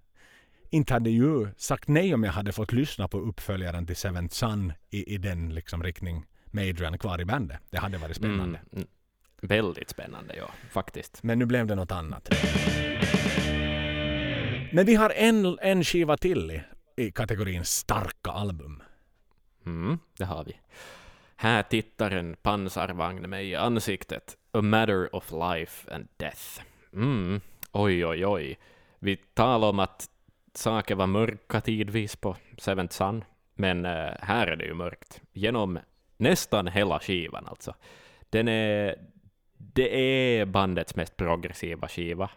inte 0.69 0.93
hade 0.93 1.09
ju 1.09 1.47
sagt 1.57 1.87
nej 1.87 2.13
om 2.13 2.23
jag 2.23 2.31
hade 2.31 2.51
fått 2.51 2.71
lyssna 2.73 3.07
på 3.07 3.19
uppföljaren 3.19 3.87
till 3.87 3.95
Seventh 3.95 4.35
Son 4.35 4.73
i, 4.89 5.13
i 5.13 5.17
den 5.17 5.53
liksom 5.53 5.83
riktning 5.83 6.25
med 6.45 6.69
Adrian 6.69 6.97
kvar 6.97 7.21
i 7.21 7.25
bandet. 7.25 7.59
Det 7.69 7.77
hade 7.77 7.97
varit 7.97 8.15
spännande. 8.15 8.59
Mm, 8.59 8.67
mm. 8.75 8.87
Väldigt 9.41 9.89
spännande, 9.89 10.35
ja, 10.37 10.49
faktiskt. 10.71 11.23
Men 11.23 11.39
nu 11.39 11.45
blev 11.45 11.67
det 11.67 11.75
något 11.75 11.91
annat. 11.91 12.29
Men 14.71 14.85
vi 14.85 14.95
har 14.95 15.09
en, 15.15 15.57
en 15.61 15.83
skiva 15.83 16.17
till 16.17 16.61
i, 16.97 17.11
kategorin 17.11 17.65
starka 17.65 18.31
album. 18.31 18.83
Mm, 19.65 19.99
det 20.17 20.25
har 20.25 20.43
vi. 20.43 20.59
Här 21.35 21.63
tittar 21.63 22.11
en 22.11 22.35
pansarvagn 22.35 23.29
mig 23.29 23.49
i 23.49 23.55
ansiktet. 23.55 24.37
A 24.51 24.61
matter 24.61 25.15
of 25.15 25.31
life 25.31 25.95
and 25.95 26.07
death. 26.17 26.61
Mm, 26.93 27.41
oj, 27.71 28.05
oj, 28.05 28.25
oj. 28.25 28.59
Vi 28.99 29.15
talar 29.15 29.69
om 29.69 29.79
att 29.79 30.09
saker 30.53 30.95
var 30.95 31.07
mörka 31.07 31.61
tidvis 31.61 32.15
på 32.15 32.35
Seventh 32.57 32.95
Sun, 32.95 33.23
men 33.53 33.85
eh, 33.85 34.13
här 34.19 34.47
är 34.47 34.55
det 34.55 34.65
ju 34.65 34.73
mörkt. 34.73 35.21
Genom 35.33 35.79
nästan 36.17 36.67
hela 36.67 36.99
skivan 36.99 37.45
alltså. 37.47 37.75
Den 38.29 38.47
är, 38.47 38.95
det 39.57 39.95
är 39.95 40.45
bandets 40.45 40.95
mest 40.95 41.17
progressiva 41.17 41.87
skiva. 41.87 42.29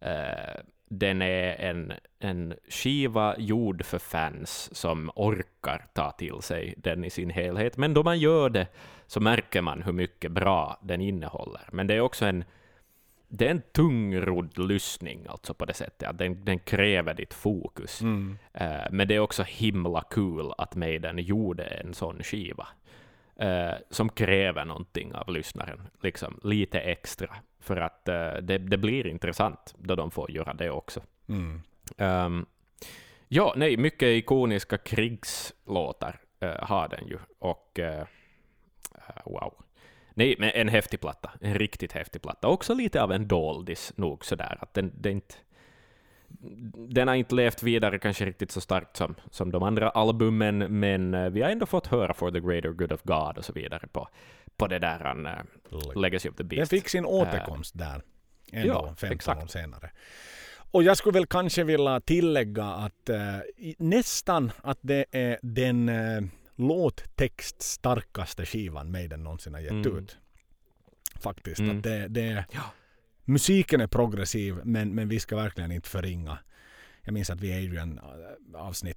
Eh, 0.00 0.60
den 0.94 1.22
är 1.22 1.56
en, 1.60 1.92
en 2.18 2.54
skiva 2.68 3.34
gjord 3.38 3.84
för 3.84 3.98
fans 3.98 4.74
som 4.76 5.10
orkar 5.16 5.86
ta 5.94 6.10
till 6.10 6.42
sig 6.42 6.74
den 6.76 7.04
i 7.04 7.10
sin 7.10 7.30
helhet. 7.30 7.76
Men 7.76 7.94
då 7.94 8.02
man 8.02 8.18
gör 8.18 8.50
det 8.50 8.66
så 9.06 9.20
märker 9.20 9.62
man 9.62 9.82
hur 9.82 9.92
mycket 9.92 10.32
bra 10.32 10.78
den 10.82 11.00
innehåller. 11.00 11.60
Men 11.72 11.86
det 11.86 11.94
är 11.94 12.00
också 12.00 12.24
en, 12.26 12.44
det 13.28 13.46
är 13.46 13.50
en 13.50 13.62
tungrodd 13.72 14.58
lyssning 14.58 15.26
alltså 15.28 15.54
på 15.54 15.64
det 15.64 15.74
sättet. 15.74 16.08
Att 16.08 16.18
den, 16.18 16.44
den 16.44 16.58
kräver 16.58 17.14
ditt 17.14 17.34
fokus. 17.34 18.02
Eh, 18.54 18.86
men 18.90 19.08
det 19.08 19.14
är 19.14 19.20
också 19.20 19.42
himla 19.42 20.02
kul 20.10 20.52
att 20.58 20.74
Maiden 20.76 21.18
gjorde 21.18 21.64
en 21.64 21.94
sån 21.94 22.22
skiva. 22.22 22.68
eh, 23.36 23.72
som 23.90 24.08
kräver 24.08 24.64
någonting 24.64 25.14
av 25.14 25.28
lyssnaren, 25.32 25.80
liksom 26.02 26.40
lite 26.42 26.80
extra, 26.80 27.36
för 27.62 27.76
att 27.76 28.08
eh, 28.08 28.32
det, 28.42 28.58
det 28.58 28.76
blir 28.76 29.06
intressant 29.06 29.74
då 29.78 29.94
de 29.94 30.10
får 30.10 30.30
göra 30.30 30.54
det 30.54 30.70
också. 30.70 31.00
Mm. 31.28 31.62
Ehm, 31.96 32.46
ja, 33.28 33.54
nej, 33.56 33.76
mycket 33.76 34.06
ikoniska 34.06 34.78
krigslåtar 34.78 36.20
eh, 36.40 36.56
har 36.58 36.88
den 36.88 37.08
ju, 37.08 37.18
och 37.38 37.78
eh, 37.78 38.00
eh, 38.94 39.22
wow. 39.24 39.54
Nej, 40.14 40.36
men 40.38 40.50
en 40.50 40.68
häftig 40.68 41.00
platta, 41.00 41.30
en 41.40 41.54
riktigt 41.54 41.92
häftig 41.92 42.22
platta. 42.22 42.48
Också 42.48 42.74
lite 42.74 43.02
av 43.02 43.12
en 43.12 43.28
doldis 43.28 43.92
nog 43.96 44.24
sådär, 44.24 44.58
att 44.60 44.74
den, 44.74 44.92
är 45.04 45.10
inte 45.10 45.34
den 46.74 47.08
har 47.08 47.14
inte 47.14 47.34
levt 47.34 47.62
vidare 47.62 47.98
kanske 47.98 48.24
riktigt 48.24 48.50
så 48.50 48.60
starkt 48.60 48.96
som, 48.96 49.14
som 49.30 49.52
de 49.52 49.62
andra 49.62 49.90
albumen, 49.90 50.58
men 50.58 51.14
uh, 51.14 51.30
vi 51.30 51.42
har 51.42 51.50
ändå 51.50 51.66
fått 51.66 51.86
höra 51.86 52.14
For 52.14 52.30
the 52.30 52.40
greater 52.40 52.68
good 52.68 52.92
of 52.92 53.02
God 53.02 53.38
och 53.38 53.44
så 53.44 53.52
vidare 53.52 53.86
på, 53.92 54.08
på 54.62 54.68
det 54.68 54.78
där 54.78 55.26
uh, 55.26 56.02
Legacy 56.02 56.28
of 56.28 56.36
the 56.36 56.44
Beast. 56.44 56.70
Den 56.70 56.78
fick 56.78 56.88
sin 56.88 57.04
återkomst 57.04 57.74
uh, 57.74 57.78
där, 57.78 58.02
ändå 58.52 58.72
ja, 58.72 58.94
15 58.96 59.16
exakt. 59.16 59.42
år 59.42 59.46
senare. 59.46 59.90
Och 60.54 60.82
jag 60.82 60.96
skulle 60.96 61.12
väl 61.12 61.26
kanske 61.26 61.64
vilja 61.64 62.00
tillägga 62.00 62.64
att 62.64 63.10
nästan 63.78 64.52
att 64.62 64.78
det 64.80 65.04
är 65.10 65.38
den 65.42 65.90
låttext 66.56 67.62
starkaste 67.62 68.46
skivan 68.46 68.90
Maiden 68.90 69.24
någonsin 69.24 69.54
har 69.54 69.60
gett 69.60 69.70
mm. 69.70 69.98
ut. 69.98 70.18
Faktiskt. 71.20 71.60
Mm. 71.60 71.76
Att 71.76 71.82
det, 71.82 72.08
det, 72.08 72.44
ja. 72.52 72.62
Musiken 73.24 73.80
är 73.80 73.86
progressiv 73.86 74.60
men, 74.64 74.94
men 74.94 75.08
vi 75.08 75.20
ska 75.20 75.36
verkligen 75.36 75.72
inte 75.72 75.88
förringa. 75.88 76.38
Jag 77.04 77.14
minns 77.14 77.30
att 77.30 77.40
vi 77.40 77.48
i 77.48 77.66
Adrian 77.66 78.00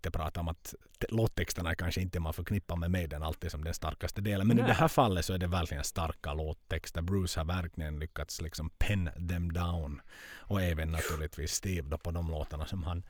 äh, 0.06 0.12
pratade 0.12 0.40
om 0.40 0.48
att 0.48 0.76
låttexterna 1.10 1.76
kanske 1.76 2.02
inte 2.02 2.20
man 2.20 2.34
förknippar 2.34 2.76
med 2.76 2.92
Maiden 2.92 3.24
alltid 3.24 3.52
som 3.52 3.64
den 3.64 3.74
starkaste 3.74 4.22
delen. 4.22 4.48
Men 4.48 4.58
Nej. 4.58 4.66
i 4.66 4.68
det 4.68 4.74
här 4.74 4.88
fallet 4.88 5.26
så 5.26 5.34
är 5.34 5.38
det 5.38 5.48
verkligen 5.48 5.84
starka 5.84 6.34
låttexter. 6.34 7.02
Bruce 7.02 7.40
har 7.40 7.46
verkligen 7.46 8.00
lyckats 8.00 8.42
liksom 8.42 8.70
pen 8.70 9.10
them 9.30 9.54
down. 9.54 10.02
Och 10.38 10.62
även 10.62 10.92
naturligtvis 10.92 11.52
Steve 11.52 11.90
då 11.90 11.98
på 11.98 12.12
de 12.12 12.32
låtarna 12.32 12.66
som 12.66 12.84
han, 12.84 13.04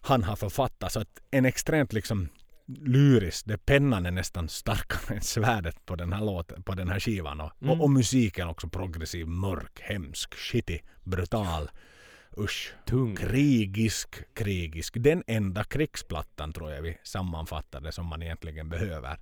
han 0.00 0.22
har 0.24 0.36
författat. 0.36 0.92
Så 0.92 1.00
att 1.00 1.20
en 1.30 1.44
extremt 1.44 1.92
liksom 1.92 2.28
lyriskt. 2.78 3.48
Det 3.48 3.58
pennan 3.58 4.06
är 4.06 4.10
nästan 4.10 4.48
starkare 4.48 5.14
än 5.14 5.20
svärdet 5.20 5.86
på 5.86 5.96
den 5.96 6.12
här 6.12 6.24
låten, 6.24 6.62
på 6.62 6.74
den 6.74 6.88
här 6.88 7.00
skivan. 7.00 7.40
Och, 7.40 7.52
mm. 7.62 7.70
och, 7.70 7.84
och, 7.84 7.90
musiken 7.90 8.48
också 8.48 8.68
progressiv, 8.68 9.26
mörk, 9.26 9.80
hemsk, 9.80 10.34
shitty, 10.34 10.78
brutal. 11.04 11.70
Usch. 12.36 12.74
Tung. 12.86 13.16
Krigisk, 13.16 14.34
krigisk. 14.34 14.94
Den 14.98 15.24
enda 15.26 15.64
krigsplattan 15.64 16.52
tror 16.52 16.70
jag 16.72 16.82
vi 16.82 16.98
sammanfattade 17.02 17.92
som 17.92 18.06
man 18.06 18.22
egentligen 18.22 18.68
behöver. 18.68 19.18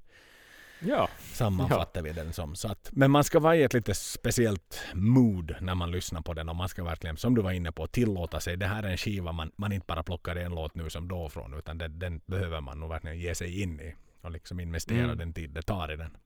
Ja. 0.80 1.08
Sammanfattar 1.18 2.00
ja. 2.00 2.02
vi 2.02 2.12
den 2.12 2.32
som. 2.32 2.56
Så 2.56 2.68
att, 2.68 2.88
men 2.92 3.10
man 3.10 3.24
ska 3.24 3.38
vara 3.38 3.56
i 3.56 3.62
ett 3.62 3.74
lite 3.74 3.94
speciellt 3.94 4.82
mood 4.94 5.56
när 5.60 5.74
man 5.74 5.90
lyssnar 5.90 6.20
på 6.20 6.34
den 6.34 6.48
och 6.48 6.56
man 6.56 6.68
ska 6.68 6.84
verkligen, 6.84 7.16
som 7.16 7.34
du 7.34 7.42
var 7.42 7.52
inne 7.52 7.72
på, 7.72 7.86
tillåta 7.86 8.40
sig. 8.40 8.56
Det 8.56 8.66
här 8.66 8.82
är 8.82 8.88
en 8.88 8.96
skiva 8.96 9.32
man, 9.32 9.50
man 9.56 9.72
inte 9.72 9.86
bara 9.86 10.02
plockar 10.02 10.36
en 10.36 10.54
låt 10.54 10.74
nu 10.74 10.90
som 10.90 11.08
då 11.08 11.28
från 11.28 11.54
utan 11.54 11.78
den, 11.78 11.98
den 11.98 12.20
behöver 12.26 12.60
man 12.60 12.80
nog 12.80 12.88
verkligen 12.88 13.18
ge 13.18 13.34
sig 13.34 13.62
in 13.62 13.80
i 13.80 13.94
och 14.20 14.30
liksom 14.30 14.60
investera 14.60 15.04
mm. 15.04 15.18
den 15.18 15.32
tid 15.32 15.50
det 15.50 15.62
tar 15.62 15.92
i 15.92 15.96
den. 15.96 16.16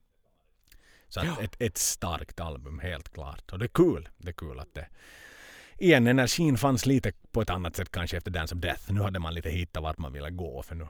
Så 1.09 1.21
ja. 1.25 1.43
ett, 1.43 1.57
ett 1.59 1.79
starkt 1.79 2.41
album 2.41 2.79
helt 2.79 3.13
klart. 3.13 3.53
Och 3.53 3.59
det 3.59 3.65
är 3.65 3.69
kul. 3.69 4.09
Det 4.19 4.29
är 4.29 4.33
kul 4.33 4.59
att 4.59 4.75
det 4.75 4.89
igen, 5.83 6.07
energin 6.07 6.57
fanns 6.57 6.87
lite 6.87 7.13
på 7.33 7.41
ett 7.43 7.51
annat 7.51 7.77
sätt 7.77 7.91
kanske 7.93 8.17
efter 8.17 8.31
Dance 8.31 8.55
of 8.55 8.61
Death. 8.61 8.93
Nu 8.93 9.01
hade 9.01 9.19
man 9.19 9.35
lite 9.35 9.51
hittat 9.51 9.83
vart 9.83 9.99
man 9.99 10.13
ville 10.13 10.31
gå 10.31 10.63
för 10.63 10.75
nu 10.75 10.87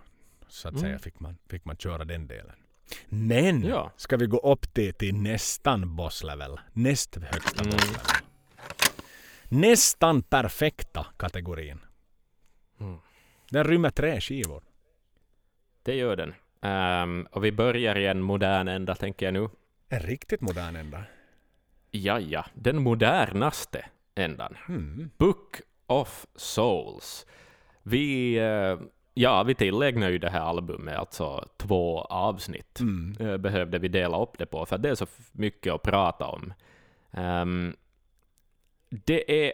så 0.48 0.68
att 0.68 0.74
mm. 0.74 0.82
säga 0.82 0.98
fick 0.98 1.20
man, 1.20 1.38
fick 1.50 1.64
man 1.64 1.76
köra 1.76 2.04
den 2.04 2.26
delen. 2.26 2.56
Men 3.08 3.62
ja. 3.62 3.92
ska 3.96 4.16
vi 4.16 4.26
gå 4.26 4.38
upp 4.38 4.74
till, 4.74 4.94
till 4.94 5.14
nästan 5.14 5.96
boss 5.96 6.22
level. 6.22 6.60
Näst 6.72 7.16
högsta 7.16 7.62
mm. 7.64 7.76
boss 7.76 7.86
level. 7.86 8.22
Nästan 9.48 10.22
perfekta 10.22 11.06
kategorin. 11.16 11.78
Mm. 12.80 12.98
Den 13.50 13.64
rymmer 13.64 13.90
tre 13.90 14.20
skivor. 14.20 14.62
Det 15.82 15.94
gör 15.94 16.16
den. 16.16 16.34
Um, 17.02 17.26
och 17.30 17.44
vi 17.44 17.52
börjar 17.52 17.98
i 17.98 18.06
en 18.06 18.22
modern 18.22 18.68
ända, 18.68 18.94
tänker 18.94 19.26
jag 19.26 19.34
nu. 19.34 19.48
En 19.88 20.00
riktigt 20.00 20.40
modern 20.40 20.76
ända? 20.76 21.04
Ja, 21.90 22.20
ja. 22.20 22.46
Den 22.54 22.82
modernaste 22.82 23.84
ändan. 24.14 24.56
Mm. 24.68 25.10
Book 25.18 25.60
of 25.86 26.26
Souls. 26.36 27.26
Vi 27.82 28.40
uh, 28.40 28.80
Ja, 29.14 29.42
vi 29.42 29.54
tillägnar 29.54 30.10
ju 30.10 30.18
det 30.18 30.30
här 30.30 30.40
albumet, 30.40 30.98
alltså 30.98 31.48
två 31.56 32.00
avsnitt, 32.00 32.80
mm. 32.80 33.16
Eh, 33.20 33.36
behövde 33.36 33.78
vi 33.78 33.88
dela 33.88 34.22
upp 34.22 34.38
det 34.38 34.46
på, 34.46 34.66
för 34.66 34.78
det 34.78 34.90
är 34.90 34.94
så 34.94 35.06
mycket 35.32 35.72
att 35.72 35.82
prata 35.82 36.26
om. 36.26 36.52
Um, 37.10 37.76
det 38.88 39.46
är 39.46 39.52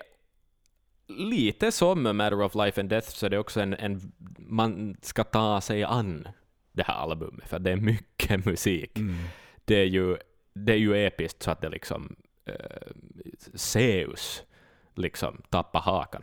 lite 1.09 1.73
som 1.73 2.17
Matter 2.17 2.43
of 2.43 2.55
Life 2.55 2.81
and 2.81 2.91
Death, 2.91 3.09
så 3.09 3.29
det 3.29 3.37
är 3.37 3.41
också 3.41 3.61
en, 3.61 3.75
en 3.75 4.13
man 4.39 4.97
ska 5.03 5.25
ta 5.25 5.61
sig 5.61 5.85
an 5.85 6.29
det 6.73 6.83
här 6.83 6.95
albumet, 6.95 7.49
för 7.49 7.59
det 7.59 7.71
är 7.71 7.77
mycket 7.77 8.45
musik. 8.47 8.99
Mm. 8.99 9.17
Det, 9.65 9.77
är 9.77 9.87
ju, 9.87 10.17
det 10.53 10.73
är 10.73 10.77
ju 10.77 11.07
episkt 11.07 11.43
så 11.43 11.51
att 11.51 11.61
det 11.61 11.69
liksom 11.69 12.17
uh, 12.49 12.93
Zeus 13.55 14.43
liksom 14.99 15.43
tappar 15.51 15.81
hakan. 15.81 16.23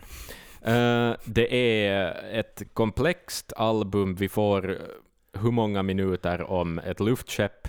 Uh, 0.68 1.16
det 1.26 1.56
är 1.56 2.14
ett 2.40 2.64
komplext 2.74 3.54
album. 3.56 4.16
Vi 4.16 4.30
får 4.30 4.72
eh, 4.72 4.78
hur 5.42 5.52
många 5.52 5.84
minuter 5.84 6.52
om 6.52 6.80
ett 6.80 7.00
luftskepp. 7.00 7.68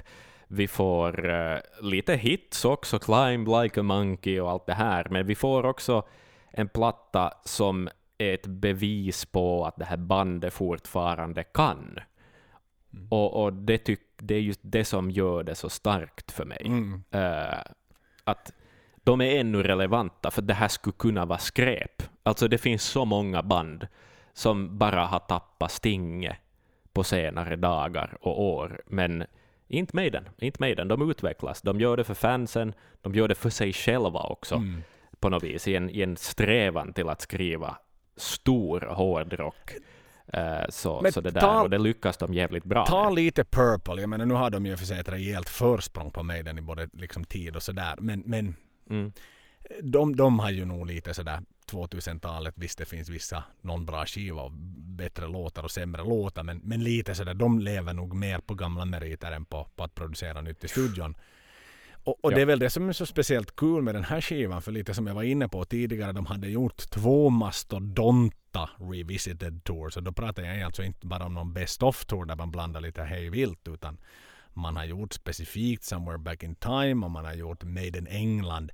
Vi 0.48 0.68
får 0.68 1.30
uh, 1.30 1.58
lite 1.80 2.14
hits 2.14 2.64
också, 2.64 2.98
Climb 2.98 3.48
like 3.48 3.80
a 3.80 3.82
monkey 3.82 4.40
och 4.40 4.50
allt 4.50 4.66
det 4.66 4.74
här, 4.74 5.06
men 5.10 5.26
vi 5.26 5.34
får 5.34 5.66
också 5.66 6.06
en 6.50 6.68
platta 6.68 7.32
som 7.44 7.88
är 8.18 8.34
ett 8.34 8.46
bevis 8.46 9.24
på 9.24 9.64
att 9.64 9.76
det 9.76 9.84
här 9.84 9.96
bandet 9.96 10.54
fortfarande 10.54 11.42
kan. 11.42 11.98
Mm. 12.92 13.08
Och, 13.08 13.44
och 13.44 13.52
det, 13.52 13.78
tyck, 13.78 14.00
det 14.16 14.34
är 14.34 14.40
just 14.40 14.60
det 14.62 14.84
som 14.84 15.10
gör 15.10 15.42
det 15.42 15.54
så 15.54 15.68
starkt 15.68 16.32
för 16.32 16.44
mig. 16.44 16.62
Mm. 16.66 17.02
Uh, 17.14 17.60
att 18.24 18.52
de 19.06 19.20
är 19.20 19.40
ännu 19.40 19.62
relevanta, 19.62 20.30
för 20.30 20.42
det 20.42 20.54
här 20.54 20.68
skulle 20.68 20.94
kunna 20.98 21.24
vara 21.24 21.38
skräp. 21.38 22.02
Alltså 22.22 22.48
det 22.48 22.58
finns 22.58 22.82
så 22.82 23.04
många 23.04 23.42
band 23.42 23.86
som 24.32 24.78
bara 24.78 25.06
har 25.06 25.18
tappat 25.18 25.72
stinget 25.72 26.36
på 26.92 27.04
senare 27.04 27.56
dagar 27.56 28.18
och 28.20 28.42
år, 28.42 28.82
men 28.86 29.24
inte 29.68 29.96
Maiden. 29.96 30.28
Inte 30.38 30.60
Maiden. 30.60 30.88
De 30.88 31.10
utvecklas. 31.10 31.62
De 31.62 31.80
gör 31.80 31.96
det 31.96 32.04
för 32.04 32.14
fansen, 32.14 32.74
de 33.02 33.14
gör 33.14 33.28
det 33.28 33.34
för 33.34 33.50
sig 33.50 33.72
själva 33.72 34.20
också, 34.20 34.54
mm. 34.54 34.82
på 35.20 35.28
något 35.28 35.42
vis, 35.42 35.68
i 35.68 35.76
en, 35.76 35.90
i 35.90 36.02
en 36.02 36.16
strävan 36.16 36.92
till 36.92 37.08
att 37.08 37.20
skriva 37.20 37.78
stor 38.16 38.80
hårdrock. 38.80 39.70
Uh, 40.34 40.68
så, 40.68 41.10
så 41.12 41.20
det 41.20 41.30
där, 41.30 41.40
ta, 41.40 41.62
och 41.62 41.70
det 41.70 41.78
lyckas 41.78 42.16
de 42.16 42.34
jävligt 42.34 42.64
bra 42.64 42.86
Ta 42.86 43.04
med. 43.04 43.14
lite 43.14 43.44
Purple, 43.44 44.00
jag 44.00 44.08
menar 44.08 44.26
nu 44.26 44.34
har 44.34 44.50
de 44.50 44.66
ju 44.66 44.76
för 44.76 44.84
sig 44.84 45.00
ett 45.00 45.08
rejält 45.08 45.48
försprång 45.48 46.10
på 46.10 46.22
Maiden 46.22 46.58
i 46.58 46.62
både 46.62 46.88
liksom 46.92 47.24
tid 47.24 47.56
och 47.56 47.62
sådär, 47.62 47.94
men, 47.98 48.22
men 48.26 48.54
mm. 48.90 49.12
de, 49.82 50.16
de 50.16 50.38
har 50.38 50.50
ju 50.50 50.64
nog 50.64 50.86
lite 50.86 51.14
sådär 51.14 51.40
2000-talet. 51.70 52.54
Visst 52.56 52.78
det 52.78 52.84
finns 52.84 53.08
vissa, 53.08 53.44
någon 53.60 53.86
bra 53.86 54.06
skiva 54.06 54.42
och 54.42 54.52
bättre 54.96 55.26
låtar 55.26 55.62
och 55.62 55.70
sämre 55.70 56.02
låtar. 56.02 56.42
Men, 56.42 56.60
men 56.64 56.84
lite 56.84 57.14
sådär, 57.14 57.34
de 57.34 57.58
lever 57.58 57.92
nog 57.92 58.14
mer 58.14 58.38
på 58.38 58.54
gamla 58.54 58.84
meriter 58.84 59.32
än 59.32 59.44
på, 59.44 59.68
på 59.76 59.84
att 59.84 59.94
producera 59.94 60.40
nytt 60.40 60.64
i 60.64 60.68
studion. 60.68 61.14
Och, 62.06 62.24
och 62.24 62.32
ja. 62.32 62.36
det 62.36 62.42
är 62.42 62.46
väl 62.46 62.58
det 62.58 62.70
som 62.70 62.88
är 62.88 62.92
så 62.92 63.06
speciellt 63.06 63.56
kul 63.56 63.82
med 63.82 63.94
den 63.94 64.04
här 64.04 64.20
skivan. 64.20 64.62
För 64.62 64.72
lite 64.72 64.94
som 64.94 65.06
jag 65.06 65.14
var 65.14 65.22
inne 65.22 65.48
på 65.48 65.64
tidigare, 65.64 66.12
de 66.12 66.26
hade 66.26 66.48
gjort 66.48 66.90
två 66.90 67.30
mastodonta 67.30 68.70
revisited 68.78 69.64
tours. 69.64 69.96
Och 69.96 70.02
då 70.02 70.12
pratar 70.12 70.42
jag 70.42 70.62
alltså 70.62 70.82
inte 70.82 71.06
bara 71.06 71.24
om 71.24 71.34
någon 71.34 71.52
best 71.52 71.82
of 71.82 72.04
tour 72.04 72.24
där 72.24 72.36
man 72.36 72.50
blandar 72.50 72.80
lite 72.80 73.02
hej 73.02 73.30
vilt. 73.30 73.68
Utan 73.68 73.98
man 74.56 74.76
har 74.76 74.84
gjort 74.84 75.12
specifikt 75.12 75.84
Somewhere 75.84 76.18
Back 76.18 76.42
in 76.42 76.54
Time 76.54 77.06
och 77.06 77.10
man 77.10 77.24
har 77.24 77.34
gjort 77.34 77.64
Made 77.64 77.98
in 77.98 78.06
England. 78.06 78.72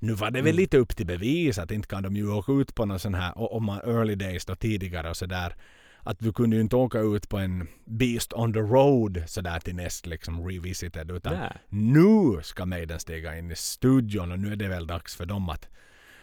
Nu 0.00 0.12
var 0.12 0.30
det 0.30 0.42
väl 0.42 0.50
mm. 0.50 0.56
lite 0.56 0.78
upp 0.78 0.96
till 0.96 1.06
bevis 1.06 1.58
att 1.58 1.70
inte 1.70 1.88
kan 1.88 2.02
de 2.02 2.16
ju 2.16 2.32
åka 2.32 2.52
ut 2.52 2.74
på 2.74 2.84
någon 2.84 2.98
sån 2.98 3.14
här, 3.14 3.52
om 3.54 3.64
man 3.64 3.80
early 3.80 4.14
days 4.14 4.44
då 4.44 4.56
tidigare 4.56 5.10
och 5.10 5.16
sådär. 5.16 5.56
Att 6.02 6.22
vi 6.22 6.32
kunde 6.32 6.56
ju 6.56 6.62
inte 6.62 6.76
åka 6.76 6.98
ut 6.98 7.28
på 7.28 7.38
en 7.38 7.68
Beast 7.84 8.32
on 8.32 8.52
the 8.52 8.60
Road 8.60 9.22
sådär 9.26 9.60
till 9.60 9.74
näst 9.74 10.06
liksom 10.06 10.48
revisited. 10.48 11.10
Utan 11.10 11.32
Nä. 11.32 11.56
nu 11.68 12.42
ska 12.42 12.66
Maiden 12.66 13.00
stiga 13.00 13.38
in 13.38 13.50
i 13.50 13.56
studion 13.56 14.32
och 14.32 14.38
nu 14.38 14.52
är 14.52 14.56
det 14.56 14.68
väl 14.68 14.86
dags 14.86 15.16
för 15.16 15.26
dem 15.26 15.48
att 15.48 15.68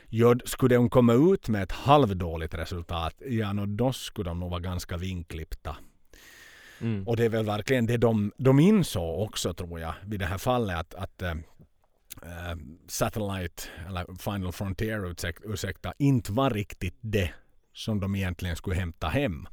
Gör, 0.10 0.42
skulle 0.46 0.76
de 0.76 0.90
komma 0.90 1.14
ut 1.14 1.50
med 1.50 1.64
ett 1.64 1.72
halvdåligt 1.72 2.54
resultat, 2.54 3.22
ja 3.30 3.54
no, 3.54 3.66
då 3.66 3.94
skulle 3.94 4.30
de 4.30 4.40
nog 4.40 4.50
vara 4.50 4.60
ganska 4.60 4.98
vinklippta. 4.98 5.76
Mm. 6.82 7.08
Och 7.08 7.18
det 7.18 7.26
är 7.26 7.30
väl 7.30 7.46
verkligen 7.46 7.86
det 7.86 7.98
de, 7.98 8.32
de 8.38 8.60
insåg 8.60 9.22
också 9.22 9.54
tror 9.54 9.80
jag 9.80 9.94
vid 10.06 10.20
det 10.20 10.26
här 10.26 10.38
fallet 10.38 10.78
att, 10.78 10.94
att 10.94 11.22
uh, 11.22 12.56
Satellite 12.88 13.64
eller 13.88 14.32
Final 14.32 14.52
Frontier 14.52 15.16
ursäkta, 15.44 15.94
inte 15.98 16.32
var 16.32 16.50
riktigt 16.50 16.98
det 17.02 17.32
som 17.74 18.00
de 18.00 18.16
egentligen 18.16 18.56
skulle 18.56 18.76
hämta 18.76 19.08
hem. 19.08 19.48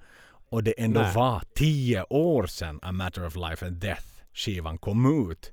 Och 0.48 0.62
det 0.62 0.74
ändå 0.80 1.00
Nej. 1.00 1.14
var 1.14 1.42
tio 1.54 2.04
år 2.10 2.46
sedan 2.46 2.78
A 2.82 2.92
Matter 2.92 3.26
of 3.26 3.36
Life 3.36 3.66
and 3.66 3.76
Death 3.76 4.06
skivan 4.32 4.78
kom 4.78 5.30
ut. 5.30 5.52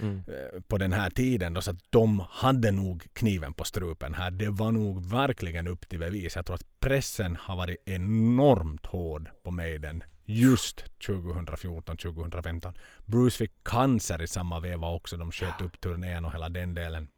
Mm. 0.00 0.18
Eh, 0.18 0.60
på 0.60 0.78
den 0.78 0.92
här 0.92 1.10
tiden. 1.10 1.54
Då, 1.54 1.60
så 1.60 1.70
att 1.70 1.90
de 1.90 2.24
hade 2.30 2.70
nog 2.70 3.06
kniven 3.12 3.54
på 3.54 3.64
strupen 3.64 4.14
här. 4.14 4.30
Det 4.30 4.48
var 4.48 4.72
nog 4.72 5.06
verkligen 5.06 5.68
upp 5.68 5.88
till 5.88 5.98
bevis. 5.98 6.36
Jag 6.36 6.46
tror 6.46 6.54
att 6.54 6.80
pressen 6.80 7.36
har 7.40 7.56
varit 7.56 7.82
enormt 7.84 8.86
hård 8.86 9.30
på 9.42 9.50
Maiden 9.50 10.02
just 10.24 10.84
2014-2015. 11.06 12.74
Bruce 13.06 13.38
fick 13.38 13.64
cancer 13.64 14.22
i 14.22 14.26
samma 14.26 14.60
veva 14.60 14.90
också. 14.90 15.16
De 15.16 15.32
sköt 15.32 15.60
upp 15.60 15.80
turnén 15.80 16.24
och 16.24 16.32
hela 16.32 16.48
den 16.48 16.74
delen. 16.74 17.08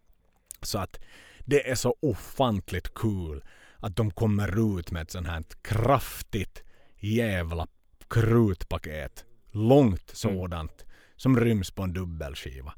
Så 0.63 0.79
att 0.79 1.01
det 1.45 1.71
är 1.71 1.75
så 1.75 1.97
ofantligt 2.01 2.95
cool 2.95 3.45
att 3.77 3.97
de 3.97 4.11
kommer 4.11 4.79
ut 4.79 4.91
med 4.91 5.03
ett 5.03 5.11
sånt 5.11 5.27
här 5.27 5.45
kraftigt 5.63 6.65
jävla 6.99 7.67
krutpaket. 8.09 9.25
Långt 9.51 10.11
sådant. 10.15 10.85
Som 11.17 11.41
ryms 11.41 11.71
på 11.71 11.83
en 11.83 11.93
dubbelskiva. 11.93 12.75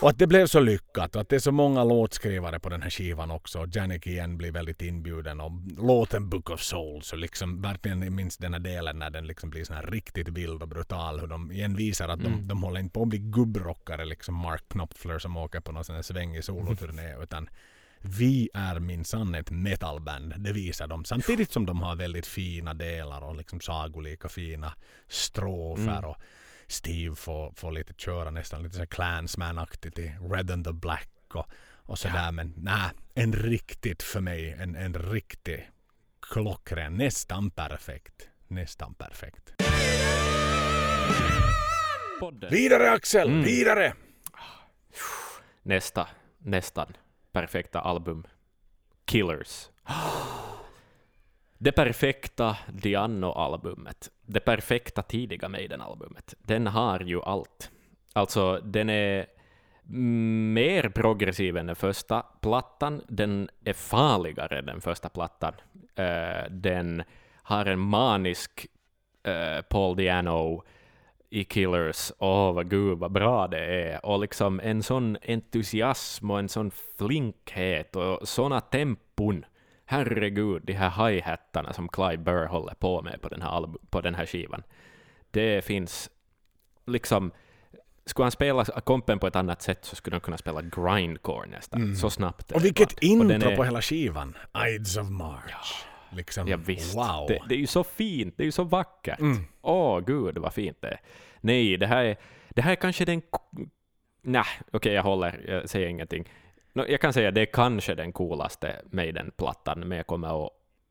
Och 0.00 0.10
att 0.10 0.18
det 0.18 0.26
blev 0.26 0.46
så 0.46 0.60
lyckat 0.60 1.14
och 1.16 1.20
att 1.22 1.28
det 1.28 1.36
är 1.36 1.40
så 1.40 1.52
många 1.52 1.84
låtskrivare 1.84 2.60
på 2.60 2.68
den 2.68 2.82
här 2.82 2.90
skivan 2.90 3.30
också. 3.30 3.66
Janik 3.72 4.06
igen 4.06 4.36
blir 4.38 4.52
väldigt 4.52 4.82
inbjuden 4.82 5.40
och 5.40 5.52
låten 5.78 6.28
Book 6.28 6.50
of 6.50 6.60
Souls 6.62 7.12
och 7.12 7.18
liksom 7.18 7.62
verkligen 7.62 8.14
minns 8.14 8.36
den 8.36 8.52
här 8.52 8.60
delen 8.60 8.98
när 8.98 9.10
den 9.10 9.26
liksom 9.26 9.50
blir 9.50 9.64
så 9.64 9.74
här 9.74 9.86
riktigt 9.86 10.28
vild 10.28 10.62
och 10.62 10.68
brutal. 10.68 11.20
Hur 11.20 11.26
de 11.26 11.52
igen 11.52 11.76
visar 11.76 12.08
att 12.08 12.20
de, 12.20 12.26
Mm. 12.26 12.48
de 12.48 12.62
håller 12.62 12.80
inte 12.80 12.92
på 12.92 13.02
att 13.02 13.08
bli 13.08 13.18
gubbrockare 13.18 14.04
liksom 14.04 14.34
Mark 14.34 14.62
Knopfler 14.68 15.18
som 15.18 15.36
åker 15.36 15.60
på 15.60 15.72
någon 15.72 15.84
sån 15.84 15.94
här 15.94 16.02
svängig 16.02 16.44
soloturné 16.44 17.14
utan 17.22 17.48
vi 18.00 18.48
är 18.54 18.78
minsann 18.80 19.34
ett 19.34 19.50
metalband. 19.50 20.34
Det 20.38 20.52
visar 20.52 20.86
de. 20.86 21.04
Samtidigt 21.04 21.52
som 21.52 21.66
de 21.66 21.82
har 21.82 21.96
väldigt 21.96 22.26
fina 22.26 22.74
delar 22.74 23.20
och 23.20 23.36
liksom 23.36 23.60
sagolika 23.60 24.28
fina 24.28 24.72
strofer. 25.08 25.98
Mm. 25.98 26.04
Och 26.04 26.16
Steve 26.68 27.14
får, 27.16 27.52
får 27.56 27.72
lite 27.72 27.94
köra 27.96 28.30
nästan 28.30 28.62
lite 28.62 28.76
så 28.76 28.86
Clansman-aktigt 28.86 29.98
i 29.98 30.12
Red 30.30 30.50
and 30.50 30.64
the 30.64 30.72
Black 30.72 31.10
och, 31.34 31.46
och 31.76 31.98
sådär. 31.98 32.32
Men 32.32 32.52
nej, 32.56 32.90
en 33.14 33.32
riktigt 33.32 34.02
för 34.02 34.20
mig, 34.20 34.52
en, 34.52 34.76
en 34.76 34.94
riktig 34.94 35.70
klockren, 36.22 36.94
nästan 36.94 37.50
perfekt. 37.50 38.28
Nästan 38.48 38.94
perfekt. 38.94 39.52
Podden. 42.20 42.50
Vidare 42.50 42.90
Axel, 42.90 43.28
Mm. 43.28 43.42
vidare! 43.42 43.94
Nästa, 45.62 46.08
nästan 46.38 46.92
perfekta 47.32 47.80
album. 47.80 48.26
Killers. 49.04 49.68
Det 51.58 51.72
perfekta 51.72 52.56
Diano-albumet, 52.68 54.10
Det 54.26 54.40
perfekta 54.40 55.02
tidiga 55.02 55.48
Maiden-albumet. 55.48 56.34
Den 56.38 56.66
har 56.66 57.00
ju 57.00 57.22
allt. 57.22 57.70
Alltså, 58.12 58.60
den 58.64 58.90
är 58.90 59.26
mer 60.52 60.88
progressiv 60.88 61.56
än 61.56 61.66
den 61.66 61.76
första 61.76 62.22
plattan. 62.40 63.02
Den 63.08 63.48
är 63.64 63.72
farligare 63.72 64.58
än 64.58 64.66
den 64.66 64.80
första 64.80 65.08
plattan. 65.08 65.52
Uh, 65.98 66.50
den 66.50 67.02
har 67.42 67.66
en 67.66 67.78
manisk 67.78 68.66
uh, 69.28 69.62
Paul 69.62 69.96
Diano 69.96 70.62
i 71.30 71.44
Killers. 71.44 72.12
Åh, 72.18 72.52
vad 72.52 72.70
gud, 72.70 72.98
vad 72.98 73.12
bra 73.12 73.48
det 73.48 73.64
är. 73.64 74.06
Och 74.06 74.20
liksom 74.20 74.60
en 74.60 74.82
sån 74.82 75.16
entusiasm 75.22 76.30
och 76.30 76.38
en 76.38 76.48
sån 76.48 76.70
flinkhet 76.98 77.96
och 77.96 78.28
såna 78.28 78.60
tempon. 78.60 79.44
Herregud, 79.88 80.62
de 80.64 80.72
här 80.72 80.90
hi-hattarna 81.10 81.72
som 81.72 81.88
Clive 81.88 82.16
Burr 82.16 82.46
håller 82.46 82.74
på 82.74 83.02
med 83.02 83.20
på 83.22 83.28
den 83.28 83.42
här, 83.42 83.68
på 83.90 84.00
den 84.00 84.14
här 84.14 84.26
skivan. 84.26 84.62
Det 85.30 85.64
finns 85.64 86.10
liksom... 86.86 87.30
Skulle 88.06 88.24
han 88.24 88.30
spela 88.30 88.64
kompen 88.64 89.18
på 89.18 89.26
ett 89.26 89.36
annat 89.36 89.62
sätt 89.62 89.84
så 89.84 89.96
skulle 89.96 90.14
han 90.14 90.20
kunna 90.20 90.38
spela 90.38 90.62
grindcore 90.62 91.46
nästan. 91.48 91.82
Mm. 91.82 91.96
Så 91.96 92.10
snabbt. 92.10 92.52
Och 92.52 92.64
vilket. 92.64 92.92
Och 92.92 92.98
den 93.00 93.30
intro 93.30 93.50
är- 93.50 93.56
på 93.56 93.64
hela 93.64 93.82
skivan. 93.82 94.36
Ides 94.68 94.96
of 94.96 95.08
March. 95.10 95.84
Liksom, 96.10 96.48
Ja, 96.48 96.56
visst. 96.56 96.96
wow. 96.96 97.26
Det, 97.28 97.42
det 97.48 97.54
är 97.54 97.58
ju 97.58 97.66
så 97.66 97.84
fint, 97.84 98.34
det 98.36 98.42
är 98.42 98.44
ju 98.44 98.52
så 98.52 98.64
vackert. 98.64 99.20
Mm. 99.20 99.44
Åh, 99.62 100.00
gud 100.00 100.38
vad 100.38 100.52
fint 100.52 100.76
det 100.80 100.88
är. 100.88 101.00
Nej, 101.40 101.76
det 101.76 101.86
här 101.86 102.04
är, 102.04 102.16
det 102.48 102.62
här 102.62 102.70
är 102.72 102.76
kanske 102.76 103.04
den... 103.04 103.22
Nej, 104.22 104.44
okej, 104.72 104.92
jag 104.92 105.02
håller, 105.02 105.44
jag 105.48 105.68
säger 105.68 105.88
ingenting. 105.88 106.28
Nå, 106.76 106.84
jag 106.88 107.00
kan 107.00 107.12
säga 107.12 107.30
det 107.30 107.40
är 107.40 107.46
kanske 107.46 107.94
den 107.94 108.12
coolaste 108.12 108.76
Maiden-plattan, 108.90 109.80
men 109.80 109.96
jag 109.96 110.06
kommer 110.06 110.46
att 110.46 110.50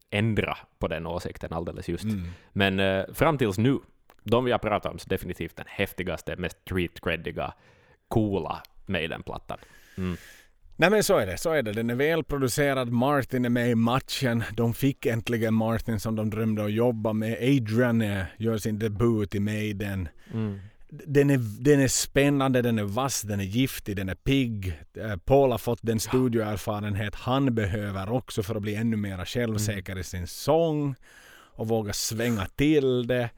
ändra 0.09 0.57
på 0.79 0.87
den 0.87 1.07
åsikten 1.07 1.53
alldeles 1.53 1.89
just. 1.89 2.03
Mm. 2.03 2.27
Men 2.53 2.79
eh, 2.79 3.05
fram 3.13 3.37
tills 3.37 3.57
nu, 3.57 3.77
de 4.23 4.45
vi 4.45 4.51
har 4.51 4.59
pratat 4.59 4.91
om, 4.91 4.99
så 4.99 5.09
definitivt 5.09 5.55
den 5.55 5.65
häftigaste, 5.69 6.35
mest 6.35 6.57
street-creddiga, 6.65 7.53
coola 8.07 8.63
Maiden-plattan. 8.85 9.57
Mm. 9.97 10.17
Nej 10.75 10.89
men 10.89 11.03
så 11.03 11.17
är 11.17 11.25
det, 11.25 11.37
så 11.37 11.51
är 11.53 11.63
det. 11.63 11.73
Den 11.73 11.89
är 11.89 11.95
välproducerad, 11.95 12.89
Martin 12.91 13.45
är 13.45 13.49
med 13.49 13.69
i 13.69 13.75
matchen. 13.75 14.43
De 14.53 14.73
fick 14.73 15.05
äntligen 15.05 15.53
Martin 15.53 15.99
som 15.99 16.15
de 16.15 16.29
drömde 16.29 16.65
att 16.65 16.71
jobba 16.71 17.13
med. 17.13 17.33
Adrian 17.33 18.01
är, 18.01 18.25
gör 18.37 18.57
sin 18.57 18.79
debut 18.79 19.35
i 19.35 19.39
Maiden. 19.39 20.07
Mm. 20.33 20.59
Den 21.05 21.29
är, 21.29 21.37
den 21.63 21.79
är 21.79 21.87
spännande, 21.87 22.61
den 22.61 22.79
är 22.79 22.83
vass, 22.83 23.21
den 23.21 23.39
är 23.39 23.43
giftig, 23.43 23.95
den 23.95 24.09
är 24.09 24.15
pigg. 24.15 24.79
Eh, 24.97 25.15
Paul 25.17 25.51
har 25.51 25.57
fått 25.57 25.79
den 25.81 25.99
studioerfarenhet 25.99 27.15
han 27.15 27.55
behöver 27.55 28.11
också 28.11 28.43
för 28.43 28.55
att 28.55 28.61
bli 28.61 28.75
ännu 28.75 28.97
mer 28.97 29.25
självsäker 29.25 29.97
i 29.97 30.03
sin 30.03 30.27
sång 30.27 30.95
och 31.57 31.67
våga 31.67 31.93
svänga 31.93 32.45
till 32.45 33.07
det. 33.07 33.29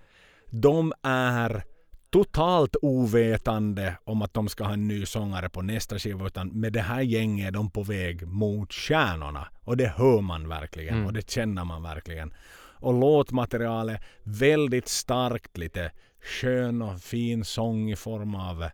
De 0.50 0.94
är 1.04 1.64
totalt 2.10 2.76
ovetande 2.82 3.98
om 4.04 4.22
att 4.22 4.34
de 4.34 4.50
ska 4.50 4.64
ha 4.64 4.74
en 4.74 4.88
ny 4.88 5.06
sångare 5.06 5.50
på 5.50 5.62
nästa 5.62 6.00
skiva 6.00 6.28
utan 6.28 6.48
med 6.48 6.74
det 6.74 6.82
här 6.82 7.02
gänget 7.02 7.48
är 7.48 7.52
de 7.52 7.70
på 7.72 7.84
väg 7.84 8.28
mot 8.28 8.74
stjärnorna. 8.74 9.48
Och 9.64 9.78
det 9.78 9.88
hör 9.88 10.22
man 10.22 10.48
verkligen 10.48 10.94
Mm. 10.96 11.06
och 11.06 11.14
det 11.14 11.30
känner 11.30 11.64
man 11.66 11.84
verkligen. 11.84 12.34
Och 12.80 12.94
låtmaterialet 12.94 14.02
väldigt 14.24 14.88
starkt, 14.88 15.58
lite 15.58 15.92
skön 16.28 16.82
och 16.82 17.02
fin 17.02 17.46
sång 17.46 17.92
i 17.92 17.96
form 17.96 18.36
av, 18.36 18.70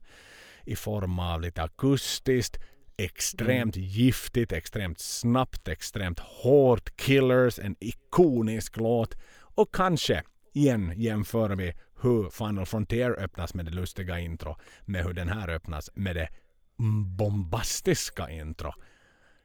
i 0.66 0.76
form 0.76 1.20
av 1.20 1.42
lite 1.42 1.64
akustiskt. 1.64 2.58
Extremt 2.98 3.76
giftigt, 3.76 4.52
extremt 4.52 5.00
snabbt, 5.00 5.68
extremt 5.68 6.20
hårt. 6.20 7.02
Killers, 7.02 7.60
en 7.60 7.76
ikonisk 7.80 8.78
låt. 8.78 9.16
Och 9.56 9.76
kanske, 9.76 10.24
igen 10.54 10.94
jämför 10.96 11.50
vi 11.56 11.74
hur 12.02 12.30
Final 12.30 12.66
Frontier 12.66 13.20
öppnas 13.20 13.54
med 13.54 13.66
det 13.66 13.72
lustiga 13.72 14.20
intro 14.20 14.56
med 14.86 15.04
hur 15.04 15.14
den 15.14 15.30
här 15.30 15.50
öppnas 15.50 15.90
med 15.94 16.16
det 16.16 16.30
mm, 16.80 17.16
bombastiska 17.16 18.30
intro. 18.30 18.74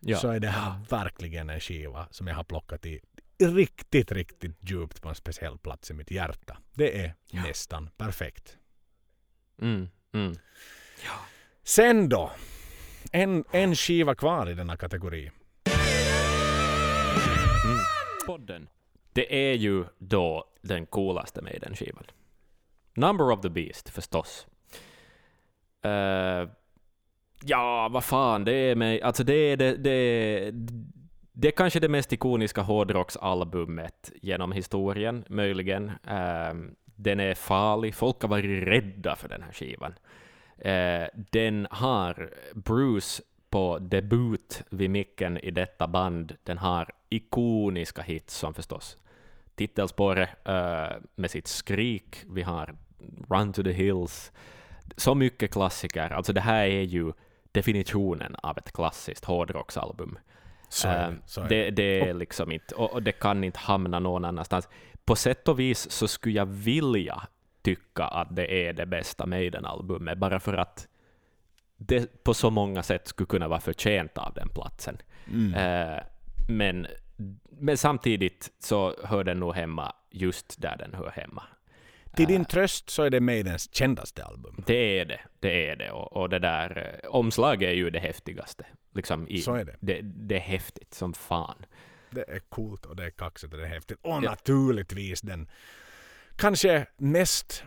Ja. 0.01 0.19
Så 0.19 0.29
är 0.29 0.41
det 0.41 0.49
här 0.49 0.81
verkligen 0.91 1.51
en 1.51 1.61
skiva 1.61 2.09
som 2.11 2.27
jag 2.27 2.35
har 2.35 2.45
plockat 2.45 2.87
i 2.87 3.01
riktigt, 3.39 4.13
riktigt 4.13 4.57
djupt 4.71 5.03
på 5.03 5.09
en 5.09 5.15
speciell 5.15 5.59
plats 5.59 5.91
i 5.91 5.95
mitt 5.95 6.11
hjärta. 6.11 6.59
Det 6.75 7.01
är 7.05 7.15
Ja. 7.31 7.43
nästan 7.43 7.91
perfekt. 7.97 8.59
Mm. 9.63 9.89
Mm. 10.13 10.35
Sen 11.63 12.09
då. 12.09 12.31
En, 13.13 13.45
en 13.53 13.77
skiva 13.77 14.15
kvar 14.15 14.51
i 14.51 14.55
denna 14.55 14.77
kategori. 14.77 15.31
podden. 18.27 18.69
Det 19.13 19.51
är 19.51 19.55
ju 19.55 19.85
då 19.99 20.45
den 20.63 20.87
coolaste 20.87 21.43
med 21.43 21.59
den 21.63 21.77
skivan. 21.77 22.05
Number 22.95 23.31
of 23.31 23.41
the 23.41 23.49
Beast, 23.49 23.89
förstås. 23.89 24.47
Eh, 25.83 26.49
ja, 27.45 27.89
vad 27.91 28.05
fan, 28.05 28.45
det 28.45 28.53
är 28.53 28.75
med, 28.75 29.03
alltså 29.03 29.25
det 29.25 29.33
är 29.35 29.57
det, 29.57 29.77
det, 29.77 30.51
det 31.41 31.49
är 31.49 31.53
kanske 31.53 31.81
det 31.81 31.89
mest 31.89 32.13
ikoniska 32.13 32.63
hårdrocksalbumet 32.63 34.13
genom 34.23 34.53
historien, 34.53 35.25
möjligen. 35.29 35.93
Ehm, 36.07 36.75
den 36.85 37.21
är 37.21 37.35
farlig, 37.35 37.95
folk 37.95 38.23
har 38.23 38.29
varit 38.29 38.69
rädda 38.69 39.17
för 39.17 39.29
den 39.29 39.43
här 39.43 39.53
skivan. 39.53 39.95
Ehm, 40.59 41.09
den 41.15 41.67
har 41.71 42.31
Bruce 42.55 43.23
på 43.51 43.79
debut 43.79 44.63
vid 44.71 44.91
micken 44.91 45.39
i 45.39 45.51
detta 45.51 45.87
band. 45.87 46.37
Den 46.45 46.59
har 46.59 46.91
ikoniska 47.09 48.03
hits 48.03 48.35
som 48.35 48.55
förstås 48.55 48.99
titelspåret 49.55 50.29
eh, 50.45 50.97
med 51.15 51.31
sitt 51.31 51.47
skrik. 51.47 52.17
Vi 52.27 52.43
har 52.43 52.75
Run 53.29 53.53
to 53.53 53.63
the 53.63 53.73
Hills. 53.73 54.33
Så 54.97 55.15
mycket 55.15 55.53
klassiker. 55.53 56.11
Alltså 56.11 56.33
det 56.33 56.41
här 56.41 56.67
är 56.67 56.83
ju 56.83 57.13
definitionen 57.53 58.37
av 58.43 58.59
ett 58.59 58.73
klassiskt 58.73 59.25
hårdrocksalbum. 59.25 60.19
Så 60.69 60.89
det. 60.89 61.17
Så 61.27 61.41
det, 61.41 61.71
det 61.71 62.01
är 62.01 62.15
liksom 62.15 62.53
inte, 62.53 62.75
och, 62.75 63.03
det 63.03 63.13
kan 63.13 63.45
inte 63.45 63.59
hamna 63.59 63.99
någon 63.99 64.25
annanstans. 64.25 64.69
På 65.05 65.17
sätt 65.17 65.49
och 65.49 65.61
vis 65.61 65.91
så 65.91 66.09
skulle 66.09 66.35
jag 66.35 66.47
vilja 66.47 67.23
tycka 67.63 68.05
att 68.05 68.37
det 68.37 68.69
är 68.69 68.73
det 68.73 68.87
bästa 68.87 69.27
Maiden-albumet, 69.27 70.19
bara 70.19 70.41
för 70.41 70.55
att 70.55 70.89
det 71.77 72.25
på 72.25 72.35
så 72.35 72.51
många 72.51 72.83
sätt 72.83 73.09
skulle 73.09 73.27
kunna 73.27 73.49
vara 73.49 73.61
förtjänt 73.61 74.19
av 74.19 74.35
den 74.35 74.49
platsen. 74.49 74.99
Mm. 75.33 75.55
Eh, 75.55 76.03
men, 76.49 76.87
men 77.51 77.77
samtidigt 77.77 78.53
så 78.59 78.95
hör 79.05 79.25
den 79.25 79.41
nog 79.41 79.55
hemma 79.55 79.93
just 80.11 80.61
där 80.63 80.77
den 80.77 80.95
hör 80.95 81.11
hemma. 81.11 81.43
Till 82.19 82.27
din 82.27 82.45
tröst 82.45 82.91
så 82.91 83.03
är 83.03 83.11
det 83.11 83.21
Maidens 83.21 83.75
kändaste 83.75 84.25
album. 84.25 84.63
det 84.67 85.01
är 85.01 85.05
det, 85.05 85.21
det 85.41 85.69
är 85.71 85.77
det. 85.77 85.91
Och, 85.91 86.17
och 86.17 86.29
det 86.29 86.39
där 86.39 87.01
eh, 87.05 87.11
omslaget 87.11 87.69
är 87.69 87.73
ju 87.75 87.91
det 87.91 87.99
häftigaste. 88.01 88.67
Liksom 88.95 89.29
i, 89.29 89.39
Så 89.39 89.55
är 89.55 89.65
det. 89.65 89.77
det. 89.81 90.01
Det 90.03 90.35
är 90.37 90.41
häftigt 90.41 90.95
som 90.95 91.15
fan. 91.15 91.65
Det 92.11 92.25
är 92.29 92.39
coolt 92.39 92.87
och 92.87 92.97
det 92.97 93.05
är 93.05 93.11
kaxigt 93.11 93.53
och 93.53 93.59
det 93.59 93.65
är 93.67 93.71
häftigt. 93.71 93.99
Och 94.03 94.11
Ja. 94.11 94.21
naturligtvis 94.21 95.21
den 95.21 95.49
kanske 96.37 96.87
mest 96.97 97.65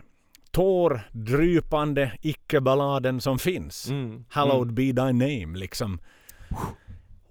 tårdrypande 0.50 2.12
icke-balladen 2.22 3.20
som 3.20 3.38
finns. 3.38 3.88
Mm. 3.88 4.24
Hallowed 4.28 4.72
be 4.74 4.82
thy 4.82 5.12
name 5.12 5.58
liksom. 5.58 6.00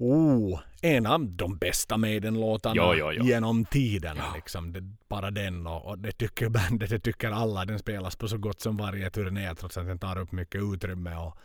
Oh, 0.03 0.59
en 0.81 1.05
av 1.05 1.25
de 1.25 1.57
bästa 1.57 1.97
Maiden-låtarna 1.97 3.13
genom 3.23 3.65
tiderna. 3.65 4.23
Liksom. 4.35 4.73
Det, 4.73 4.81
bara 5.07 5.31
den 5.31 5.67
och, 5.67 5.85
och 5.85 5.99
det 5.99 6.11
tycker 6.11 6.49
bandet, 6.69 6.89
det 6.89 6.99
tycker 6.99 7.31
alla. 7.31 7.65
Den 7.65 7.79
spelas 7.79 8.15
på 8.15 8.27
så 8.27 8.37
gott 8.37 8.61
som 8.61 8.77
varje 8.77 9.09
turné 9.09 9.55
trots 9.55 9.77
att 9.77 9.87
den 9.87 9.99
tar 9.99 10.17
upp 10.17 10.31
mycket 10.31 10.61
utrymme. 10.61 11.15
Och, 11.15 11.37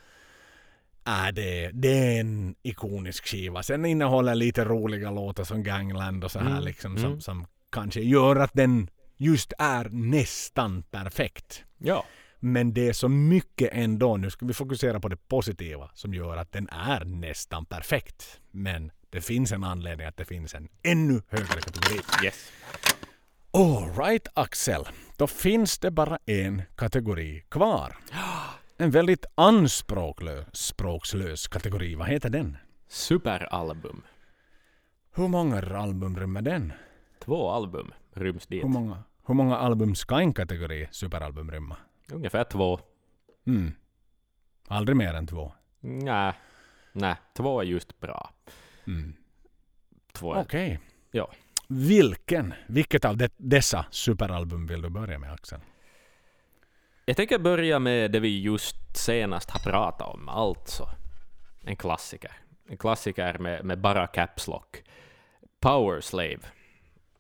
äh, 1.07 1.32
det, 1.32 1.70
det 1.72 1.88
är 2.16 2.20
en 2.20 2.54
ikonisk 2.62 3.26
skiva. 3.26 3.62
Sen 3.62 3.84
innehåller 3.84 4.34
lite 4.34 4.64
roliga 4.64 5.11
låtar 5.11 5.44
som 5.44 5.62
Gangland 5.62 6.24
och 6.24 6.30
så 6.30 6.38
här 6.38 6.50
Mm, 6.50 6.64
liksom, 6.64 6.96
mm. 6.96 7.02
som, 7.02 7.20
som 7.20 7.46
kanske 7.72 8.00
gör 8.00 8.36
att 8.36 8.52
den 8.54 8.90
just 9.16 9.52
är 9.59 9.88
nästan 9.90 10.82
perfekt. 10.82 11.64
Ja. 11.78 12.04
Men 12.41 12.74
det 12.74 12.89
är 12.89 12.93
så 12.93 13.09
mycket 13.09 13.68
ändå, 13.72 14.16
nu 14.16 14.30
ska 14.30 14.47
vi 14.47 14.53
fokusera 14.53 15.01
på 15.01 15.09
det 15.09 15.16
positiva, 15.16 15.91
som 15.95 16.14
gör 16.14 16.37
att 16.37 16.53
den 16.53 16.68
är 16.68 17.05
nästan 17.05 17.66
perfekt. 17.66 18.41
Men 18.51 18.93
det 19.11 19.20
finns 19.20 19.53
en 19.53 19.64
anledning 19.64 20.07
att 20.07 20.16
det 20.16 20.24
finns 20.24 20.55
en 20.55 20.68
ännu 20.82 21.22
högre 21.28 21.61
kategori. 21.61 22.01
Yes. 22.24 22.53
Alright 23.51 24.28
Axel, 24.34 24.84
då 25.16 25.26
finns 25.26 25.78
det 25.78 25.91
bara 25.91 26.18
en 26.26 26.62
kategori 26.74 27.45
kvar. 27.49 27.97
En 28.78 28.91
väldigt 28.91 29.26
anspråkslös 29.34 31.49
kategori. 31.49 31.95
Vad 31.95 32.09
heter 32.09 32.30
den? 32.30 32.57
Superalbum. 32.89 34.03
Hur 35.14 35.28
många 35.28 35.76
album 35.76 36.16
rymmer 36.16 36.43
den? 36.43 36.72
Två 37.24 37.51
album 37.51 37.93
ryms 38.14 38.47
dit. 38.47 38.64
Hur 38.64 38.68
många, 38.68 39.03
hur 39.26 39.34
många 39.34 39.57
album 39.57 39.95
ska 39.95 40.20
en 40.20 40.34
kategori 40.34 40.89
superalbum 40.91 41.51
rymma? 41.51 41.76
Ungefär 42.12 42.44
två. 42.44 42.80
Mm. 43.46 43.72
Aldrig 44.68 44.96
mer 44.96 45.14
än 45.14 45.26
två. 45.26 45.52
Nej. 45.80 46.32
Nej, 46.92 47.16
två 47.32 47.61
är 47.61 47.64
just 47.64 48.00
bra. 48.00 48.30
Mm. 48.86 49.16
Två 50.12 50.34
är... 50.34 50.40
Okej. 50.40 50.80
Ja. 51.11 51.30
Vilken, 51.68 52.54
vilket 52.66 53.04
av 53.04 53.16
de, 53.16 53.28
dessa 53.36 53.86
superalbum 53.90 54.66
vill 54.66 54.82
du 54.82 54.88
börja 54.88 55.18
med 55.18 55.32
Axel? 55.32 55.61
Jag 57.04 57.16
tänker 57.16 57.38
börja 57.38 57.78
med 57.78 58.11
det 58.11 58.20
vi 58.20 58.40
just 58.42 58.96
senast 58.96 59.50
har 59.50 59.61
pratat 59.61 60.09
om, 60.09 60.28
alltså. 60.28 60.88
En 61.64 61.76
klassiker. 61.76 62.32
En 62.68 62.76
klassiker 62.76 63.38
med, 63.38 63.64
med 63.64 63.78
bara 63.78 64.07
caps 64.07 64.48
lock. 64.48 64.82
Power 65.61 66.00
Slave 66.00 66.40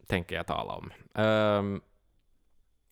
tänker 0.06 0.36
jag 0.36 0.46
tala 0.46 0.72
om. 0.72 0.92
Ehm, 1.14 1.80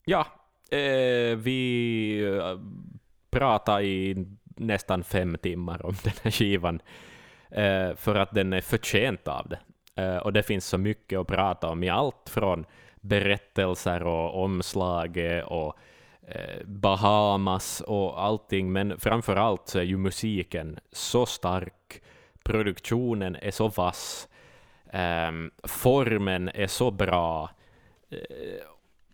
ja, 0.05 0.27
eh, 0.71 1.37
vi 1.37 2.21
eh, 2.25 2.59
pratade 3.31 3.85
i 3.85 4.27
nästan 4.57 5.05
fem 5.05 5.37
timmar 5.43 5.87
om 5.87 5.95
den 6.05 6.13
här 6.23 6.31
skivan 6.31 6.81
eh, 7.51 7.95
för 7.97 8.15
att 8.15 8.35
den 8.35 8.53
är 8.53 8.61
förtjänt 8.61 9.29
av 9.29 9.49
det. 9.49 9.59
Eh, 10.03 10.17
och 10.17 10.33
det 10.33 10.43
finns 10.43 10.67
så 10.67 10.79
mycket 10.79 11.19
att 11.19 11.27
prata 11.27 11.69
om 11.69 11.83
i 11.83 11.89
allt 11.89 12.31
från 12.31 12.67
berättelser 13.01 14.03
och 14.03 14.43
omslag 14.45 15.19
och 15.47 15.79
eh, 16.29 16.65
Bahamas 16.65 17.81
och 17.81 18.23
allting, 18.23 18.73
men 18.73 18.99
framför 18.99 19.37
allt 19.37 19.69
så 19.69 19.79
är 19.79 19.83
ju 19.83 19.97
musiken 19.97 20.79
så 20.93 21.27
stark, 21.27 22.03
produktionen 22.45 23.37
är 23.37 23.51
så 23.51 23.69
vass, 23.69 24.29
ehm, 24.93 25.51
formen 25.63 26.51
är 26.55 26.67
så 26.67 26.91
bra, 26.91 27.51
eh, 28.11 28.19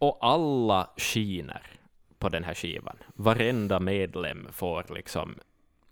och 0.00 0.18
alla 0.20 0.90
skiner 0.96 1.62
på 2.18 2.28
den 2.28 2.44
här 2.44 2.54
skivan. 2.54 2.96
Varenda 3.14 3.80
medlem 3.80 4.48
får 4.52 4.86
liksom... 4.94 5.38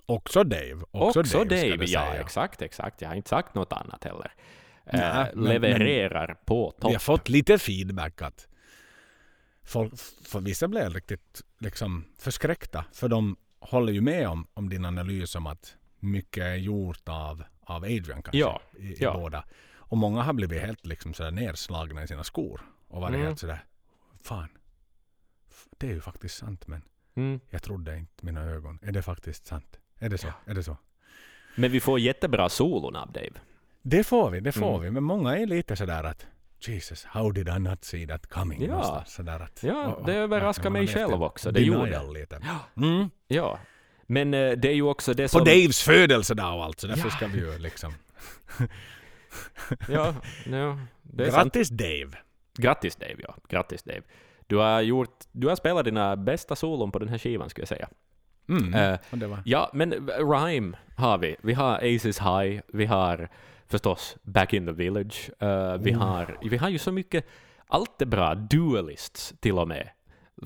Också 0.07 0.45
Dave. 0.45 0.79
Också, 0.91 1.21
Också, 1.21 1.39
Dave, 1.45 1.71
Dave, 1.71 1.85
ja 1.87 2.01
säga. 2.11 2.21
exakt, 2.21 2.63
exakt. 2.63 3.01
Jag 3.03 3.09
har 3.09 3.17
inte 3.17 3.29
sagt 3.29 3.55
något 3.55 3.73
annat 3.73 4.05
heller. 4.05 4.33
Nej, 4.93 5.03
eh, 5.03 5.27
men- 5.35 5.45
levererar 5.45 6.35
på 6.45 6.71
topp. 6.71 6.91
Vi 6.91 6.95
har 6.95 7.01
fått 7.01 7.29
lite 7.29 7.59
feedback 7.59 8.23
att 8.23 8.49
folk, 9.63 9.93
för 10.25 10.41
vissa 10.41 10.69
blev 10.69 10.95
riktigt 10.95 11.43
liksom 11.59 12.05
förskräckta. 12.19 12.85
För 12.93 13.09
de 13.09 13.37
håller 13.61 13.93
ju 13.93 14.01
med 14.01 14.29
om, 14.29 14.47
om 14.55 14.69
din 14.69 14.85
analys 14.85 15.35
om 15.35 15.47
att 15.47 15.77
mycket 16.01 16.45
är 16.45 16.55
gjort 16.55 17.09
av, 17.09 17.45
av 17.61 17.83
Adrian 17.85 18.23
kanske. 18.23 18.39
Ja, 18.39 18.61
I, 18.79 18.83
i 18.87 18.97
ja. 19.01 19.13
båda. 19.15 19.45
Och 19.77 19.97
många 19.97 20.23
har 20.23 20.33
blivit 20.33 20.63
helt 20.63 20.87
liksom 20.87 21.15
sådär 21.15 21.31
nerslagna 21.31 22.03
i 22.03 22.09
sina 22.09 22.25
skor. 22.25 22.61
Och 22.89 23.01
varit 23.01 23.15
Mm. 23.15 23.27
helt 23.27 23.39
sådär, 23.39 23.65
fan. 24.23 24.49
Det 25.79 25.87
är 25.91 25.95
ju 25.95 26.01
faktiskt 26.01 26.37
sant 26.39 26.66
men 26.66 26.83
Mm. 27.16 27.41
jag 27.51 27.62
trodde 27.62 27.97
inte 27.99 28.25
mina 28.27 28.43
ögon. 28.43 28.79
Är 28.83 28.93
det 28.93 29.03
faktiskt 29.03 29.47
sant? 29.47 29.79
Är 29.99 30.09
det 30.09 30.19
så? 30.19 30.29
Är 30.47 30.55
det 30.55 30.62
så? 30.62 30.77
Men 31.57 31.71
vi 31.71 31.81
får 31.81 32.01
jättebra 32.01 32.49
solon 32.49 32.97
av 32.97 33.12
Dave. 33.12 33.31
Det 33.83 34.05
får 34.05 34.31
vi, 34.31 34.41
det 34.41 34.53
får 34.53 34.69
Mm. 34.71 34.81
vi. 34.83 34.91
Men 34.91 35.03
många 35.05 35.37
är 35.39 35.47
lite 35.47 35.77
sådär 35.77 36.05
att 36.05 36.27
Jesus, 36.61 37.05
how 37.05 37.31
did 37.31 37.49
I 37.49 37.59
not 37.59 37.85
see 37.85 38.07
that 38.07 38.27
coming? 38.27 38.64
Ja. 38.66 39.05
Sådär 39.07 39.41
att, 39.41 39.62
Ja, 39.62 39.87
och- 39.87 39.99
och- 40.01 40.07
det 40.07 40.14
överraskar 40.14 40.71
mig 40.71 40.87
själv 40.87 41.23
också, 41.23 41.51
det 41.53 41.61
gjorde 41.61 42.03
lite. 42.12 42.41
Ja. 42.77 42.83
Mm. 42.87 43.11
Ja. 43.29 43.59
Men 44.07 44.35
eh, 44.35 44.53
det 44.53 44.69
är 44.69 44.75
ju 44.75 44.83
också 44.83 45.14
det 45.14 45.23
På 45.25 45.29
som... 45.29 45.45
Daves 45.45 45.83
födelsedag 45.83 46.61
alltså, 46.61 46.87
därför 46.87 47.09
Ja. 47.09 47.11
ska 47.16 47.27
vi 47.27 47.39
ju 47.39 47.59
liksom... 47.59 47.95
Ja, 49.89 50.14
ja, 50.47 50.79
det 51.03 51.27
är 51.27 51.31
sant. 51.31 51.45
Grattis 51.55 51.69
Dave! 51.69 52.11
Grattis 52.63 52.97
Dave, 52.97 53.15
ja. 53.19 53.35
Grattis 53.49 53.83
Dave. 53.83 54.03
Du 54.47 54.57
har, 54.57 54.81
gjort, 54.81 55.25
du 55.33 55.49
har 55.49 55.57
spelat 55.57 55.85
dina 55.85 56.17
bästa 56.17 56.57
solon 56.57 56.93
på 56.93 56.99
den 56.99 57.09
här 57.09 57.19
skivan, 57.19 57.51
skulle 57.51 57.63
jag 57.63 57.69
säga. 57.69 57.89
Mm. 58.49 58.75
Eh, 58.75 59.29
var... 59.29 59.43
Ja, 59.45 59.71
men 59.73 59.93
Rhyme 60.09 60.77
har 60.97 61.19
vi. 61.19 61.37
Vi 61.43 61.53
har 61.55 61.75
Aces 61.75 62.21
High, 62.21 62.61
vi 62.69 62.87
har 62.87 63.29
förstås 63.67 64.17
Back 64.23 64.53
in 64.53 64.67
the 64.67 64.73
Village, 64.73 65.31
eh, 65.39 65.75
vi, 65.79 65.95
Oh. 65.95 65.99
har, 65.99 66.39
vi 66.43 66.57
har 66.57 66.69
ju 66.69 66.79
så 66.79 66.93
mycket, 66.93 67.27
allt 67.67 68.03
är 68.03 68.07
bra, 68.07 68.35
Duelists 68.35 69.35
till 69.41 69.59
och 69.59 69.69
med. 69.69 69.89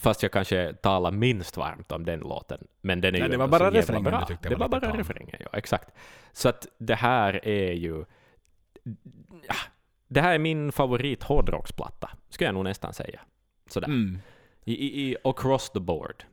Fast 0.01 0.23
jag 0.23 0.33
kanske 0.33 0.73
talar 0.73 1.11
minst 1.11 1.57
varmt 1.57 1.93
om 1.93 2.05
den 2.05 2.21
låten. 2.21 2.67
Men 2.81 3.01
den 3.01 3.15
är 3.15 3.19
Nej, 3.19 3.23
ju 3.23 3.29
det 3.33 3.37
var 3.37 3.49
bara 3.49 3.71
refrängen 3.71 4.05
bra. 4.05 4.21
du 4.21 4.27
tyckte 4.27 4.49
Det 4.49 4.55
var 4.55 4.69
var 4.69 4.81
bara 4.81 4.99
refrängen, 4.99 5.37
ja 5.41 5.49
exakt. 5.53 5.89
Så 6.33 6.49
att 6.49 6.67
det 6.79 6.95
här 6.95 7.47
är 7.49 7.73
ju... 7.73 8.05
Det 10.13 10.21
här 10.21 10.35
är 10.35 10.39
min 10.39 10.73
favorit 10.73 11.23
hårdrocksplatta, 11.23 12.11
skulle 12.31 12.49
jag 12.49 12.55
nog 12.55 12.65
nästan 12.65 12.95
säga. 12.95 13.21
Sådär. 13.71 13.87
Mm. 13.89 14.19
I, 14.65 14.73
i, 15.11 15.17
across 15.25 15.71
the 15.71 15.81
board. 15.81 16.25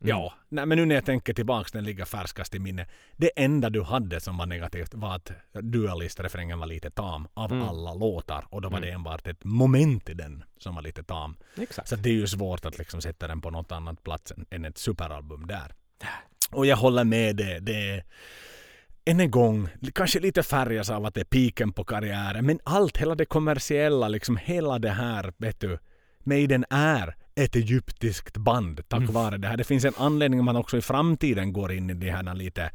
Mm. 0.00 0.08
Ja, 0.08 0.32
nej, 0.48 0.66
men 0.66 0.78
nu 0.78 0.84
när 0.84 0.94
jag 0.94 1.04
tänker 1.04 1.34
tillbaks, 1.34 1.72
den 1.72 1.84
ligger 1.84 2.04
färskast 2.04 2.54
i 2.54 2.58
minne. 2.58 2.86
Det 3.16 3.30
enda 3.36 3.70
du 3.70 3.82
hade 3.82 4.20
som 4.20 4.36
var 4.38 4.46
negativt 4.46 4.94
var 4.94 5.14
att 5.14 5.32
Dualist-refrängen 5.52 6.58
var 6.58 6.66
lite 6.66 6.90
tam 6.90 7.28
av 7.34 7.52
Mm. 7.52 7.68
alla 7.68 7.94
låtar. 7.94 8.46
Och 8.50 8.62
då 8.62 8.68
var 8.68 8.78
Mm. 8.78 8.88
det 8.88 8.94
enbart 8.94 9.26
ett 9.26 9.44
moment 9.44 10.08
i 10.08 10.14
den 10.14 10.44
som 10.58 10.74
var 10.74 10.82
lite 10.82 11.02
tam. 11.04 11.36
Exakt. 11.60 11.88
Så 11.88 11.96
det 11.96 12.08
är 12.08 12.14
ju 12.14 12.26
svårt 12.26 12.64
att 12.64 12.78
liksom 12.78 13.00
sätta 13.00 13.26
den 13.28 13.40
på 13.40 13.50
något 13.50 13.72
annat 13.72 14.02
plats 14.02 14.32
än, 14.50 14.64
ett 14.64 14.78
superalbum 14.78 15.46
där. 15.46 15.74
Och 16.50 16.66
jag 16.66 16.76
håller 16.76 17.04
med 17.04 17.36
det. 17.36 17.58
det 17.60 18.04
än 19.06 19.20
en 19.20 19.30
gång, 19.30 19.68
kanske 19.94 20.20
lite 20.20 20.42
färgas 20.42 20.90
av 20.90 21.06
att 21.06 21.14
det 21.14 21.20
är 21.20 21.24
piken 21.24 21.72
på 21.72 21.84
karriären. 21.84 22.46
Men 22.46 22.58
allt, 22.64 22.96
hela 22.96 23.14
det 23.14 23.24
kommersiella, 23.26 24.08
liksom 24.08 24.36
hela 24.36 24.78
det 24.78 24.90
här, 24.90 25.32
vet 25.36 25.60
du. 25.60 25.78
Maiden 26.24 26.64
är 26.70 27.16
ett 27.34 27.56
egyptiskt 27.56 28.36
band 28.36 28.80
tack 28.88 29.00
Mm. 29.00 29.12
vare 29.12 29.36
det 29.38 29.48
här. 29.48 29.56
Det 29.56 29.64
finns 29.64 29.84
en 29.84 29.92
anledning 29.98 30.44
man 30.44 30.56
också 30.56 30.76
i 30.76 30.80
framtiden 30.82 31.52
går 31.52 31.72
in 31.72 31.90
i 31.90 31.94
det 31.94 32.10
här 32.10 32.34
lite 32.34 32.62
eh, 32.62 32.70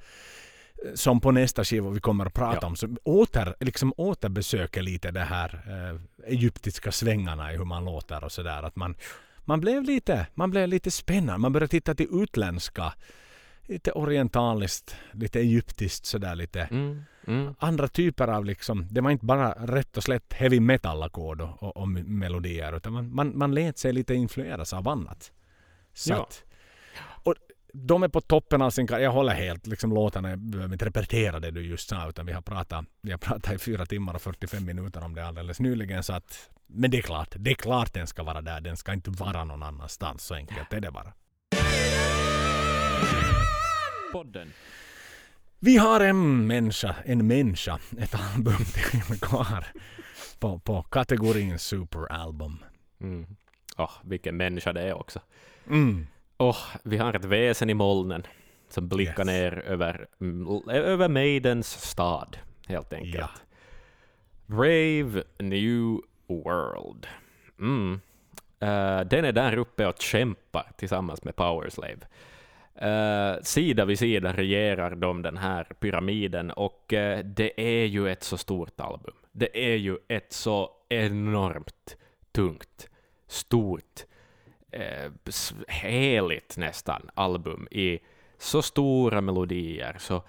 som 0.95 1.19
på 1.21 1.32
nästa 1.32 1.63
skiva 1.63 1.89
vi 1.89 1.99
kommer 1.99 2.25
att 2.25 2.34
prata 2.34 2.57
Ja. 2.61 2.67
om. 2.67 2.75
Så 2.75 2.88
åter, 3.03 3.55
liksom 3.59 3.93
återbesöker 3.97 4.82
lite 4.82 5.11
det 5.11 5.19
här 5.19 5.61
eh, 5.67 5.99
egyptiska 6.34 6.91
svängarna 6.91 7.53
i 7.53 7.57
hur 7.57 7.65
man 7.65 7.86
låter 7.86 8.23
och 8.23 8.32
sådär. 8.32 8.63
Att 8.63 8.75
man, 8.75 8.95
man 9.45 9.61
blev 9.61 9.84
lite, 9.84 10.27
man 10.34 10.51
blev 10.51 10.67
lite 10.67 10.91
spännande. 10.91 11.38
Man 11.38 11.51
började 11.53 11.71
titta 11.71 11.95
till 11.95 12.07
utländska, 12.11 12.93
lite 13.68 13.91
orientaliskt, 13.91 14.95
lite 15.12 15.39
egyptiskt 15.39 16.05
sådär 16.05 16.36
lite. 16.36 16.62
Mm, 16.62 17.03
mm. 17.28 17.55
Andra 17.59 17.88
typer 17.88 18.28
av 18.28 18.45
liksom, 18.45 18.88
det 18.91 19.01
var 19.01 19.12
inte 19.12 19.26
bara 19.26 19.51
rätt 19.53 19.97
och 19.97 20.03
slätt 20.03 20.34
heavy 20.34 20.59
metal-ackord 20.59 21.41
och, 21.41 21.64
och, 21.64 21.78
och 21.78 21.88
melodier 21.88 22.78
utan 22.78 22.93
man, 22.93 23.16
man, 23.16 23.38
man 23.38 23.53
lät 23.55 23.78
sig 23.78 23.93
lite 23.93 24.14
influeras 24.14 24.74
av 24.74 24.88
annat. 24.88 25.32
Så 25.93 26.14
Ja. 26.14 26.22
att, 26.22 26.43
och 27.24 27.36
de 27.74 28.03
är 28.03 28.07
på 28.07 28.22
toppen 28.22 28.62
av 28.62 28.70
sin 28.70 28.88
karriär. 28.88 29.03
Jag 29.03 29.12
håller 29.12 29.34
helt 29.34 29.68
liksom 29.68 29.93
låtarna, 29.93 30.30
jag 30.30 30.39
behöver 30.39 30.74
inte 30.74 30.86
repetera 30.86 31.39
det 31.39 31.51
du 31.51 31.62
just 31.62 31.89
sa 31.89 32.09
utan 32.09 32.26
vi 32.26 32.34
har 32.34 32.41
pratat, 32.41 32.86
vi 33.01 33.12
har 33.12 33.18
pratat 33.18 33.53
i 33.53 33.57
fyra 33.57 33.86
timmar 33.86 34.14
och 34.14 34.22
45 34.22 34.66
minuter 34.66 35.03
om 35.03 35.16
det 35.16 35.26
alldeles 35.28 35.59
nyligen 35.59 36.03
så 36.03 36.14
att 36.14 36.49
men 36.74 36.91
det 36.91 36.97
är 36.97 37.01
klart, 37.01 37.36
det 37.36 37.51
är 37.51 37.55
klart 37.55 37.93
den 37.93 38.07
ska 38.07 38.24
vara 38.24 38.41
där. 38.41 38.62
Den 38.62 38.78
ska 38.78 38.93
inte 38.93 39.09
vara 39.09 39.43
någon 39.43 39.64
annanstans. 39.64 40.24
Så 40.24 40.36
enkelt 40.36 40.74
är 40.74 40.80
det 40.82 40.91
bara. 40.91 41.14
Podden. 44.11 44.53
Vi 45.59 45.77
har 45.77 45.99
en 45.99 46.47
människa, 46.47 46.95
en 47.05 47.27
människa, 47.27 47.79
ett 47.99 48.15
album 48.35 48.57
till 48.73 49.19
kvar 49.19 49.65
på, 50.39 50.59
på 50.59 50.81
kategorin 50.83 51.59
superalbum. 51.59 52.57
Mm. 53.01 53.25
Åh, 53.77 53.91
vilken 54.03 54.37
människa 54.37 54.73
det 54.73 54.81
är 54.81 54.93
också. 54.93 55.19
Mm. 55.67 56.07
Åh, 56.37 56.57
vi 56.83 56.97
har 56.97 57.13
ett 57.13 57.25
väsen 57.25 57.69
i 57.69 57.73
molnen 57.73 58.23
som 58.69 58.87
blickar 58.87 59.19
Yes. 59.23 59.27
ner 59.27 59.59
över, 59.59 60.07
mm, 60.21 60.69
över 60.69 61.07
Maidens 61.09 61.67
stad. 61.89 62.37
helt 62.67 62.93
enkelt. 62.93 63.15
Ja. 63.15 63.29
Brave 64.45 65.23
New 65.39 65.97
World. 66.27 67.07
Mm. 67.59 68.01
Eh, 68.59 68.99
den 69.01 69.25
är 69.25 69.31
där 69.31 69.57
uppe 69.57 69.85
och 69.87 70.01
kämpar 70.01 70.71
tillsammans 70.77 71.23
med 71.23 71.35
Powerslave. 71.35 71.99
Uh, 72.84 73.41
sida 73.41 73.86
vid 73.86 73.99
sida 73.99 74.34
regerar 74.34 74.95
de 74.95 75.21
den 75.21 75.38
här 75.38 75.63
pyramiden 75.63 76.51
och 76.51 76.93
uh, 76.93 77.19
det 77.19 77.61
är 77.61 77.86
ju 77.86 78.09
ett 78.09 78.23
så 78.23 78.38
stort 78.38 78.79
album. 78.79 79.13
Det 79.32 79.73
är 79.73 79.75
ju 79.75 79.97
ett 80.07 80.34
så 80.34 80.71
enormt 80.89 81.97
tungt, 82.32 82.89
stort, 83.27 84.03
uh, 84.75 85.11
heligt 85.67 86.57
nästan 86.57 87.09
album 87.13 87.67
i 87.71 87.99
så 88.38 88.61
stora 88.61 89.21
melodier, 89.21 89.95
så 89.99 90.23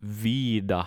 vida 0.00 0.86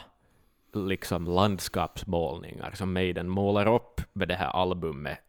liksom 0.73 1.25
landskapsmålningar 1.25 2.71
som 2.71 2.93
Maiden 2.93 3.29
målar 3.29 3.75
upp 3.75 4.01
med 4.13 4.27
det 4.27 4.35
här 4.35 4.49
albumet. 4.49 5.19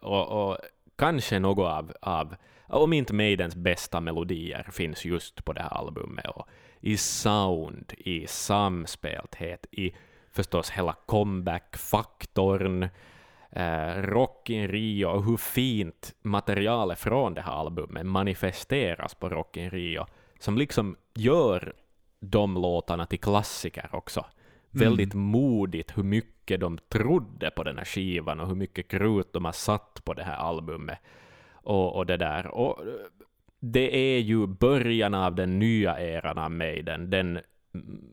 och, 0.00 0.48
och 0.48 0.58
kanske 0.96 1.38
något 1.38 1.66
av, 1.66 1.92
av 2.00 2.36
om 2.68 2.92
inte 2.92 3.14
Maidens 3.14 3.56
bästa 3.56 4.00
melodier 4.00 4.68
finns 4.72 5.04
just 5.04 5.44
på 5.44 5.52
det 5.52 5.62
här 5.62 5.74
albumet. 5.74 6.26
Och 6.26 6.48
I 6.80 6.96
sound, 6.96 7.92
i 7.98 8.26
samspelthet, 8.26 9.66
i 9.70 9.94
förstås 10.30 10.70
hela 10.70 10.96
comeback-faktorn, 11.06 12.88
eh, 13.50 14.02
Rock 14.02 14.50
in 14.50 14.68
Rio 14.68 15.06
och 15.06 15.24
hur 15.24 15.36
fint 15.36 16.14
materialet 16.22 16.98
från 16.98 17.34
det 17.34 17.40
här 17.40 17.52
albumet 17.52 18.06
manifesteras 18.06 19.14
på 19.14 19.28
Rock 19.28 19.56
in 19.56 19.70
Rio, 19.70 20.06
som 20.38 20.58
liksom 20.58 20.96
gör 21.14 21.72
de 22.20 22.54
låtarna 22.54 23.06
till 23.06 23.20
klassiker 23.20 23.88
också. 23.92 24.20
Mm. 24.20 24.88
Väldigt 24.88 25.14
modigt 25.14 25.98
hur 25.98 26.02
mycket 26.02 26.60
de 26.60 26.78
trodde 26.78 27.50
på 27.50 27.62
den 27.62 27.78
här 27.78 27.84
skivan 27.84 28.40
och 28.40 28.48
hur 28.48 28.54
mycket 28.54 28.88
krut 28.88 29.32
de 29.32 29.44
har 29.44 29.52
satt 29.52 30.04
på 30.04 30.14
det 30.14 30.24
här 30.24 30.36
albumet 30.36 30.98
och, 31.64 31.96
och 31.96 32.06
det 32.06 32.16
där. 32.16 32.46
Och 32.46 32.80
det 33.60 33.96
är 33.96 34.18
ju 34.18 34.46
början 34.46 35.14
av 35.14 35.34
den 35.34 35.58
nya 35.58 36.00
eran 36.00 36.38
av 36.38 36.50
Maiden, 36.50 37.10
den 37.10 37.40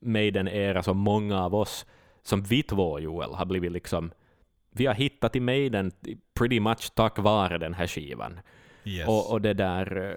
Maiden-era 0.01 0.83
som 0.83 0.97
många 0.97 1.43
av 1.43 1.55
oss, 1.55 1.85
som 2.23 2.41
vi 2.41 2.63
två 2.63 2.99
Joel, 2.99 3.33
har 3.33 3.45
blivit 3.45 3.71
liksom, 3.71 4.11
vi 4.71 4.85
har 4.85 4.93
hittat 4.93 5.35
i 5.35 5.39
Maiden 5.39 5.91
pretty 6.33 6.59
much 6.59 6.91
tack 6.95 7.19
vare 7.19 7.57
den 7.57 7.73
här 7.73 7.87
skivan. 7.87 8.39
Yes. 8.83 9.07
Och, 9.07 9.31
och 9.31 9.41
det 9.41 9.53
där, 9.53 10.15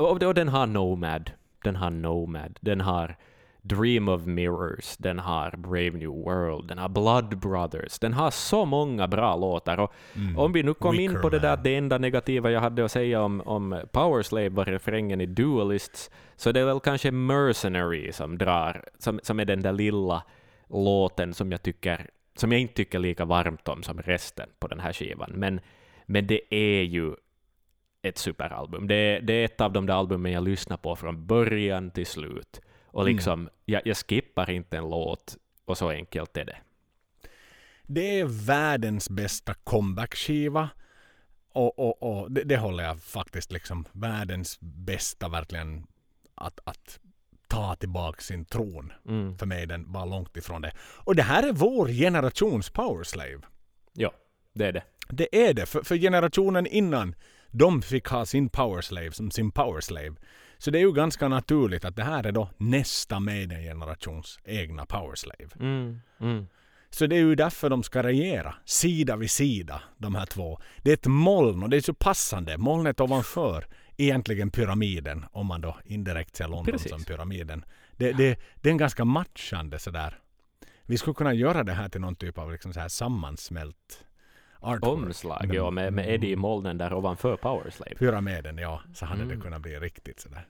och, 0.00 0.22
och 0.22 0.34
den 0.34 0.48
har 0.48 0.66
Nomad, 0.66 1.30
den 1.64 1.76
har 1.76 1.90
Nomad, 1.90 2.58
den 2.60 2.80
har 2.80 3.16
Dream 3.62 4.08
of 4.08 4.26
Mirrors, 4.26 4.96
den 4.96 5.18
har 5.18 5.56
Brave 5.56 5.90
New 5.90 6.10
World, 6.10 6.68
den 6.68 6.78
har 6.78 6.88
Blood 6.88 7.38
Brothers, 7.38 7.98
den 7.98 8.12
har 8.12 8.30
så 8.30 8.64
många 8.64 9.08
bra 9.08 9.36
låtar. 9.36 9.80
Och 9.80 9.92
mm. 10.16 10.38
Om 10.38 10.52
vi 10.52 10.62
nu 10.62 10.74
kom 10.74 10.96
Wicker 10.96 11.04
in 11.04 11.22
på 11.22 11.28
det 11.30 11.38
där 11.38 11.52
att 11.52 11.64
det 11.64 11.76
enda 11.76 11.98
negativa 11.98 12.50
jag 12.50 12.60
hade 12.60 12.84
att 12.84 12.92
säga 12.92 13.22
om, 13.22 13.40
om 13.40 13.82
Powerslave 13.92 14.48
var 14.48 14.64
refrängen 14.64 15.20
i 15.20 15.26
Duelists, 15.26 16.10
så 16.36 16.52
det 16.52 16.60
är 16.60 16.64
väl 16.64 16.80
kanske 16.80 17.10
Mercenary 17.10 18.12
som 18.12 18.38
drar, 18.38 18.84
som, 18.98 19.20
som 19.22 19.40
är 19.40 19.44
den 19.44 19.62
där 19.62 19.72
lilla 19.72 20.22
låten 20.68 21.34
som 21.34 21.52
jag 21.52 21.62
tycker 21.62 22.10
som 22.40 22.52
jag 22.52 22.60
inte 22.60 22.74
tycker 22.74 22.98
lika 22.98 23.24
varmt 23.24 23.68
om 23.68 23.82
som 23.82 24.02
resten 24.02 24.48
på 24.58 24.68
den 24.68 24.80
här 24.80 24.92
skivan. 24.92 25.30
Men, 25.34 25.60
men 26.06 26.26
det 26.26 26.54
är 26.54 26.82
ju 26.82 27.14
ett 28.02 28.18
superalbum. 28.18 28.88
Det, 28.88 29.20
det 29.20 29.32
är 29.32 29.44
ett 29.44 29.60
av 29.60 29.72
de 29.72 29.86
där 29.86 29.94
albumen 29.94 30.32
jag 30.32 30.42
lyssnar 30.42 30.76
på 30.76 30.96
från 30.96 31.26
början 31.26 31.90
till 31.90 32.06
slut. 32.06 32.60
Och 32.92 33.02
mm. 33.02 33.14
liksom, 33.14 33.40
mm. 33.40 33.52
jag, 33.64 33.82
jag 33.84 33.96
skippar 33.96 34.50
inte 34.50 34.76
en 34.76 34.90
låt 34.90 35.36
och 35.64 35.78
så 35.78 35.90
enkelt 35.90 36.36
är 36.36 36.44
det. 36.44 36.56
Det 37.82 38.20
är 38.20 38.24
världens 38.46 39.10
bästa 39.10 39.54
comeback-skiva. 39.54 40.68
Och, 41.52 41.78
och, 41.78 42.02
och 42.02 42.32
det, 42.32 42.44
det, 42.44 42.56
håller 42.56 42.84
jag 42.84 43.02
faktiskt 43.02 43.52
liksom 43.52 43.84
världens 43.92 44.58
bästa 44.60 45.28
verkligen 45.28 45.86
att, 46.34 46.60
att 46.64 47.00
ta 47.48 47.74
tillbaka 47.74 48.20
sin 48.20 48.44
tron. 48.44 48.92
Mm. 49.08 49.38
För 49.38 49.46
mig 49.46 49.66
den 49.66 49.92
var 49.92 50.06
långt 50.06 50.36
ifrån 50.36 50.62
det. 50.62 50.72
Och 50.78 51.16
det 51.16 51.22
här 51.22 51.48
är 51.48 51.52
vår 51.52 51.88
generations 51.88 52.70
powerslave. 52.70 53.40
Ja, 53.92 54.12
det 54.52 54.66
är 54.66 54.72
det. 54.72 54.82
Det 55.08 55.48
är 55.48 55.54
det. 55.54 55.66
För, 55.66 55.82
för 55.82 55.96
generationen 55.96 56.66
innan 56.66 57.14
de 57.50 57.82
fick 57.82 58.06
ha 58.06 58.26
sin 58.26 58.48
powerslave 58.48 59.12
som 59.12 59.30
sin 59.30 59.50
powerslave. 59.50 60.14
Så 60.60 60.70
det 60.70 60.78
är 60.78 60.80
ju 60.80 60.92
ganska 60.92 61.28
naturligt 61.28 61.84
att 61.84 61.96
det 61.96 62.04
här 62.04 62.26
är 62.26 62.32
då 62.32 62.50
nästa 62.56 63.20
Maiden-generations 63.20 64.38
egna 64.44 64.86
powerslave. 64.86 65.48
Mm, 65.60 66.00
mm. 66.20 66.46
Så 66.90 67.06
det 67.06 67.16
är 67.16 67.20
ju 67.20 67.34
därför 67.34 67.70
de 67.70 67.82
ska 67.82 68.02
regera, 68.02 68.54
sida 68.64 69.16
vid 69.16 69.30
sida, 69.30 69.82
de 69.98 70.14
här 70.14 70.26
två. 70.26 70.60
Det 70.82 70.90
är 70.90 70.94
ett 70.94 71.06
moln 71.06 71.62
och 71.62 71.70
det 71.70 71.76
är 71.76 71.80
så 71.80 71.94
passande. 71.94 72.58
Molnet 72.58 73.00
ovanför 73.00 73.66
egentligen 73.96 74.50
pyramiden, 74.50 75.24
om 75.32 75.46
man 75.46 75.60
då 75.60 75.76
indirekt 75.84 76.36
ser 76.36 76.48
London 76.48 76.72
Precis. 76.72 76.90
som 76.90 77.04
pyramiden. 77.04 77.64
Det, 77.96 78.12
det, 78.12 78.40
det 78.60 78.68
är 78.68 78.70
en 78.70 78.78
ganska 78.78 79.04
matchande 79.04 79.78
sådär. 79.78 80.18
Vi 80.82 80.98
skulle 80.98 81.14
kunna 81.14 81.34
göra 81.34 81.64
det 81.64 81.72
här 81.72 81.88
till 81.88 82.00
någon 82.00 82.16
typ 82.16 82.38
av 82.38 82.52
liksom 82.52 82.72
så 82.72 82.80
här 82.80 82.88
sammansmält 82.88 84.04
artwork. 84.60 84.92
Omslag, 84.92 85.54
ja, 85.54 85.70
med, 85.70 85.92
med 85.92 86.14
Eddie 86.14 86.30
i 86.30 86.36
molnen 86.36 86.78
där 86.78 86.92
ovanför 86.92 87.36
Powerslave. 87.36 87.94
Pyramiden, 87.94 88.58
ja. 88.58 88.80
Så 88.94 89.06
hade 89.06 89.22
mm. 89.22 89.36
det 89.36 89.42
kunnat 89.42 89.62
bli 89.62 89.78
riktigt 89.78 90.20
sådär. 90.20 90.46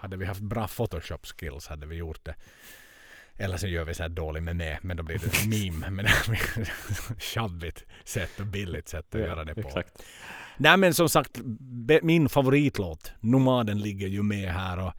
Hade 0.00 0.16
vi 0.16 0.24
haft 0.24 0.40
bra 0.40 0.68
Photoshop 0.68 1.26
skills 1.26 1.68
hade 1.68 1.86
vi 1.86 1.96
gjort 1.96 2.24
det. 2.24 2.34
Eller 3.38 3.56
så 3.56 3.66
gör 3.66 3.84
vi 3.84 3.94
så 3.94 4.02
här 4.02 4.10
dåligt 4.10 4.42
med 4.42 4.56
med, 4.56 4.78
men 4.82 4.96
då 4.96 5.02
blir 5.02 5.18
det 5.18 5.42
en 5.42 5.50
meme. 5.70 5.90
Men 5.90 6.06
tjabbigt 7.18 7.84
sätt 8.04 8.40
och 8.40 8.46
billigt 8.46 8.88
sätt 8.88 9.14
att 9.14 9.20
ja, 9.20 9.26
göra 9.26 9.44
det 9.44 9.54
på. 9.54 9.60
Exakt. 9.60 10.02
Nej 10.56 10.76
men 10.76 10.94
som 10.94 11.08
sagt, 11.08 11.40
min 12.02 12.28
favoritlåt, 12.28 13.12
Nomaden, 13.20 13.78
ligger 13.78 14.08
ju 14.08 14.22
med 14.22 14.52
här. 14.52 14.78
och 14.78 14.92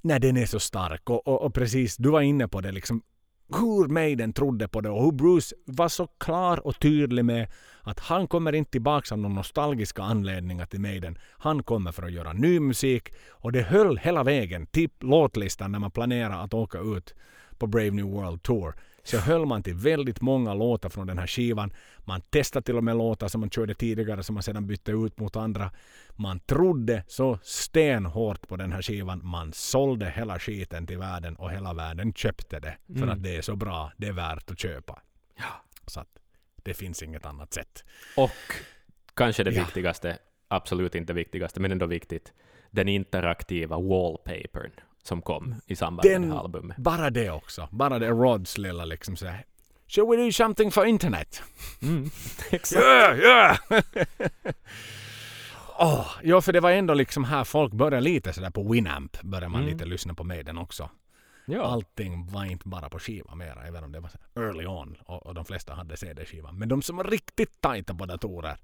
Nej, 0.00 0.20
den 0.20 0.36
är 0.36 0.46
så 0.46 0.60
stark. 0.60 1.10
Och, 1.10 1.26
och, 1.26 1.42
och 1.42 1.54
precis, 1.54 1.96
du 1.96 2.10
var 2.10 2.20
inne 2.20 2.48
på 2.48 2.60
det 2.60 2.72
liksom 2.72 3.02
hur 3.48 3.88
Maiden 3.88 4.32
trodde 4.32 4.68
på 4.68 4.80
det 4.80 4.90
och 4.90 5.04
hur 5.04 5.12
Bruce 5.12 5.56
var 5.64 5.88
så 5.88 6.06
klar 6.06 6.66
och 6.66 6.80
tydlig 6.80 7.24
med 7.24 7.48
att 7.82 8.00
han 8.00 8.28
kommer 8.28 8.54
inte 8.54 8.70
tillbaka 8.70 9.14
av 9.14 9.18
någon 9.18 9.34
nostalgiska 9.34 10.02
anledningar 10.02 10.66
till 10.66 10.80
Maiden. 10.80 11.18
Han 11.30 11.62
kommer 11.62 11.92
för 11.92 12.02
att 12.02 12.12
göra 12.12 12.32
ny 12.32 12.60
musik 12.60 13.08
och 13.28 13.52
det 13.52 13.62
höll 13.62 13.98
hela 13.98 14.22
vägen 14.22 14.66
till 14.66 14.90
låtlistan 15.00 15.72
när 15.72 15.78
man 15.78 15.90
planerar 15.90 16.44
att 16.44 16.54
åka 16.54 16.78
ut 16.78 17.14
på 17.58 17.66
Brave 17.66 17.90
New 17.90 18.06
World 18.06 18.42
Tour 18.42 18.74
så 19.10 19.18
höll 19.18 19.46
man 19.46 19.62
till 19.62 19.74
väldigt 19.74 20.20
många 20.20 20.54
låtar 20.54 20.88
från 20.88 21.06
den 21.06 21.18
här 21.18 21.26
skivan. 21.26 21.72
Man 21.98 22.20
testade 22.20 22.64
till 22.64 22.76
och 22.76 22.84
med 22.84 22.96
låtar 22.96 23.28
som 23.28 23.40
man 23.40 23.50
körde 23.50 23.74
tidigare 23.74 24.22
som 24.22 24.34
man 24.34 24.42
sedan 24.42 24.66
bytte 24.66 24.92
ut 24.92 25.18
mot 25.18 25.36
andra. 25.36 25.70
Man 26.16 26.40
trodde 26.40 27.04
så 27.08 27.38
stenhårt 27.42 28.48
på 28.48 28.56
den 28.56 28.72
här 28.72 28.82
skivan. 28.82 29.20
Man 29.24 29.52
sålde 29.52 30.10
hela 30.10 30.38
skiten 30.38 30.86
till 30.86 30.98
världen 30.98 31.36
och 31.36 31.50
hela 31.50 31.74
världen 31.74 32.12
köpte 32.12 32.60
det. 32.60 32.76
För 32.86 33.02
mm. 33.02 33.08
att 33.08 33.22
det 33.22 33.36
är 33.36 33.42
så 33.42 33.56
bra. 33.56 33.92
Det 33.96 34.06
är 34.06 34.12
värt 34.12 34.50
att 34.50 34.58
köpa. 34.58 35.02
Ja. 35.36 35.64
Så 35.86 36.00
att 36.00 36.18
det 36.62 36.74
finns 36.74 37.02
inget 37.02 37.26
annat 37.26 37.52
sätt. 37.52 37.84
Och 38.16 38.54
kanske 39.14 39.44
det 39.44 39.50
ja. 39.50 39.64
viktigaste, 39.64 40.18
absolut 40.48 40.94
inte 40.94 41.12
viktigaste, 41.12 41.60
men 41.60 41.72
ändå 41.72 41.86
viktigt, 41.86 42.32
den 42.70 42.88
interaktiva 42.88 43.76
wallpapern 43.76 44.72
som 45.08 45.22
kom 45.22 45.54
i 45.66 45.76
samband 45.76 46.08
Den, 46.08 46.20
med 46.20 46.30
det 46.30 46.34
här 46.34 46.42
albumet. 46.42 46.76
Bara 46.76 47.10
det 47.10 47.30
också. 47.30 47.68
Bara 47.70 47.98
det 47.98 48.08
Rods 48.08 48.58
lilla 48.58 48.84
liksom 48.84 49.16
så 49.16 49.26
här. 49.26 49.44
Shall 49.88 50.06
we 50.06 50.16
do 50.16 50.32
something 50.32 50.70
for 50.70 50.86
internet? 50.86 51.42
Mm, 51.82 52.10
exakt. 52.50 52.84
Yeah, 52.84 53.18
yeah! 53.18 53.58
oh, 55.78 56.06
ja, 56.22 56.40
för 56.40 56.52
det 56.52 56.60
var 56.60 56.70
ändå 56.70 56.94
liksom 56.94 57.24
här 57.24 57.44
folk 57.44 57.72
började 57.72 58.00
lite 58.00 58.32
sådär 58.32 58.50
på 58.50 58.72
Winamp. 58.72 59.22
Började 59.22 59.48
man 59.48 59.60
mm. 59.60 59.72
lite 59.72 59.84
lyssna 59.84 60.14
på 60.14 60.24
Maiden 60.24 60.58
också. 60.58 60.90
Ja. 61.46 61.62
Allting 61.62 62.26
var 62.26 62.44
inte 62.44 62.68
bara 62.68 62.88
på 62.88 62.98
skiva 62.98 63.34
mera, 63.34 63.66
även 63.66 63.84
om 63.84 63.92
det 63.92 64.00
var 64.00 64.10
early 64.36 64.66
on 64.66 64.96
och, 65.06 65.26
och 65.26 65.34
de 65.34 65.44
flesta 65.44 65.74
hade 65.74 65.96
CD-skivan. 65.96 66.58
Men 66.58 66.68
de 66.68 66.82
som 66.82 66.96
var 66.96 67.04
riktigt 67.04 67.60
tajta 67.60 67.94
på 67.94 68.06
datorer, 68.06 68.56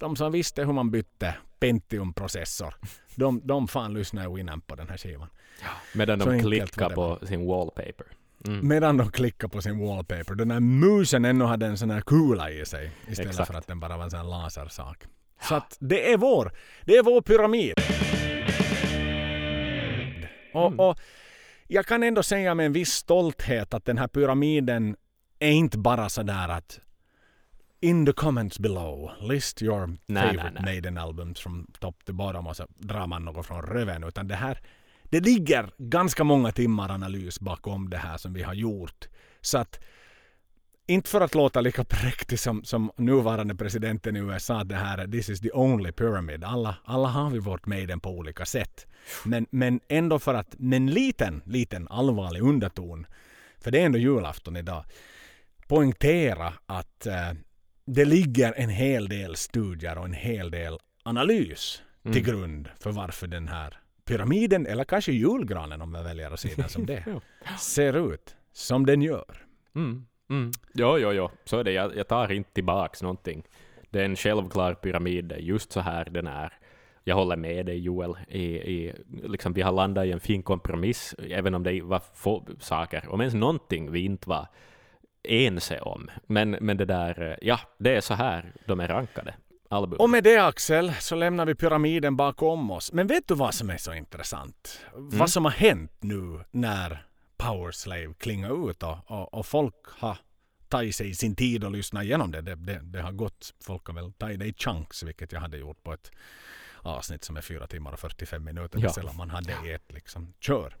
de 0.00 0.16
som 0.16 0.32
visste 0.32 0.64
hur 0.64 0.72
man 0.72 0.90
bytte 0.90 1.34
Pentium-processor, 1.60 2.74
de, 3.14 3.40
de 3.44 3.68
fan 3.68 3.94
lyssnade 3.94 4.34
Winamp 4.34 4.66
på 4.66 4.74
den 4.74 4.88
här 4.88 4.96
skivan. 4.96 5.28
Ja, 5.62 5.68
medan 5.94 6.18
de 6.18 6.40
klickar 6.40 6.90
på 6.90 7.18
sin 7.26 7.46
wallpaper. 7.46 8.06
Mm. 8.46 8.68
Medan 8.68 8.96
de 8.96 9.10
klickar 9.10 9.48
på 9.48 9.62
sin 9.62 9.78
wallpaper. 9.78 10.34
Den 10.34 10.50
här 10.50 10.60
musen 10.60 11.24
ännu 11.24 11.44
hade 11.44 11.66
en 11.66 11.78
sån 11.78 11.90
här 11.90 12.00
kula 12.00 12.50
i 12.50 12.66
sig 12.66 12.90
istället 13.08 13.30
Exakt. 13.30 13.46
för 13.46 13.58
att 13.58 13.66
den 13.66 13.80
bara 13.80 13.96
var 13.96 14.04
en 14.04 14.10
sån 14.10 14.20
här 14.20 14.26
lasersak. 14.26 15.04
Så 15.40 15.54
att 15.54 15.76
det 15.80 16.12
är 16.12 16.16
vår, 16.16 16.52
det 16.84 16.96
är 16.96 17.02
vår 17.02 17.20
pyramid. 17.20 17.74
Och, 20.54 20.66
mm. 20.66 20.80
och 20.80 20.98
jag 21.66 21.86
kan 21.86 22.02
ändå 22.02 22.22
säga 22.22 22.54
med 22.54 22.66
en 22.66 22.72
viss 22.72 22.92
stolthet 22.92 23.74
att 23.74 23.84
den 23.84 23.98
här 23.98 24.08
pyramiden 24.08 24.96
är 25.38 25.50
inte 25.50 25.78
bara 25.78 26.08
sådär 26.08 26.48
att 26.48 26.80
in 27.80 28.06
the 28.06 28.12
comments 28.12 28.58
below, 28.58 29.10
list 29.20 29.62
your 29.62 29.86
nej, 30.06 30.22
favorite 30.22 30.44
nej, 30.44 30.52
nej. 30.54 30.74
Maiden 30.74 30.98
albums 30.98 31.40
from 31.40 31.66
top 31.80 32.04
to 32.04 32.12
bottom 32.12 32.46
och 32.46 32.56
så 32.56 32.66
drar 32.78 33.06
man 33.06 33.24
något 33.24 33.46
från 33.46 33.62
röven. 33.62 34.04
Utan 34.04 34.28
det 34.28 34.34
här, 34.34 34.60
det 35.04 35.20
ligger 35.20 35.70
ganska 35.78 36.24
många 36.24 36.52
timmar 36.52 36.90
analys 36.90 37.40
bakom 37.40 37.90
det 37.90 37.96
här 37.96 38.16
som 38.16 38.32
vi 38.32 38.42
har 38.42 38.54
gjort. 38.54 39.08
Så 39.40 39.58
att 39.58 39.80
inte 40.86 41.10
för 41.10 41.20
att 41.20 41.34
låta 41.34 41.60
lika 41.60 41.84
präktig 41.84 42.38
som, 42.38 42.64
som 42.64 42.90
nuvarande 42.96 43.54
presidenten 43.54 44.16
i 44.16 44.18
USA, 44.18 44.64
det 44.64 44.74
här 44.74 45.06
this 45.06 45.28
is 45.28 45.40
the 45.40 45.50
only 45.52 45.92
pyramid. 45.92 46.44
Alla, 46.44 46.76
alla 46.84 47.08
har 47.08 47.30
vi 47.30 47.38
vårt 47.38 47.66
Maiden 47.66 48.00
på 48.00 48.10
olika 48.10 48.46
sätt. 48.46 48.86
Men, 49.24 49.46
men 49.50 49.80
ändå 49.88 50.18
för 50.18 50.34
att, 50.34 50.58
med 50.58 50.76
en 50.76 50.90
liten, 50.90 51.42
liten 51.46 51.88
allvarlig 51.88 52.42
underton, 52.42 53.06
för 53.60 53.70
det 53.70 53.80
är 53.80 53.86
ändå 53.86 53.98
julafton 53.98 54.56
idag, 54.56 54.84
poängtera 55.66 56.52
att 56.66 57.06
uh, 57.06 57.38
det 57.88 58.04
ligger 58.04 58.52
en 58.56 58.68
hel 58.68 59.08
del 59.08 59.36
studier 59.36 59.98
och 59.98 60.04
en 60.04 60.12
hel 60.12 60.50
del 60.50 60.78
analys 61.02 61.82
mm. 62.04 62.12
till 62.12 62.24
grund 62.24 62.68
för 62.80 62.92
varför 62.92 63.26
den 63.26 63.48
här 63.48 63.78
pyramiden, 64.04 64.66
eller 64.66 64.84
kanske 64.84 65.12
julgranen 65.12 65.82
om 65.82 65.92
man 65.92 66.04
väljer 66.04 66.30
att 66.30 66.40
se 66.40 66.54
den 66.56 66.68
som 66.68 66.86
det, 66.86 67.20
ser 67.58 68.12
ut 68.12 68.36
som 68.52 68.86
den 68.86 69.02
gör. 69.02 69.46
Mm. 69.74 70.06
Mm. 70.30 70.50
Jo, 70.74 70.98
jo, 70.98 71.12
jo, 71.12 71.30
så 71.44 71.58
är 71.58 71.64
det. 71.64 71.72
Jag, 71.72 71.96
jag 71.96 72.08
tar 72.08 72.32
inte 72.32 72.52
tillbaks 72.52 73.02
någonting. 73.02 73.42
Det 73.90 74.00
är 74.00 74.04
en 74.04 74.16
självklar 74.16 74.74
pyramid, 74.74 75.24
det 75.24 75.34
är 75.34 75.38
just 75.38 75.72
så 75.72 75.80
här 75.80 76.04
den 76.04 76.26
är. 76.26 76.52
Jag 77.04 77.16
håller 77.16 77.36
med 77.36 77.66
dig 77.66 77.78
Joel, 77.78 78.14
i, 78.28 78.44
i, 78.44 78.94
liksom 79.08 79.52
vi 79.52 79.62
har 79.62 79.72
landat 79.72 80.06
i 80.06 80.12
en 80.12 80.20
fin 80.20 80.42
kompromiss, 80.42 81.14
även 81.30 81.54
om 81.54 81.62
det 81.62 81.82
var 81.82 82.02
få 82.14 82.46
saker, 82.58 83.08
om 83.08 83.20
ens 83.20 83.34
någonting 83.34 83.92
vi 83.92 84.00
inte 84.00 84.28
var 84.28 84.46
ense 85.28 85.80
om. 85.80 86.10
Men, 86.26 86.50
men 86.50 86.76
det 86.76 86.84
där, 86.84 87.38
ja, 87.42 87.60
det 87.78 87.96
är 87.96 88.00
så 88.00 88.14
här 88.14 88.52
de 88.66 88.80
är 88.80 88.88
rankade. 88.88 89.34
Album. 89.70 90.00
Och 90.00 90.10
med 90.10 90.24
det 90.24 90.36
Axel 90.36 90.92
så 91.00 91.14
lämnar 91.14 91.46
vi 91.46 91.54
pyramiden 91.54 92.16
bakom 92.16 92.70
oss. 92.70 92.92
Men 92.92 93.06
vet 93.06 93.28
du 93.28 93.34
vad 93.34 93.54
som 93.54 93.70
är 93.70 93.76
så 93.76 93.94
intressant? 93.94 94.80
Mm. 94.94 95.18
Vad 95.18 95.30
som 95.30 95.44
har 95.44 95.52
hänt 95.52 95.92
nu 96.00 96.44
när 96.50 97.06
Powerslave 97.36 98.14
klingar 98.18 98.70
ut 98.70 98.82
och, 98.82 98.96
och, 99.06 99.34
och, 99.34 99.46
folk 99.46 99.74
har 99.84 100.18
tagit 100.68 100.96
sig 100.96 101.14
sin 101.14 101.36
tid 101.36 101.64
att 101.64 101.72
lyssna 101.72 102.02
igenom 102.02 102.30
det. 102.30 102.40
Det, 102.40 102.54
det. 102.54 102.80
det, 102.82 103.02
har 103.02 103.12
gått, 103.12 103.54
folk 103.64 103.86
har 103.86 103.94
väl 103.94 104.12
tagit 104.12 104.38
det 104.38 104.46
i 104.46 104.54
chunks, 104.54 105.02
vilket 105.02 105.32
jag 105.32 105.40
hade 105.40 105.56
gjort 105.56 105.82
på 105.82 105.92
ett 105.92 106.10
avsnitt 106.82 107.24
som 107.24 107.36
är 107.36 107.40
fyra 107.40 107.66
timmar 107.66 107.92
och 107.92 108.00
45 108.00 108.44
minuter. 108.44 108.78
Ja. 108.82 108.92
Sällan 108.92 109.16
man 109.16 109.30
hade 109.30 109.52
i 109.66 109.72
ett 109.72 109.92
liksom, 109.92 110.34
kör. 110.40 110.76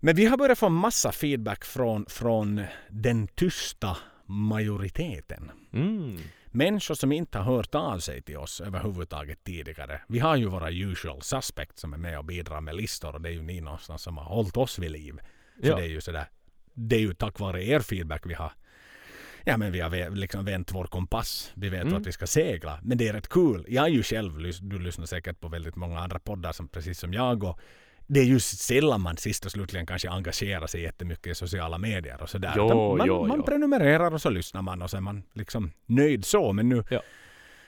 Men 0.00 0.16
vi 0.16 0.26
har 0.26 0.36
börjat 0.36 0.58
få 0.58 0.68
massa 0.68 1.12
feedback 1.12 1.64
från, 1.64 2.06
från 2.08 2.62
den 2.88 3.28
tysta 3.28 3.96
majoriteten. 4.26 5.50
Mm. 5.72 6.18
Människor 6.46 6.94
som 6.94 7.12
inte 7.12 7.38
har 7.38 7.56
hört 7.56 7.74
av 7.74 7.98
sig 7.98 8.22
till 8.22 8.36
oss 8.36 8.60
överhuvudtaget 8.60 9.44
tidigare. 9.44 10.00
Vi 10.08 10.18
har 10.18 10.36
ju 10.36 10.46
våra 10.46 10.70
usual 10.70 11.22
suspects 11.22 11.80
som 11.80 11.92
är 11.92 11.98
med 11.98 12.18
och 12.18 12.24
bidrar 12.24 12.60
med 12.60 12.76
listor 12.76 13.14
och 13.14 13.20
det 13.20 13.28
är 13.28 13.32
ju 13.32 13.42
ni 13.42 13.60
någonstans 13.60 14.02
som 14.02 14.16
har 14.16 14.24
hållit 14.24 14.56
oss 14.56 14.78
vid 14.78 14.90
liv. 14.90 15.20
Så 15.62 15.68
ja. 15.68 15.76
det 15.76 15.82
är 15.82 15.88
ju 15.88 16.00
sådär. 16.00 16.28
Det 16.74 16.96
är 16.96 17.00
ju 17.00 17.14
tack 17.14 17.40
vare 17.40 17.64
er 17.64 17.80
feedback 17.80 18.22
vi 18.26 18.34
har 18.34 18.52
Ja 19.48 19.56
men 19.56 19.72
vi 19.72 19.80
har 19.80 20.10
liksom 20.10 20.44
vänt 20.44 20.72
vår 20.72 20.84
kompass. 20.84 21.52
Vi 21.54 21.68
vet 21.68 21.82
mm. 21.82 21.94
att 21.94 22.06
vi 22.06 22.12
ska 22.12 22.26
segla. 22.26 22.78
Men 22.82 22.98
det 22.98 23.08
är 23.08 23.12
rätt 23.12 23.28
kul. 23.28 23.64
Jag 23.68 23.84
är 23.84 23.88
ju 23.88 24.02
själv, 24.02 24.32
du 24.60 24.78
lyssnar 24.78 25.06
säkert 25.06 25.40
på 25.40 25.48
väldigt 25.48 25.76
många 25.76 26.00
andra 26.00 26.18
poddar 26.18 26.52
som 26.52 26.68
precis 26.68 26.98
som 26.98 27.12
jag 27.12 27.44
och 27.44 27.60
det 28.10 28.20
är 28.20 28.24
ju 28.24 28.40
sällan 28.40 29.00
man 29.00 29.16
sist 29.16 29.46
och 29.46 29.52
slutligen 29.52 29.86
kanske 29.86 30.10
engagerar 30.10 30.66
sig 30.66 30.82
jättemycket 30.82 31.26
i 31.26 31.34
sociala 31.34 31.78
medier 31.78 32.22
och 32.22 32.30
sådär. 32.30 32.54
Jo, 32.56 32.96
man, 32.96 33.06
jo, 33.06 33.26
man 33.26 33.38
jo. 33.38 33.44
prenumererar 33.44 34.14
och 34.14 34.22
så 34.22 34.30
lyssnar 34.30 34.62
man 34.62 34.82
och 34.82 34.90
så 34.90 34.96
är 34.96 35.00
man 35.00 35.22
liksom 35.32 35.72
nöjd 35.86 36.24
så. 36.24 36.52
Men 36.52 36.68
nu, 36.68 36.84
ja. 36.90 37.02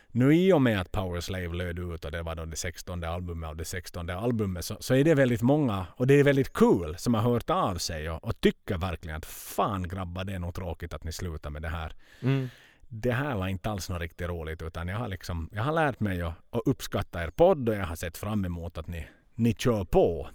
nu 0.09 0.34
i 0.34 0.53
och 0.53 0.62
med 0.62 0.80
att 0.80 0.93
Powerslave 0.93 1.57
löd 1.57 1.78
ut 1.78 2.05
och 2.05 2.11
det 2.11 2.22
var 2.22 2.34
då 2.34 2.45
det 2.45 2.57
16 2.57 3.05
albumet 3.05 3.49
av 3.49 3.57
det 3.57 3.64
16 3.64 4.11
albumet 4.11 4.64
så, 4.64 4.76
så 4.80 4.95
är 4.95 5.05
det 5.05 5.14
väldigt 5.14 5.43
många 5.43 5.86
och 5.97 6.07
det 6.07 6.14
är 6.14 6.24
väldigt 6.24 6.53
kul 6.53 6.68
cool, 6.68 6.97
som 6.99 7.14
har 7.14 7.22
hört 7.22 7.51
av 7.51 7.76
sig 7.76 8.11
och, 8.11 8.24
och, 8.24 8.41
tycker 8.41 8.78
verkligen 8.78 9.16
att 9.16 9.26
fan 9.26 9.88
grabbar 9.88 10.24
det 10.24 10.32
är 10.32 10.38
nog 10.38 10.55
tråkigt 10.55 10.95
att 10.95 11.05
ni 11.05 11.12
slutar 11.12 11.51
med 11.51 11.62
det 11.62 11.68
här. 11.68 11.93
Mm 12.22 12.49
det 12.93 13.12
här 13.12 13.36
var 13.36 13.49
inte 13.49 13.70
alls 13.70 13.91
något 13.91 14.01
riktigt 14.01 14.28
roligt 14.28 14.62
utan 14.62 14.88
jag 14.88 14.99
har, 14.99 15.09
liksom, 15.09 15.49
jag 15.53 15.62
har 15.62 15.72
lärt 15.72 16.01
mig 16.01 16.22
att, 16.22 16.34
att 16.51 16.62
uppskatta 16.66 17.24
er 17.24 17.30
podd 17.30 17.68
och 17.68 17.74
jag 17.74 17.86
har 17.86 17.97
sett 17.97 18.16
fram 18.16 18.45
emot 18.45 18.78
att 18.78 18.86
ni 18.86 19.07
ni 19.41 19.55
kör 19.55 19.84
på. 19.84 20.28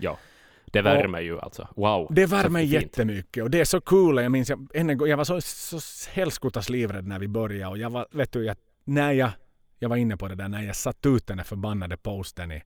Ja. 0.00 0.18
Det 0.72 0.82
värmer 0.82 1.20
ju 1.20 1.40
alltså. 1.40 1.68
Wow. 1.76 2.08
Det 2.10 2.26
värmer 2.26 2.60
jättemycket 2.60 3.42
och 3.42 3.50
det 3.50 3.60
är 3.60 3.64
så 3.64 3.80
kul. 3.80 4.16
Jag 4.16 4.32
minns, 4.32 4.48
jag, 4.48 4.68
en 4.74 4.98
gång, 4.98 5.08
jag 5.08 5.16
var 5.16 5.24
så, 5.24 5.40
så 5.40 6.10
helskottas 6.10 6.68
livrädd 6.68 7.06
när 7.06 7.18
vi 7.18 7.28
började 7.28 7.70
och 7.70 7.78
jag 7.78 7.90
var, 7.90 8.06
vet 8.10 8.32
du, 8.32 8.44
jag, 8.44 8.56
när 8.84 9.12
jag, 9.12 9.30
jag 9.78 9.88
var 9.88 9.96
inne 9.96 10.16
på 10.16 10.28
det 10.28 10.34
där, 10.34 10.48
när 10.48 10.62
jag 10.62 10.76
satt 10.76 11.06
ut 11.06 11.26
den 11.26 11.36
där 11.36 11.44
förbannade 11.44 11.96
posten 11.96 12.52
i 12.52 12.62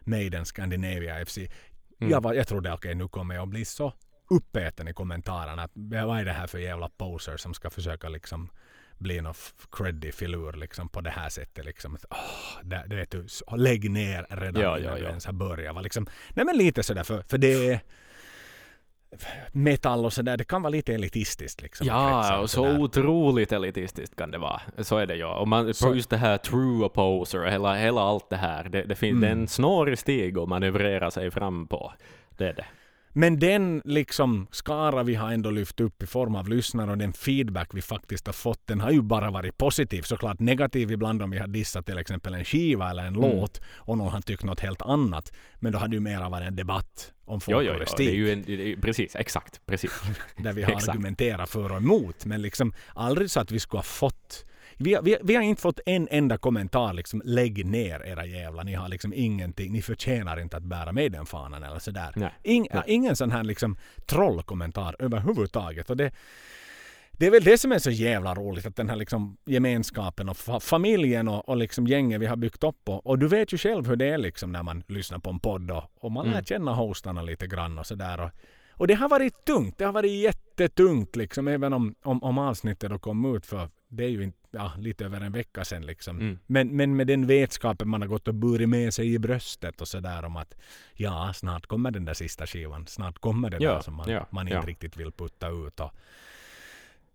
Maiden 0.00 0.44
Scandinavia 0.44 1.26
FC. 1.26 1.38
Mm. 1.38 1.50
Jag, 1.98 2.22
var, 2.22 2.34
jag 2.34 2.48
trodde 2.48 2.72
okej 2.72 2.88
okay, 2.88 2.94
nu 2.94 3.08
kommer 3.08 3.34
jag 3.34 3.42
att 3.42 3.48
bli 3.48 3.64
så 3.64 3.92
uppäten 4.30 4.88
i 4.88 4.92
kommentarerna. 4.92 5.62
Att, 5.62 5.72
vad 5.74 6.18
är 6.18 6.24
det 6.24 6.32
här 6.32 6.46
för 6.46 6.58
jävla 6.58 6.88
poser 6.88 7.36
som 7.36 7.54
ska 7.54 7.70
försöka 7.70 8.08
liksom 8.08 8.50
bli 8.98 9.20
någon 9.20 9.34
creddig 9.72 10.14
filur 10.14 10.52
liksom 10.52 10.88
på 10.88 11.00
det 11.00 11.10
här 11.10 11.28
sättet. 11.28 11.64
Liksom. 11.64 11.94
Oh, 12.10 12.62
det, 12.62 12.84
det 12.86 12.96
vet 12.96 13.10
du, 13.10 13.26
lägg 13.56 13.90
ner 13.90 14.26
redan 14.30 14.62
ja, 14.62 14.78
innan 14.78 14.92
ja, 14.92 14.98
du 14.98 15.04
ens 15.04 15.26
har 15.26 15.32
börjat. 15.32 15.82
Liksom, 15.82 16.06
nej 16.30 16.44
men 16.46 16.56
lite 16.56 16.82
sådär 16.82 17.02
för, 17.02 17.22
för 17.28 17.38
det 17.38 17.70
är 17.70 17.80
metall 19.52 20.04
och 20.04 20.12
sådär, 20.12 20.36
det 20.36 20.44
kan 20.44 20.62
vara 20.62 20.70
lite 20.70 20.94
elitistiskt. 20.94 21.62
Liksom, 21.62 21.86
ja, 21.86 22.38
och 22.38 22.50
så, 22.50 22.78
otroligt 22.78 23.52
elitistiskt 23.52 24.16
kan 24.16 24.30
det 24.30 24.38
vara. 24.38 24.60
Så 24.78 24.98
är 24.98 25.06
det 25.06 25.16
ju. 25.16 25.24
Och 25.24 25.48
man, 25.48 25.74
så, 25.74 25.94
just 25.94 26.10
det 26.10 26.16
här 26.16 26.38
true 26.38 26.84
opposer, 26.84 27.44
hela, 27.44 27.74
hela 27.74 28.00
allt 28.00 28.30
det 28.30 28.36
här, 28.36 28.64
det, 28.64 28.82
det 28.82 28.94
finns 28.94 29.24
mm. 29.24 29.38
en 29.38 29.48
snårig 29.48 29.98
stig 29.98 30.38
att 30.38 30.48
manövrera 30.48 31.10
sig 31.10 31.30
fram 31.30 31.66
på. 31.66 31.92
Det 32.36 32.48
är 32.48 32.54
det. 32.54 32.66
Men 33.16 33.38
den 33.38 33.82
liksom 33.84 34.46
skara 34.50 35.02
vi 35.02 35.14
har 35.14 35.32
ändå 35.32 35.50
lyft 35.50 35.80
upp 35.80 36.02
i 36.02 36.06
form 36.06 36.34
av 36.34 36.48
lyssnare 36.48 36.90
och 36.90 36.98
den 36.98 37.12
feedback 37.12 37.70
vi 37.72 37.82
faktiskt 37.82 38.26
har 38.26 38.32
fått, 38.32 38.66
den 38.66 38.80
har 38.80 38.90
ju 38.90 39.02
bara 39.02 39.30
varit 39.30 39.58
positiv. 39.58 40.02
Såklart 40.02 40.40
negativ 40.40 40.92
ibland 40.92 41.22
om 41.22 41.30
vi 41.30 41.38
har 41.38 41.46
dissat 41.46 41.86
till 41.86 41.98
exempel 41.98 42.34
en 42.34 42.44
skiva 42.44 42.90
eller 42.90 43.02
en 43.02 43.16
mm. 43.16 43.30
låt 43.30 43.60
och 43.74 43.98
någon 43.98 44.12
har 44.12 44.20
tyckt 44.20 44.44
något 44.44 44.60
helt 44.60 44.82
annat. 44.82 45.32
Men 45.54 45.72
då 45.72 45.78
hade 45.78 45.96
ju 45.96 46.00
mera 46.00 46.28
varit 46.28 46.48
en 46.48 46.56
debatt 46.56 47.12
om 47.24 47.40
folkloristik. 47.40 48.08
Jo, 48.08 48.26
jo, 48.26 48.28
jo. 48.28 48.42
Det 48.44 48.52
är 48.52 48.56
ju 48.56 48.72
en, 48.72 48.80
precis, 48.80 49.16
exakt, 49.16 49.66
precis. 49.66 50.02
Där 50.36 50.52
vi 50.52 50.62
har 50.62 50.72
argumenterat 50.88 51.50
för 51.50 51.72
och 51.72 51.76
emot. 51.76 52.24
Men 52.24 52.42
liksom 52.42 52.72
aldrig 52.94 53.30
så 53.30 53.40
att 53.40 53.50
vi 53.50 53.60
skulle 53.60 53.78
ha 53.78 53.82
fått 53.82 54.44
vi, 54.78 54.98
vi, 55.02 55.16
vi 55.22 55.34
har 55.34 55.42
inte 55.42 55.62
fått 55.62 55.80
en 55.86 56.08
enda 56.10 56.38
kommentar 56.38 56.92
liksom 56.92 57.22
lägg 57.24 57.66
ner 57.66 58.06
era 58.06 58.26
jävlar. 58.26 58.64
Ni 58.64 58.74
har 58.74 58.88
liksom 58.88 59.12
ingenting. 59.16 59.72
Ni 59.72 59.82
förtjänar 59.82 60.40
inte 60.40 60.56
att 60.56 60.62
bära 60.62 60.92
med 60.92 61.12
den 61.12 61.26
fanan 61.26 61.62
eller 61.62 61.78
sådär. 61.78 62.12
Nej. 62.16 62.30
In, 62.42 62.66
Nej. 62.72 62.82
Ingen 62.86 63.16
sån 63.16 63.30
här 63.30 63.44
liksom 63.44 63.76
trollkommentar 64.06 64.96
överhuvudtaget. 64.98 65.90
Och 65.90 65.96
det, 65.96 66.12
det 67.12 67.26
är 67.26 67.30
väl 67.30 67.44
det 67.44 67.58
som 67.58 67.72
är 67.72 67.78
så 67.78 67.90
jävla 67.90 68.34
roligt, 68.34 68.66
att 68.66 68.76
den 68.76 68.88
här 68.88 68.96
liksom 68.96 69.36
gemenskapen 69.44 70.28
och 70.28 70.62
familjen 70.62 71.28
och, 71.28 71.48
och 71.48 71.56
liksom 71.56 71.86
gänget 71.86 72.20
vi 72.20 72.26
har 72.26 72.36
byggt 72.36 72.64
upp. 72.64 72.88
Och, 72.88 73.06
och, 73.06 73.18
du 73.18 73.28
vet 73.28 73.52
ju 73.52 73.58
själv 73.58 73.88
hur 73.88 73.96
det 73.96 74.06
är 74.06 74.18
liksom 74.18 74.52
när 74.52 74.62
man 74.62 74.82
lyssnar 74.88 75.18
på 75.18 75.30
en 75.30 75.40
podd 75.40 75.70
och, 75.70 75.84
och 76.00 76.12
man 76.12 76.26
mm. 76.26 76.36
lär 76.36 76.44
känna 76.44 76.74
hostarna 76.74 77.22
lite 77.22 77.46
grann 77.46 77.78
och 77.78 77.86
sådär. 77.86 78.20
Och, 78.20 78.30
och 78.70 78.86
det 78.86 78.94
har 78.94 79.08
varit 79.08 79.44
tungt. 79.44 79.78
Det 79.78 79.84
har 79.84 79.92
varit 79.92 80.12
jättetungt 80.12 81.16
liksom, 81.16 81.48
även 81.48 81.72
om, 81.72 81.94
om, 82.02 82.22
om 82.22 82.38
avsnittet 82.38 82.90
då 82.90 82.98
kom 82.98 83.36
ut 83.36 83.46
för 83.46 83.68
det 83.88 84.04
är 84.04 84.08
ju 84.08 84.22
inte, 84.22 84.38
ja, 84.54 84.72
lite 84.78 85.04
över 85.04 85.20
en 85.20 85.32
vecka 85.32 85.64
sedan. 85.64 85.86
Liksom. 85.86 86.18
Mm. 86.20 86.38
Men, 86.46 86.76
men 86.76 86.96
med 86.96 87.06
den 87.06 87.26
vetskapen 87.26 87.88
man 87.88 88.00
har 88.00 88.08
gått 88.08 88.28
och 88.28 88.34
burit 88.34 88.68
med 88.68 88.94
sig 88.94 89.14
i 89.14 89.18
bröstet 89.18 89.80
och 89.80 89.88
sådär 89.88 90.24
om 90.24 90.36
att 90.36 90.54
ja, 90.94 91.32
snart 91.34 91.66
kommer 91.66 91.90
den 91.90 92.04
där 92.04 92.14
sista 92.14 92.46
skivan. 92.46 92.86
Snart 92.86 93.18
kommer 93.18 93.50
det 93.50 93.56
ja, 93.60 93.74
där 93.74 93.80
som 93.80 93.94
man, 93.94 94.10
ja, 94.10 94.26
man 94.30 94.48
inte 94.48 94.56
ja. 94.56 94.62
riktigt 94.66 94.96
vill 94.96 95.12
putta 95.12 95.48
ut. 95.48 95.80
Och, 95.80 95.90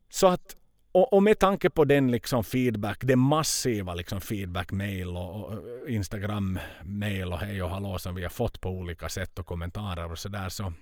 så 0.10 0.28
att 0.28 0.56
och, 0.92 1.14
och, 1.14 1.24
med 1.24 1.40
tanke 1.40 1.70
på 1.70 1.86
den 1.86 2.12
liksom 2.12 2.44
feedback, 2.44 2.98
den 3.02 3.20
massiva 3.20 3.94
liksom 3.94 4.22
feedback-mail 4.22 5.08
och, 5.08 5.46
och 5.46 5.90
Instagram-mail 5.90 7.34
och 7.34 7.40
hej 7.40 7.64
och 7.64 7.70
hallå 7.70 8.00
som 8.00 8.16
vi 8.16 8.24
har 8.24 8.30
fått 8.30 8.62
på 8.62 8.70
olika 8.70 9.10
sätt 9.10 9.40
och 9.40 9.46
kommentarer 9.46 10.12
och 10.12 10.20
sådär 10.20 10.50
så. 10.50 10.74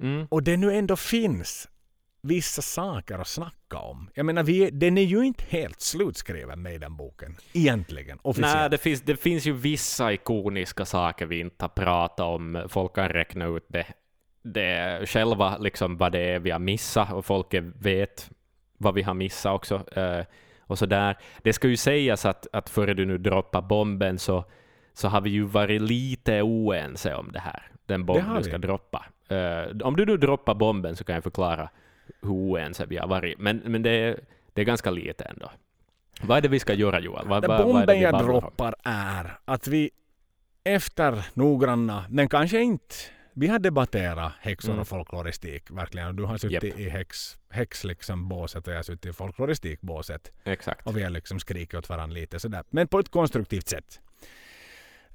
Mm. 0.00 0.26
Och 0.30 0.42
det 0.42 0.56
nu 0.56 0.74
ändå 0.74 0.96
finns 0.96 1.68
vissa 2.20 2.62
saker 2.62 3.18
att 3.18 3.28
snacka 3.28 3.78
om. 3.78 4.10
Jag 4.14 4.26
menar, 4.26 4.42
vi, 4.42 4.70
den 4.70 4.98
är 4.98 5.02
ju 5.02 5.22
inte 5.22 5.44
helt 5.48 5.80
slutskriven 5.80 6.62
med 6.62 6.80
den 6.80 6.96
boken, 6.96 7.36
egentligen. 7.52 8.18
Officiellt. 8.22 8.56
Nej, 8.56 8.70
det 8.70 8.78
finns, 8.78 9.02
det 9.02 9.16
finns 9.16 9.46
ju 9.46 9.52
vissa 9.52 10.12
ikoniska 10.12 10.84
saker 10.84 11.26
vi 11.26 11.40
inte 11.40 11.64
har 11.64 11.68
pratat 11.68 12.26
om. 12.26 12.66
Folk 12.68 12.94
kan 12.94 13.08
räkna 13.08 13.46
ut 13.46 13.64
det, 13.68 13.86
det 14.42 15.06
själva, 15.08 15.58
liksom 15.58 15.96
vad 15.96 16.12
det 16.12 16.18
är 16.18 16.38
vi 16.38 16.50
har 16.50 16.58
missat, 16.58 17.12
och 17.12 17.24
folk 17.24 17.54
vet 17.78 18.30
vad 18.78 18.94
vi 18.94 19.02
har 19.02 19.14
missat 19.14 19.54
också. 19.54 19.74
Uh, 19.74 20.24
och 20.60 20.78
så 20.78 20.86
där. 20.86 21.18
Det 21.42 21.52
ska 21.52 21.68
ju 21.68 21.76
sägas 21.76 22.26
att, 22.26 22.46
att 22.52 22.70
före 22.70 22.94
du 22.94 23.06
nu 23.06 23.18
droppar 23.18 23.62
bomben 23.62 24.18
så, 24.18 24.44
så 24.94 25.08
har 25.08 25.20
vi 25.20 25.30
ju 25.30 25.42
varit 25.42 25.82
lite 25.82 26.42
oense 26.42 27.14
om 27.14 27.32
det 27.32 27.40
här, 27.40 27.62
den 27.86 28.06
bomben 28.06 28.34
du 28.36 28.42
ska 28.42 28.58
droppa. 28.58 29.06
Uh, 29.32 29.82
om 29.82 29.96
du 29.96 30.06
nu 30.06 30.16
droppar 30.16 30.54
bomben 30.54 30.96
så 30.96 31.04
kan 31.04 31.14
jag 31.14 31.24
förklara 31.24 31.68
hur 32.22 32.30
oense 32.30 32.86
vi 32.86 32.96
har 32.96 33.08
varit. 33.08 33.38
Men, 33.38 33.56
men 33.64 33.82
det, 33.82 33.90
är, 33.90 34.20
det 34.52 34.60
är 34.60 34.64
ganska 34.64 34.90
lite 34.90 35.24
ändå. 35.24 35.50
Vad 36.22 36.38
är 36.38 36.42
det 36.42 36.48
vi 36.48 36.58
ska 36.58 36.74
göra 36.74 37.00
Joel? 37.00 37.28
Vad, 37.28 37.46
vad, 37.46 37.62
Bomben 37.62 37.86
vad 37.86 37.96
jag 37.96 38.18
droppar 38.24 38.74
är 38.84 39.38
att 39.44 39.66
vi 39.66 39.90
efter 40.64 41.24
noggranna, 41.34 42.04
men 42.10 42.28
kanske 42.28 42.60
inte 42.60 42.94
vi 43.32 43.46
har 43.46 43.58
debatterat 43.58 44.32
häxor 44.40 44.70
Mm. 44.70 44.80
och 44.80 44.88
folkloristik 44.88 45.70
verkligen. 45.70 46.16
Du 46.16 46.24
har 46.24 46.38
suttit 46.38 46.62
Japp. 46.62 46.78
i 46.78 46.88
häx, 46.88 47.38
häx 47.50 47.84
liksom 47.84 48.28
båset 48.28 48.66
och 48.66 48.72
jag 48.72 48.78
har 48.78 48.82
suttit 48.82 49.06
i 49.06 49.12
folkloristikbåset. 49.12 50.32
Exakt. 50.44 50.86
Och 50.86 50.96
vi 50.96 51.02
har 51.02 51.10
liksom 51.10 51.40
skrikit 51.40 51.74
åt 51.74 51.88
varandra 51.88 52.14
lite 52.14 52.40
sådär. 52.40 52.64
Men 52.70 52.88
på 52.88 52.98
ett 52.98 53.08
konstruktivt 53.08 53.68
sätt. 53.68 54.00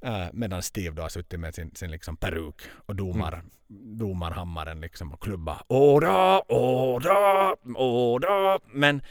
Uh, 0.05 0.25
medan 0.33 0.61
Steve 0.61 0.95
då 0.95 1.01
har 1.01 1.09
suttit 1.09 1.39
med 1.39 1.55
sin, 1.55 1.75
sin 1.75 1.91
liksom 1.91 2.17
peruk 2.17 2.61
och 2.85 2.95
domar, 2.95 3.33
Mm. 3.69 3.97
domarhammaren 3.97 4.81
liksom 4.81 5.11
och 5.13 5.23
klubba. 5.23 5.63
Åda, 5.67 6.41
åda, 6.47 7.55
åda. 7.75 8.59
Men 8.73 9.01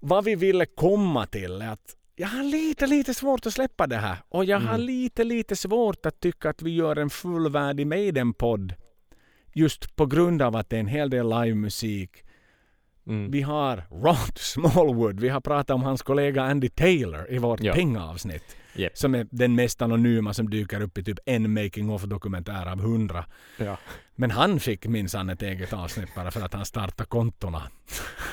vad 0.00 0.24
vi 0.24 0.34
ville 0.34 0.66
komma 0.66 1.26
till 1.26 1.62
är 1.62 1.68
att 1.72 1.96
jag 2.16 2.28
har 2.28 2.42
lite, 2.42 2.86
lite 2.86 3.14
svårt 3.14 3.46
att 3.46 3.52
släppa 3.54 3.86
det 3.86 3.96
här. 3.96 4.16
Och 4.28 4.44
jag 4.44 4.60
har 4.60 4.74
Mm. 4.74 4.86
lite, 4.86 5.24
lite 5.24 5.56
svårt 5.56 6.06
att 6.06 6.20
tycka 6.20 6.50
att 6.50 6.62
vi 6.62 6.70
gör 6.74 6.96
en 6.96 7.10
fullvärdig 7.10 7.86
Maiden-podd. 7.86 8.74
Just 9.52 9.96
på 9.96 10.06
grund 10.06 10.42
av 10.42 10.56
att 10.56 10.70
det 10.70 10.76
är 10.76 10.80
en 10.80 10.86
hel 10.86 11.10
del 11.10 11.28
livemusik. 11.28 12.10
Mm. 13.06 13.30
Vi 13.30 13.42
har 13.42 13.84
Rod 13.90 14.38
Smallwood. 14.38 15.20
Vi 15.20 15.28
har 15.28 15.40
pratat 15.40 15.70
om 15.74 15.82
hans 15.82 16.02
kollega 16.02 16.42
Andy 16.42 16.68
Taylor 16.68 17.26
i 17.30 17.38
vårt 17.38 17.60
Ja. 17.60 17.74
pengaavsnitt. 17.74 18.56
Japp. 18.74 18.96
Som 18.98 19.14
är 19.14 19.26
den 19.30 19.54
mest 19.54 19.82
anonyma 19.82 20.34
som 20.34 20.50
dyker 20.50 20.80
upp 20.82 20.98
i 20.98 21.04
typ 21.04 21.18
en 21.26 21.52
making 21.54 21.90
of 21.90 22.02
dokumentär 22.02 22.66
av 22.72 22.80
hundra. 22.80 23.24
Ja. 23.56 23.76
Men 24.14 24.30
han 24.30 24.60
fick 24.60 24.86
minsann 24.86 25.30
ett 25.30 25.42
eget 25.42 25.72
avsnitt 25.72 26.14
bara 26.16 26.30
för 26.30 26.40
att 26.40 26.52
han 26.54 26.64
startade 26.64 27.08
kontona. 27.08 27.62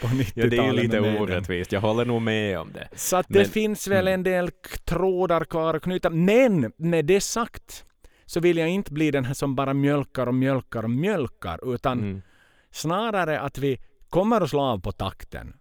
på 0.00 0.06
90-talet 0.06 0.32
ja, 0.34 0.46
det 0.46 0.56
är 0.56 0.64
ju 0.64 0.72
lite 0.72 1.00
orättvist. 1.00 1.72
Jag 1.72 1.80
håller 1.80 2.04
nog 2.04 2.22
med 2.22 2.58
om 2.58 2.72
det. 2.72 2.88
Så 2.98 3.16
att 3.16 3.26
det 3.28 3.38
Men- 3.38 3.48
finns 3.48 3.88
väl 3.88 4.08
en 4.08 4.22
del 4.22 4.50
trådar 4.84 5.44
kvar 5.44 5.74
att 5.74 5.82
knyta. 5.82 6.10
Men 6.10 6.72
med 6.76 7.04
det 7.04 7.20
sagt 7.20 7.84
så 8.26 8.40
vill 8.40 8.56
jag 8.56 8.68
inte 8.68 8.92
bli 8.92 9.10
den 9.10 9.24
här 9.24 9.34
som 9.34 9.54
bara 9.54 9.74
mjölkar 9.74 10.26
och 10.26 10.34
mjölkar 10.34 10.82
och 10.82 10.90
mjölkar. 10.90 11.74
Utan 11.74 11.98
Mm. 11.98 12.22
snarare 12.70 13.40
att 13.40 13.58
vi 13.58 13.80
kommer 14.08 14.40
att 14.40 14.50
slå 14.50 14.60
av 14.60 14.78
på 14.80 14.92
takten. 14.92 15.52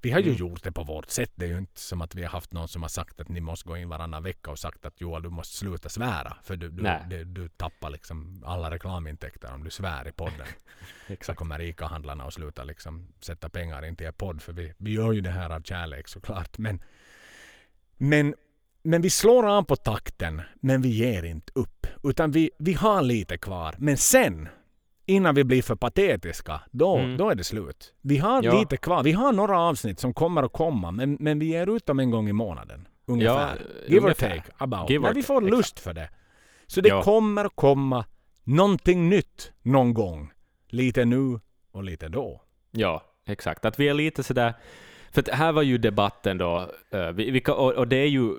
Vi 0.00 0.10
har 0.10 0.20
ju 0.20 0.26
Mm. 0.26 0.36
gjort 0.38 0.62
det 0.64 0.72
på 0.72 0.82
vårt 0.84 1.10
sätt. 1.10 1.32
Det 1.34 1.44
är 1.44 1.48
ju 1.50 1.58
inte 1.58 1.80
som 1.80 2.00
att 2.02 2.14
vi 2.14 2.22
har 2.22 2.30
haft 2.30 2.52
någon 2.52 2.68
som 2.68 2.82
har 2.82 2.88
sagt 2.88 3.20
att 3.20 3.28
ni 3.28 3.40
måste 3.40 3.68
gå 3.68 3.76
in 3.76 3.88
varannan 3.88 4.22
vecka 4.22 4.50
och 4.50 4.58
sagt 4.58 4.86
att 4.86 5.00
Joel 5.00 5.22
du 5.22 5.28
måste 5.30 5.56
sluta 5.56 5.88
svära. 5.88 6.36
För 6.42 6.56
du, 6.56 6.68
du, 6.68 6.90
du, 7.10 7.24
du 7.24 7.48
tappar 7.48 7.90
liksom 7.90 8.42
alla 8.46 8.70
reklamintäkter 8.70 9.52
om 9.54 9.64
du 9.64 9.70
svär 9.70 10.08
i 10.08 10.12
podden. 10.12 10.46
Så 11.06 11.12
Exakt. 11.12 11.38
kommer 11.38 11.60
ICA-handlarna 11.60 12.24
att 12.24 12.34
sluta 12.34 12.64
liksom 12.64 13.08
sätta 13.20 13.48
pengar 13.48 13.84
in 13.84 13.96
till 13.96 14.06
er 14.06 14.12
podd. 14.12 14.42
För 14.42 14.52
vi, 14.52 14.72
vi 14.78 14.90
gör 14.92 15.12
ju 15.12 15.20
det 15.20 15.30
här 15.30 15.50
av 15.50 15.62
kärlek 15.62 16.08
såklart. 16.08 16.58
Men, 16.58 16.82
men, 17.96 18.34
men 18.82 19.02
vi 19.02 19.10
slår 19.10 19.46
av 19.46 19.62
på 19.62 19.76
takten. 19.76 20.42
Men 20.60 20.82
vi 20.82 20.88
ger 20.88 21.22
inte 21.22 21.52
upp. 21.54 21.86
Utan 22.02 22.30
vi, 22.30 22.50
vi 22.58 22.72
har 22.74 23.02
lite 23.02 23.38
kvar. 23.38 23.74
Men 23.78 23.96
sen, 23.96 24.48
innan 25.08 25.34
vi 25.34 25.44
blir 25.44 25.62
för 25.62 25.74
patetiska, 25.76 26.60
då, 26.70 26.96
Mm. 26.96 27.16
då 27.16 27.30
är 27.30 27.34
det 27.34 27.44
slut. 27.44 27.94
Vi 28.02 28.18
har 28.18 28.42
Ja. 28.42 28.58
lite 28.60 28.76
kvar. 28.76 29.02
Vi 29.02 29.12
har 29.12 29.32
några 29.32 29.60
avsnitt 29.60 30.00
som 30.00 30.14
kommer 30.14 30.42
att 30.42 30.52
komma. 30.52 30.90
Men, 30.90 31.16
men 31.20 31.38
vi 31.38 31.46
ger 31.46 31.76
ut 31.76 31.86
dem 31.86 31.98
en 32.00 32.10
gång 32.10 32.28
i 32.28 32.32
månaden. 32.32 32.88
Ungefär. 33.06 33.56
Ja, 33.56 33.84
Give 33.88 34.00
ungefär. 34.00 34.26
or 34.26 34.30
take. 34.30 34.52
About. 34.58 34.90
Give 34.90 35.06
När 35.06 35.14
vi 35.14 35.22
får 35.22 35.42
exakt. 35.42 35.56
lust 35.56 35.78
för 35.80 35.94
det. 35.94 36.10
Så 36.66 36.80
det 36.80 36.88
Ja. 36.88 37.02
kommer 37.02 37.48
komma 37.48 38.04
någonting 38.44 39.08
nytt 39.08 39.52
någon 39.62 39.94
gång. 39.94 40.32
Lite 40.68 41.04
nu 41.04 41.40
och 41.72 41.84
lite 41.84 42.08
då. 42.08 42.42
Ja, 42.70 43.02
exakt. 43.26 43.64
Att 43.64 43.80
vi 43.80 43.88
är 43.88 43.94
lite 43.94 44.22
sådär... 44.22 44.54
För 45.10 45.32
här 45.32 45.52
var 45.52 45.62
ju 45.62 45.78
debatten 45.78 46.38
då, 46.38 46.70
eh, 46.90 47.48
och 47.76 47.88
det 47.88 47.96
är 47.96 48.06
ju, 48.06 48.34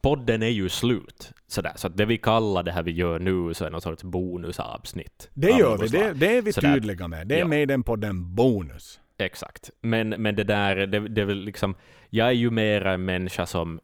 podden 0.00 0.42
är 0.42 0.48
ju 0.48 0.68
slut. 0.68 1.32
Sådär. 1.46 1.72
Så 1.76 1.86
att 1.86 1.96
det 1.96 2.04
vi 2.04 2.18
kallar 2.18 2.62
det 2.62 2.72
här 2.72 2.82
vi 2.82 2.90
gör 2.90 3.18
nu 3.18 3.54
så 3.54 3.64
är 3.64 3.70
någon 3.70 3.80
sorts 3.80 4.02
bonusavsnitt. 4.02 5.30
Det 5.34 5.50
gör 5.50 5.70
något 5.70 5.82
vi. 5.82 5.98
Det, 5.98 6.12
det 6.12 6.36
är 6.36 6.42
vi 6.42 6.52
Sådär. 6.52 6.74
tydliga 6.74 7.08
med. 7.08 7.26
Det 7.26 7.34
är 7.34 7.38
Ja. 7.38 7.46
med 7.46 7.68
den 7.68 7.82
på 7.82 7.96
den 7.96 8.34
bonus. 8.34 9.00
Exakt. 9.18 9.70
Men, 9.80 10.08
men 10.08 10.34
det 10.36 10.44
där, 10.44 10.76
det, 10.76 11.08
det 11.08 11.20
är 11.20 11.24
väl 11.24 11.38
liksom, 11.44 11.74
jag 12.10 12.28
är 12.28 12.32
ju 12.32 12.50
mera 12.50 12.92
en 12.92 13.04
människa 13.04 13.46
som, 13.46 13.80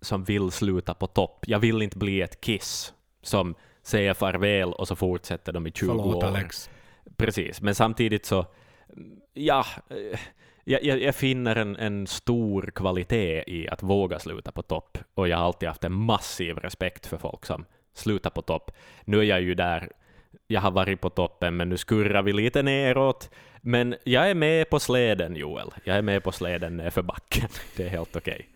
som 0.00 0.24
vill 0.24 0.50
sluta 0.50 0.94
på 0.94 1.06
topp. 1.06 1.44
Jag 1.46 1.58
vill 1.58 1.82
inte 1.82 1.98
bli 1.98 2.20
ett 2.22 2.40
kiss 2.40 2.92
som 3.22 3.54
säger 3.82 4.14
farväl 4.14 4.72
och 4.72 4.88
så 4.88 4.96
fortsätter 4.96 5.52
de 5.52 5.66
i 5.66 5.72
20 5.72 5.86
Förlåt 5.86 6.14
år. 6.14 6.24
Alex. 6.24 6.70
Precis, 7.16 7.60
men 7.60 7.74
samtidigt 7.74 8.26
så, 8.26 8.46
ja, 9.34 9.64
eh, 9.90 10.18
jag, 10.70 10.84
jag, 10.84 11.02
jag 11.02 11.14
finner 11.14 11.56
en, 11.56 11.76
en 11.76 12.06
stor 12.06 12.70
kvalitet 12.74 13.44
i 13.46 13.68
att 13.68 13.82
våga 13.82 14.18
sluta 14.18 14.52
på 14.52 14.62
topp. 14.62 14.98
Och 15.14 15.28
jag 15.28 15.36
har 15.36 15.44
alltid 15.44 15.68
haft 15.68 15.84
en 15.84 15.92
massiv 15.92 16.56
respekt 16.58 17.06
för 17.06 17.18
folk 17.18 17.46
som 17.46 17.64
slutar 17.94 18.30
på 18.30 18.42
topp. 18.42 18.70
Nu 19.04 19.18
är 19.18 19.22
jag 19.22 19.40
ju 19.40 19.54
där, 19.54 19.88
jag 20.46 20.60
har 20.60 20.70
varit 20.70 21.00
på 21.00 21.10
toppen, 21.10 21.56
men 21.56 21.68
nu 21.68 21.76
skurrar 21.76 22.22
vi 22.22 22.32
lite 22.32 22.62
neråt. 22.62 23.30
Men 23.60 23.94
jag 24.04 24.30
är 24.30 24.34
med 24.34 24.70
på 24.70 24.80
släden, 24.80 25.36
Joel. 25.36 25.70
Jag 25.84 25.96
är 25.96 26.02
med 26.02 26.22
på 26.22 26.32
släden 26.32 26.76
nerför 26.76 27.02
backen. 27.02 27.48
Det 27.76 27.84
är 27.84 27.88
helt 27.88 28.16
okej. 28.16 28.48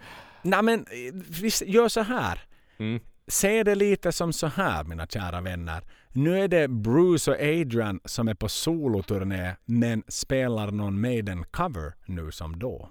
Nej 0.42 0.62
men 0.62 0.80
eh, 0.80 1.14
vi 1.40 1.48
s- 1.48 1.62
gör 1.66 1.88
så 1.88 2.00
här. 2.02 2.40
Mm. 2.78 3.00
Se 3.26 3.62
det 3.62 3.74
lite 3.74 4.12
som 4.12 4.32
så 4.32 4.46
här 4.46 4.84
mina 4.84 5.06
kära 5.06 5.40
vänner. 5.40 5.82
Nu 6.16 6.40
är 6.40 6.48
det 6.48 6.68
Bruce 6.68 7.30
och 7.30 7.36
Adrian 7.40 8.00
som 8.04 8.28
är 8.28 8.34
på 8.34 8.48
soloturné 8.48 9.56
men 9.64 10.02
spelar 10.08 10.70
någon 10.70 11.00
Maiden 11.00 11.44
cover 11.50 11.92
nu 12.06 12.30
som 12.32 12.58
då. 12.58 12.90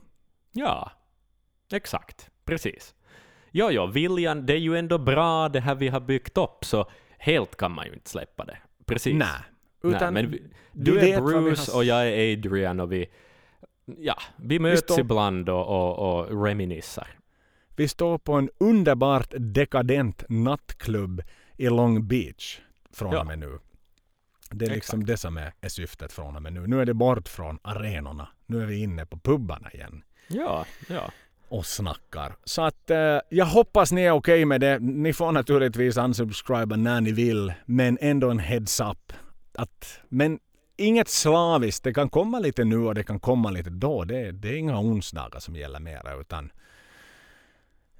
Ja, 0.51 0.91
exakt. 1.73 2.29
Precis. 2.45 2.95
Ja, 3.51 3.71
ja, 3.71 3.85
viljan, 3.85 4.45
det 4.45 4.53
är 4.53 4.57
ju 4.57 4.77
ändå 4.77 4.97
bra 4.97 5.49
det 5.49 5.59
här 5.59 5.75
vi 5.75 5.87
har 5.87 5.99
byggt 5.99 6.37
upp, 6.37 6.65
så 6.65 6.89
helt 7.17 7.55
kan 7.57 7.71
man 7.71 7.85
ju 7.87 7.93
inte 7.93 8.09
släppa 8.09 8.45
det. 8.45 8.57
Precis. 8.85 9.13
Nej. 9.13 9.27
Nej, 9.83 9.93
Utan 9.95 10.13
men 10.13 10.31
vi, 10.31 10.41
du 10.71 10.99
är 10.99 11.21
vi 11.21 11.21
Bruce 11.21 11.71
har- 11.71 11.77
och 11.77 11.83
jag 11.83 12.07
är 12.07 12.33
Adrian 12.37 12.79
och 12.79 12.91
vi, 12.91 13.05
ja, 13.85 14.15
vi 14.37 14.59
möts 14.59 14.81
står- 14.81 14.99
ibland 14.99 15.49
och, 15.49 15.67
och, 15.67 16.19
och 16.29 16.43
reminissar. 16.45 17.07
vi 17.75 17.87
står 17.87 18.17
på 18.17 18.33
en 18.33 18.49
underbart 18.59 19.33
dekadent 19.37 20.23
nattklubb 20.29 21.21
i 21.57 21.69
Long 21.69 22.07
Beach 22.07 22.59
från 22.93 23.13
Ja. 23.13 23.19
och 23.19 23.27
med 23.27 23.39
nu. 23.39 23.59
Det 24.51 24.65
är 24.65 24.69
liksom 24.69 24.99
Exakt. 24.99 25.07
det 25.07 25.17
som 25.17 25.37
är, 25.37 25.53
är 25.61 25.69
syftet 25.69 26.11
från 26.13 26.35
och 26.35 26.41
med 26.41 26.53
nu. 26.53 26.67
Nu 26.67 26.81
är 26.81 26.85
det 26.85 26.93
bort 26.93 27.27
från 27.29 27.59
arenorna. 27.61 28.27
Nu 28.45 28.61
är 28.61 28.65
vi 28.65 28.81
inne 28.83 29.05
på 29.05 29.17
pubbarna 29.17 29.71
igen. 29.71 30.03
Ja, 30.27 30.65
ja. 30.89 31.11
och 31.49 31.65
snackar. 31.65 32.35
Så 32.43 32.61
att 32.61 32.89
eh, 32.89 33.19
jag 33.29 33.45
hoppas 33.45 33.91
ni 33.91 34.01
är 34.01 34.11
okej 34.11 34.45
med 34.45 34.61
det. 34.61 34.79
Ni 34.79 35.13
får 35.13 35.31
naturligtvis 35.31 35.97
unsubscriba 35.97 36.75
när 36.75 37.01
ni 37.01 37.11
vill, 37.11 37.53
men 37.65 37.97
ändå 38.01 38.29
en 38.29 38.39
heads 38.39 38.79
up. 38.79 39.13
Att, 39.55 39.99
men 40.09 40.39
inget 40.77 41.07
slaviskt. 41.09 41.83
Det 41.83 41.93
kan 41.93 42.09
komma 42.09 42.39
lite 42.39 42.63
nu 42.63 42.77
och 42.77 42.95
det 42.95 43.03
kan 43.03 43.19
komma 43.19 43.51
lite 43.51 43.69
då. 43.69 44.03
Det, 44.03 44.31
det 44.31 44.49
är 44.49 44.55
inga 44.55 44.79
onsdagar 44.79 45.39
som 45.39 45.55
gäller 45.55 45.79
mera 45.79 46.13
utan 46.15 46.51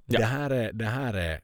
Ja. 0.05 0.19
det, 0.19 0.25
här 0.25 0.49
är, 0.49 0.73
det 0.73 0.85
här 0.85 1.13
är... 1.13 1.41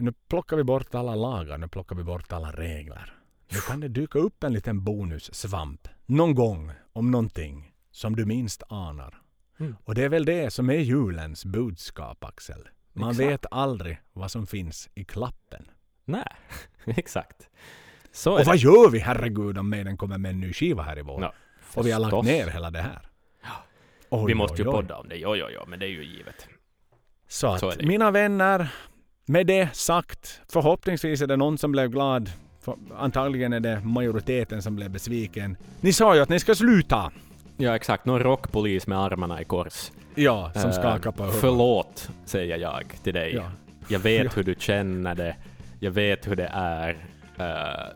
Nu 0.00 0.12
plockar 0.28 0.56
vi 0.56 0.64
bort 0.64 0.94
alla 0.94 1.14
lagar, 1.14 1.58
nu 1.58 1.68
plockar 1.68 1.96
vi 1.96 2.02
bort 2.02 2.32
alla 2.32 2.52
regler. 2.52 3.14
Nu 3.48 3.58
kan 3.58 3.80
det 3.80 3.88
dyka 3.88 4.18
upp 4.18 4.44
en 4.44 4.52
liten 4.52 4.84
bonussvamp 4.84 5.88
någon 6.06 6.34
gång 6.34 6.72
om 6.92 7.10
någonting 7.10 7.72
som 7.90 8.16
du 8.16 8.24
minst 8.26 8.62
anar. 8.68 9.22
Mm. 9.60 9.76
Och 9.84 9.94
det 9.94 10.04
är 10.04 10.08
väl 10.08 10.24
det 10.24 10.50
som 10.52 10.70
är 10.70 10.74
julens 10.74 11.44
budskap 11.44 12.24
Axel. 12.24 12.68
Man 12.92 13.10
Exakt. 13.10 13.28
vet 13.30 13.46
aldrig 13.50 14.00
vad 14.12 14.30
som 14.30 14.46
finns 14.46 14.88
i 14.94 15.04
klappen. 15.04 15.70
Nej, 16.04 16.32
exakt. 16.84 17.48
Så 18.12 18.32
Och 18.38 18.46
vad 18.46 18.54
det. 18.54 18.58
gör 18.60 18.90
vi 18.90 18.98
herregud 18.98 19.58
om 19.58 19.70
Maiden 19.70 19.96
kommer 19.96 20.18
med 20.18 20.30
en 20.30 20.40
ny 20.40 20.52
skiva 20.52 20.82
här 20.82 20.98
i 20.98 21.02
vår? 21.02 21.22
Ja, 21.22 21.32
och 21.74 21.86
vi 21.86 21.90
har 21.92 22.00
lagt 22.00 22.24
ner 22.24 22.46
hela 22.50 22.70
det 22.70 22.80
här. 22.82 23.08
Oj, 24.10 24.24
Vi 24.26 24.34
måste 24.34 24.62
ju 24.62 24.68
oj, 24.68 24.74
oj. 24.74 24.82
podda 24.82 24.96
om 24.96 25.08
det, 25.08 25.16
jo, 25.16 25.36
jo, 25.36 25.46
jo, 25.54 25.60
men 25.68 25.78
det 25.78 25.86
är 25.86 25.90
ju 25.90 26.04
givet. 26.04 26.48
Så 27.28 27.46
att 27.46 27.60
Så 27.60 27.72
mina 27.82 28.10
vänner, 28.10 28.72
med 29.28 29.46
det 29.46 29.68
sagt, 29.76 30.40
förhoppningsvis 30.52 31.22
är 31.22 31.26
det 31.26 31.36
någon 31.36 31.58
som 31.58 31.72
blev 31.72 31.88
glad. 31.90 32.30
Antagligen 32.98 33.52
är 33.52 33.60
det 33.60 33.80
majoriteten 33.80 34.62
som 34.62 34.76
blev 34.76 34.90
besviken. 34.90 35.56
Ni 35.80 35.92
sa 35.92 36.14
ju 36.14 36.20
att 36.22 36.28
ni 36.28 36.40
ska 36.40 36.54
sluta! 36.54 37.12
Ja, 37.56 37.76
exakt. 37.76 38.04
Någon 38.04 38.20
rockpolis 38.20 38.86
med 38.86 38.98
armarna 38.98 39.40
i 39.40 39.44
kors. 39.44 39.90
Ja, 40.14 40.52
som 40.54 40.70
Eh, 40.70 40.76
skakar 40.76 41.10
på 41.10 41.22
huvudet. 41.22 41.40
Förlåt, 41.40 42.10
säger 42.24 42.56
jag 42.56 42.82
till 43.02 43.14
dig. 43.14 43.34
Ja. 43.34 43.50
Jag 43.88 43.98
vet 43.98 44.24
Ja. 44.24 44.30
hur 44.34 44.44
du 44.44 44.54
känner 44.58 45.14
det. 45.14 45.36
Jag 45.80 45.90
vet 45.90 46.28
hur 46.28 46.36
det 46.36 46.50
är. 46.54 46.88
Eh, 47.38 47.86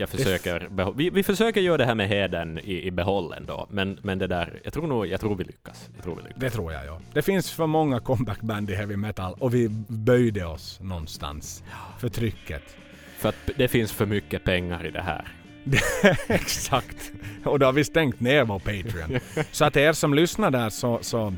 jag 0.00 0.08
försöker 0.08 0.92
vi, 0.96 1.10
vi 1.10 1.22
försöker 1.22 1.60
göra 1.60 1.76
det 1.76 1.84
här 1.84 1.94
med 1.94 2.08
heden 2.08 2.58
i, 2.58 2.82
i 2.86 2.90
behåll 2.90 3.32
ändå, 3.32 3.66
men, 3.70 3.98
men 4.02 4.18
det 4.18 4.26
där, 4.26 4.60
jag 4.64 4.72
tror 4.72 4.86
nog, 4.86 5.06
jag 5.06 5.20
tror 5.20 5.36
vi 5.36 5.44
lyckas. 5.44 5.90
Jag 5.94 6.04
tror 6.04 6.16
vi 6.16 6.22
lyckas. 6.22 6.40
Det 6.40 6.50
tror 6.50 6.72
jag 6.72 6.86
ja. 6.86 7.00
Det 7.12 7.22
finns 7.22 7.50
för 7.52 7.66
många 7.66 8.00
comebackband 8.00 8.70
i 8.70 8.74
heavy 8.74 8.96
metal 8.96 9.34
och 9.38 9.54
vi 9.54 9.68
böjde 9.88 10.44
oss 10.44 10.80
någonstans 10.80 11.64
för 11.98 12.08
trycket. 12.08 12.76
För 13.18 13.28
att 13.28 13.50
det 13.56 13.68
finns 13.68 13.92
för 13.92 14.06
mycket 14.06 14.44
pengar 14.44 14.86
i 14.86 14.90
det 14.90 15.02
här. 15.02 15.28
Exakt. 16.28 17.12
Och 17.44 17.58
då 17.58 17.66
har 17.66 17.72
vi 17.72 17.84
stängt 17.84 18.20
ner 18.20 18.44
vår 18.44 18.58
Patreon. 18.58 19.20
Så 19.50 19.64
att 19.64 19.76
er 19.76 19.92
som 19.92 20.14
lyssnar 20.14 20.50
där 20.50 20.70
så, 20.70 20.98
så 21.02 21.34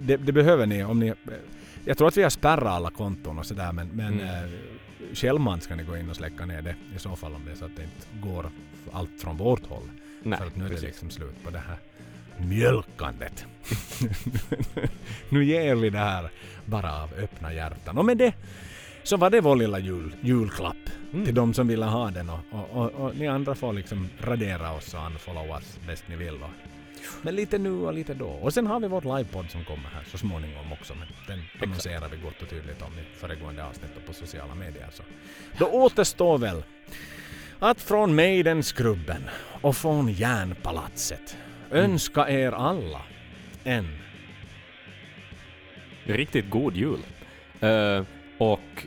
det, 0.00 0.16
det 0.16 0.32
behöver 0.32 0.66
ni 0.66 0.84
om 0.84 1.00
ni... 1.00 1.12
Jag 1.84 1.98
tror 1.98 2.08
att 2.08 2.16
vi 2.16 2.22
har 2.22 2.30
spärrat 2.30 2.66
alla 2.66 2.90
konton 2.90 3.38
och 3.38 3.46
sådär 3.46 3.72
men, 3.72 3.88
men 3.88 4.20
Mm. 4.20 4.26
eh, 4.44 4.50
självmant 5.14 5.62
ska 5.62 5.74
ni 5.76 5.82
gå 5.84 5.96
in 5.96 6.10
och 6.10 6.16
släcka 6.16 6.46
ner 6.46 6.62
det 6.62 6.74
i 6.96 6.98
så 6.98 7.16
fall 7.16 7.34
om 7.34 7.44
det 7.44 7.50
är 7.52 7.56
så 7.56 7.64
att 7.64 7.76
det 7.76 7.82
inte 7.82 8.28
går 8.28 8.50
allt 8.92 9.10
från 9.20 9.36
vårt 9.36 9.66
håll. 9.66 9.82
Nej, 10.22 10.38
för 10.38 10.46
att 10.46 10.56
nu 10.56 10.64
är 10.64 10.68
det 10.68 10.74
precis. 10.74 10.86
liksom 10.88 11.10
slut 11.10 11.44
på 11.44 11.50
det 11.50 11.58
här 11.58 11.76
mjölkandet. 12.46 13.46
nu 15.28 15.44
ger 15.44 15.74
vi 15.74 15.90
det 15.90 15.98
här 15.98 16.30
bara 16.64 17.02
av 17.02 17.12
öppna 17.14 17.52
hjärtan. 17.54 17.98
Och 17.98 18.04
med 18.04 18.16
det 18.18 18.34
så 19.02 19.16
var 19.16 19.30
det 19.30 19.40
vår 19.40 19.56
lilla 19.56 19.78
jul, 19.78 20.14
julklapp 20.20 20.76
Mm. 21.12 21.24
till 21.24 21.34
de 21.34 21.54
som 21.54 21.68
ville 21.68 21.86
ha 21.86 22.10
den 22.10 22.30
och, 22.30 22.38
och, 22.50 22.70
och, 22.70 22.90
och 22.90 23.16
ni 23.16 23.28
andra 23.28 23.54
får 23.54 23.72
liksom 23.72 24.08
radera 24.20 24.72
oss 24.72 24.94
och 24.94 25.06
unfollow 25.06 25.50
oss 25.50 25.78
bäst 25.86 26.04
ni 26.08 26.16
vill. 26.16 26.34
Och, 26.34 26.50
men 27.22 27.34
lite 27.34 27.58
nu 27.58 27.70
och 27.70 27.94
lite 27.94 28.14
då. 28.14 28.28
Och 28.28 28.54
sen 28.54 28.66
har 28.66 28.80
vi 28.80 28.88
vårt 28.88 29.04
livepodd 29.04 29.50
som 29.50 29.64
kommer 29.64 29.88
här 29.94 30.04
så 30.10 30.18
småningom 30.18 30.72
också. 30.72 30.94
Men 30.94 31.08
den 31.26 31.44
annonserar 31.62 32.08
vi 32.08 32.16
gott 32.16 32.42
och 32.42 32.50
tydligt 32.50 32.82
om 32.82 32.92
i 32.98 33.16
föregående 33.16 33.64
avsnitt 33.64 33.96
och 33.96 34.06
på 34.06 34.12
sociala 34.12 34.54
medier. 34.54 34.88
Så. 34.92 35.02
Då 35.58 35.66
återstår 35.66 36.38
väl 36.38 36.62
att 37.58 37.80
från 37.80 38.14
Maiden-skrubben 38.14 39.22
och 39.60 39.76
från 39.76 40.08
Järnpalatset 40.08 41.36
önska 41.70 42.28
er 42.28 42.52
alla 42.52 43.02
en 43.64 43.98
Riktigt 46.08 46.50
god 46.50 46.76
jul. 46.76 46.98
Eh, 47.60 48.02
och 48.38 48.86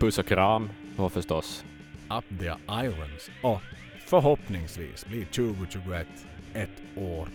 puss 0.00 0.18
och 0.18 0.26
kram 0.26 0.70
och 0.96 1.12
förstås 1.12 1.64
Up 2.10 2.24
the 2.38 2.52
Irons 2.84 3.30
och 3.42 3.60
förhoppningsvis 4.06 5.06
blir 5.06 5.24
2021 5.24 6.06
ett 6.54 6.96
år 6.96 7.28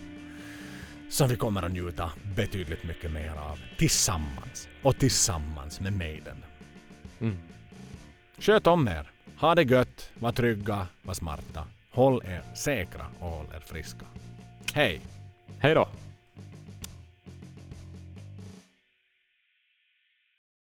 som 1.10 1.28
vi 1.28 1.36
kommer 1.36 1.62
att 1.62 1.72
njuta 1.72 2.12
betydligt 2.36 2.84
mycket 2.84 3.12
mer 3.12 3.32
av 3.36 3.58
tillsammans 3.78 4.68
och 4.82 4.98
tillsammans 4.98 5.80
med 5.80 5.92
Maiden. 5.92 6.44
mm. 7.20 7.36
Sköt 8.38 8.66
om 8.66 8.88
er, 8.88 9.10
ha 9.36 9.54
det 9.54 9.62
gött, 9.62 10.10
var 10.14 10.32
trygga, 10.32 10.86
var 11.02 11.14
smarta, 11.14 11.66
håll 11.90 12.22
er 12.24 12.42
säkra 12.54 13.06
och 13.18 13.28
håll 13.28 13.46
er 13.56 13.60
friska. 13.60 14.06
Hej! 14.74 15.00
Hej 15.58 15.74
då! 15.74 15.88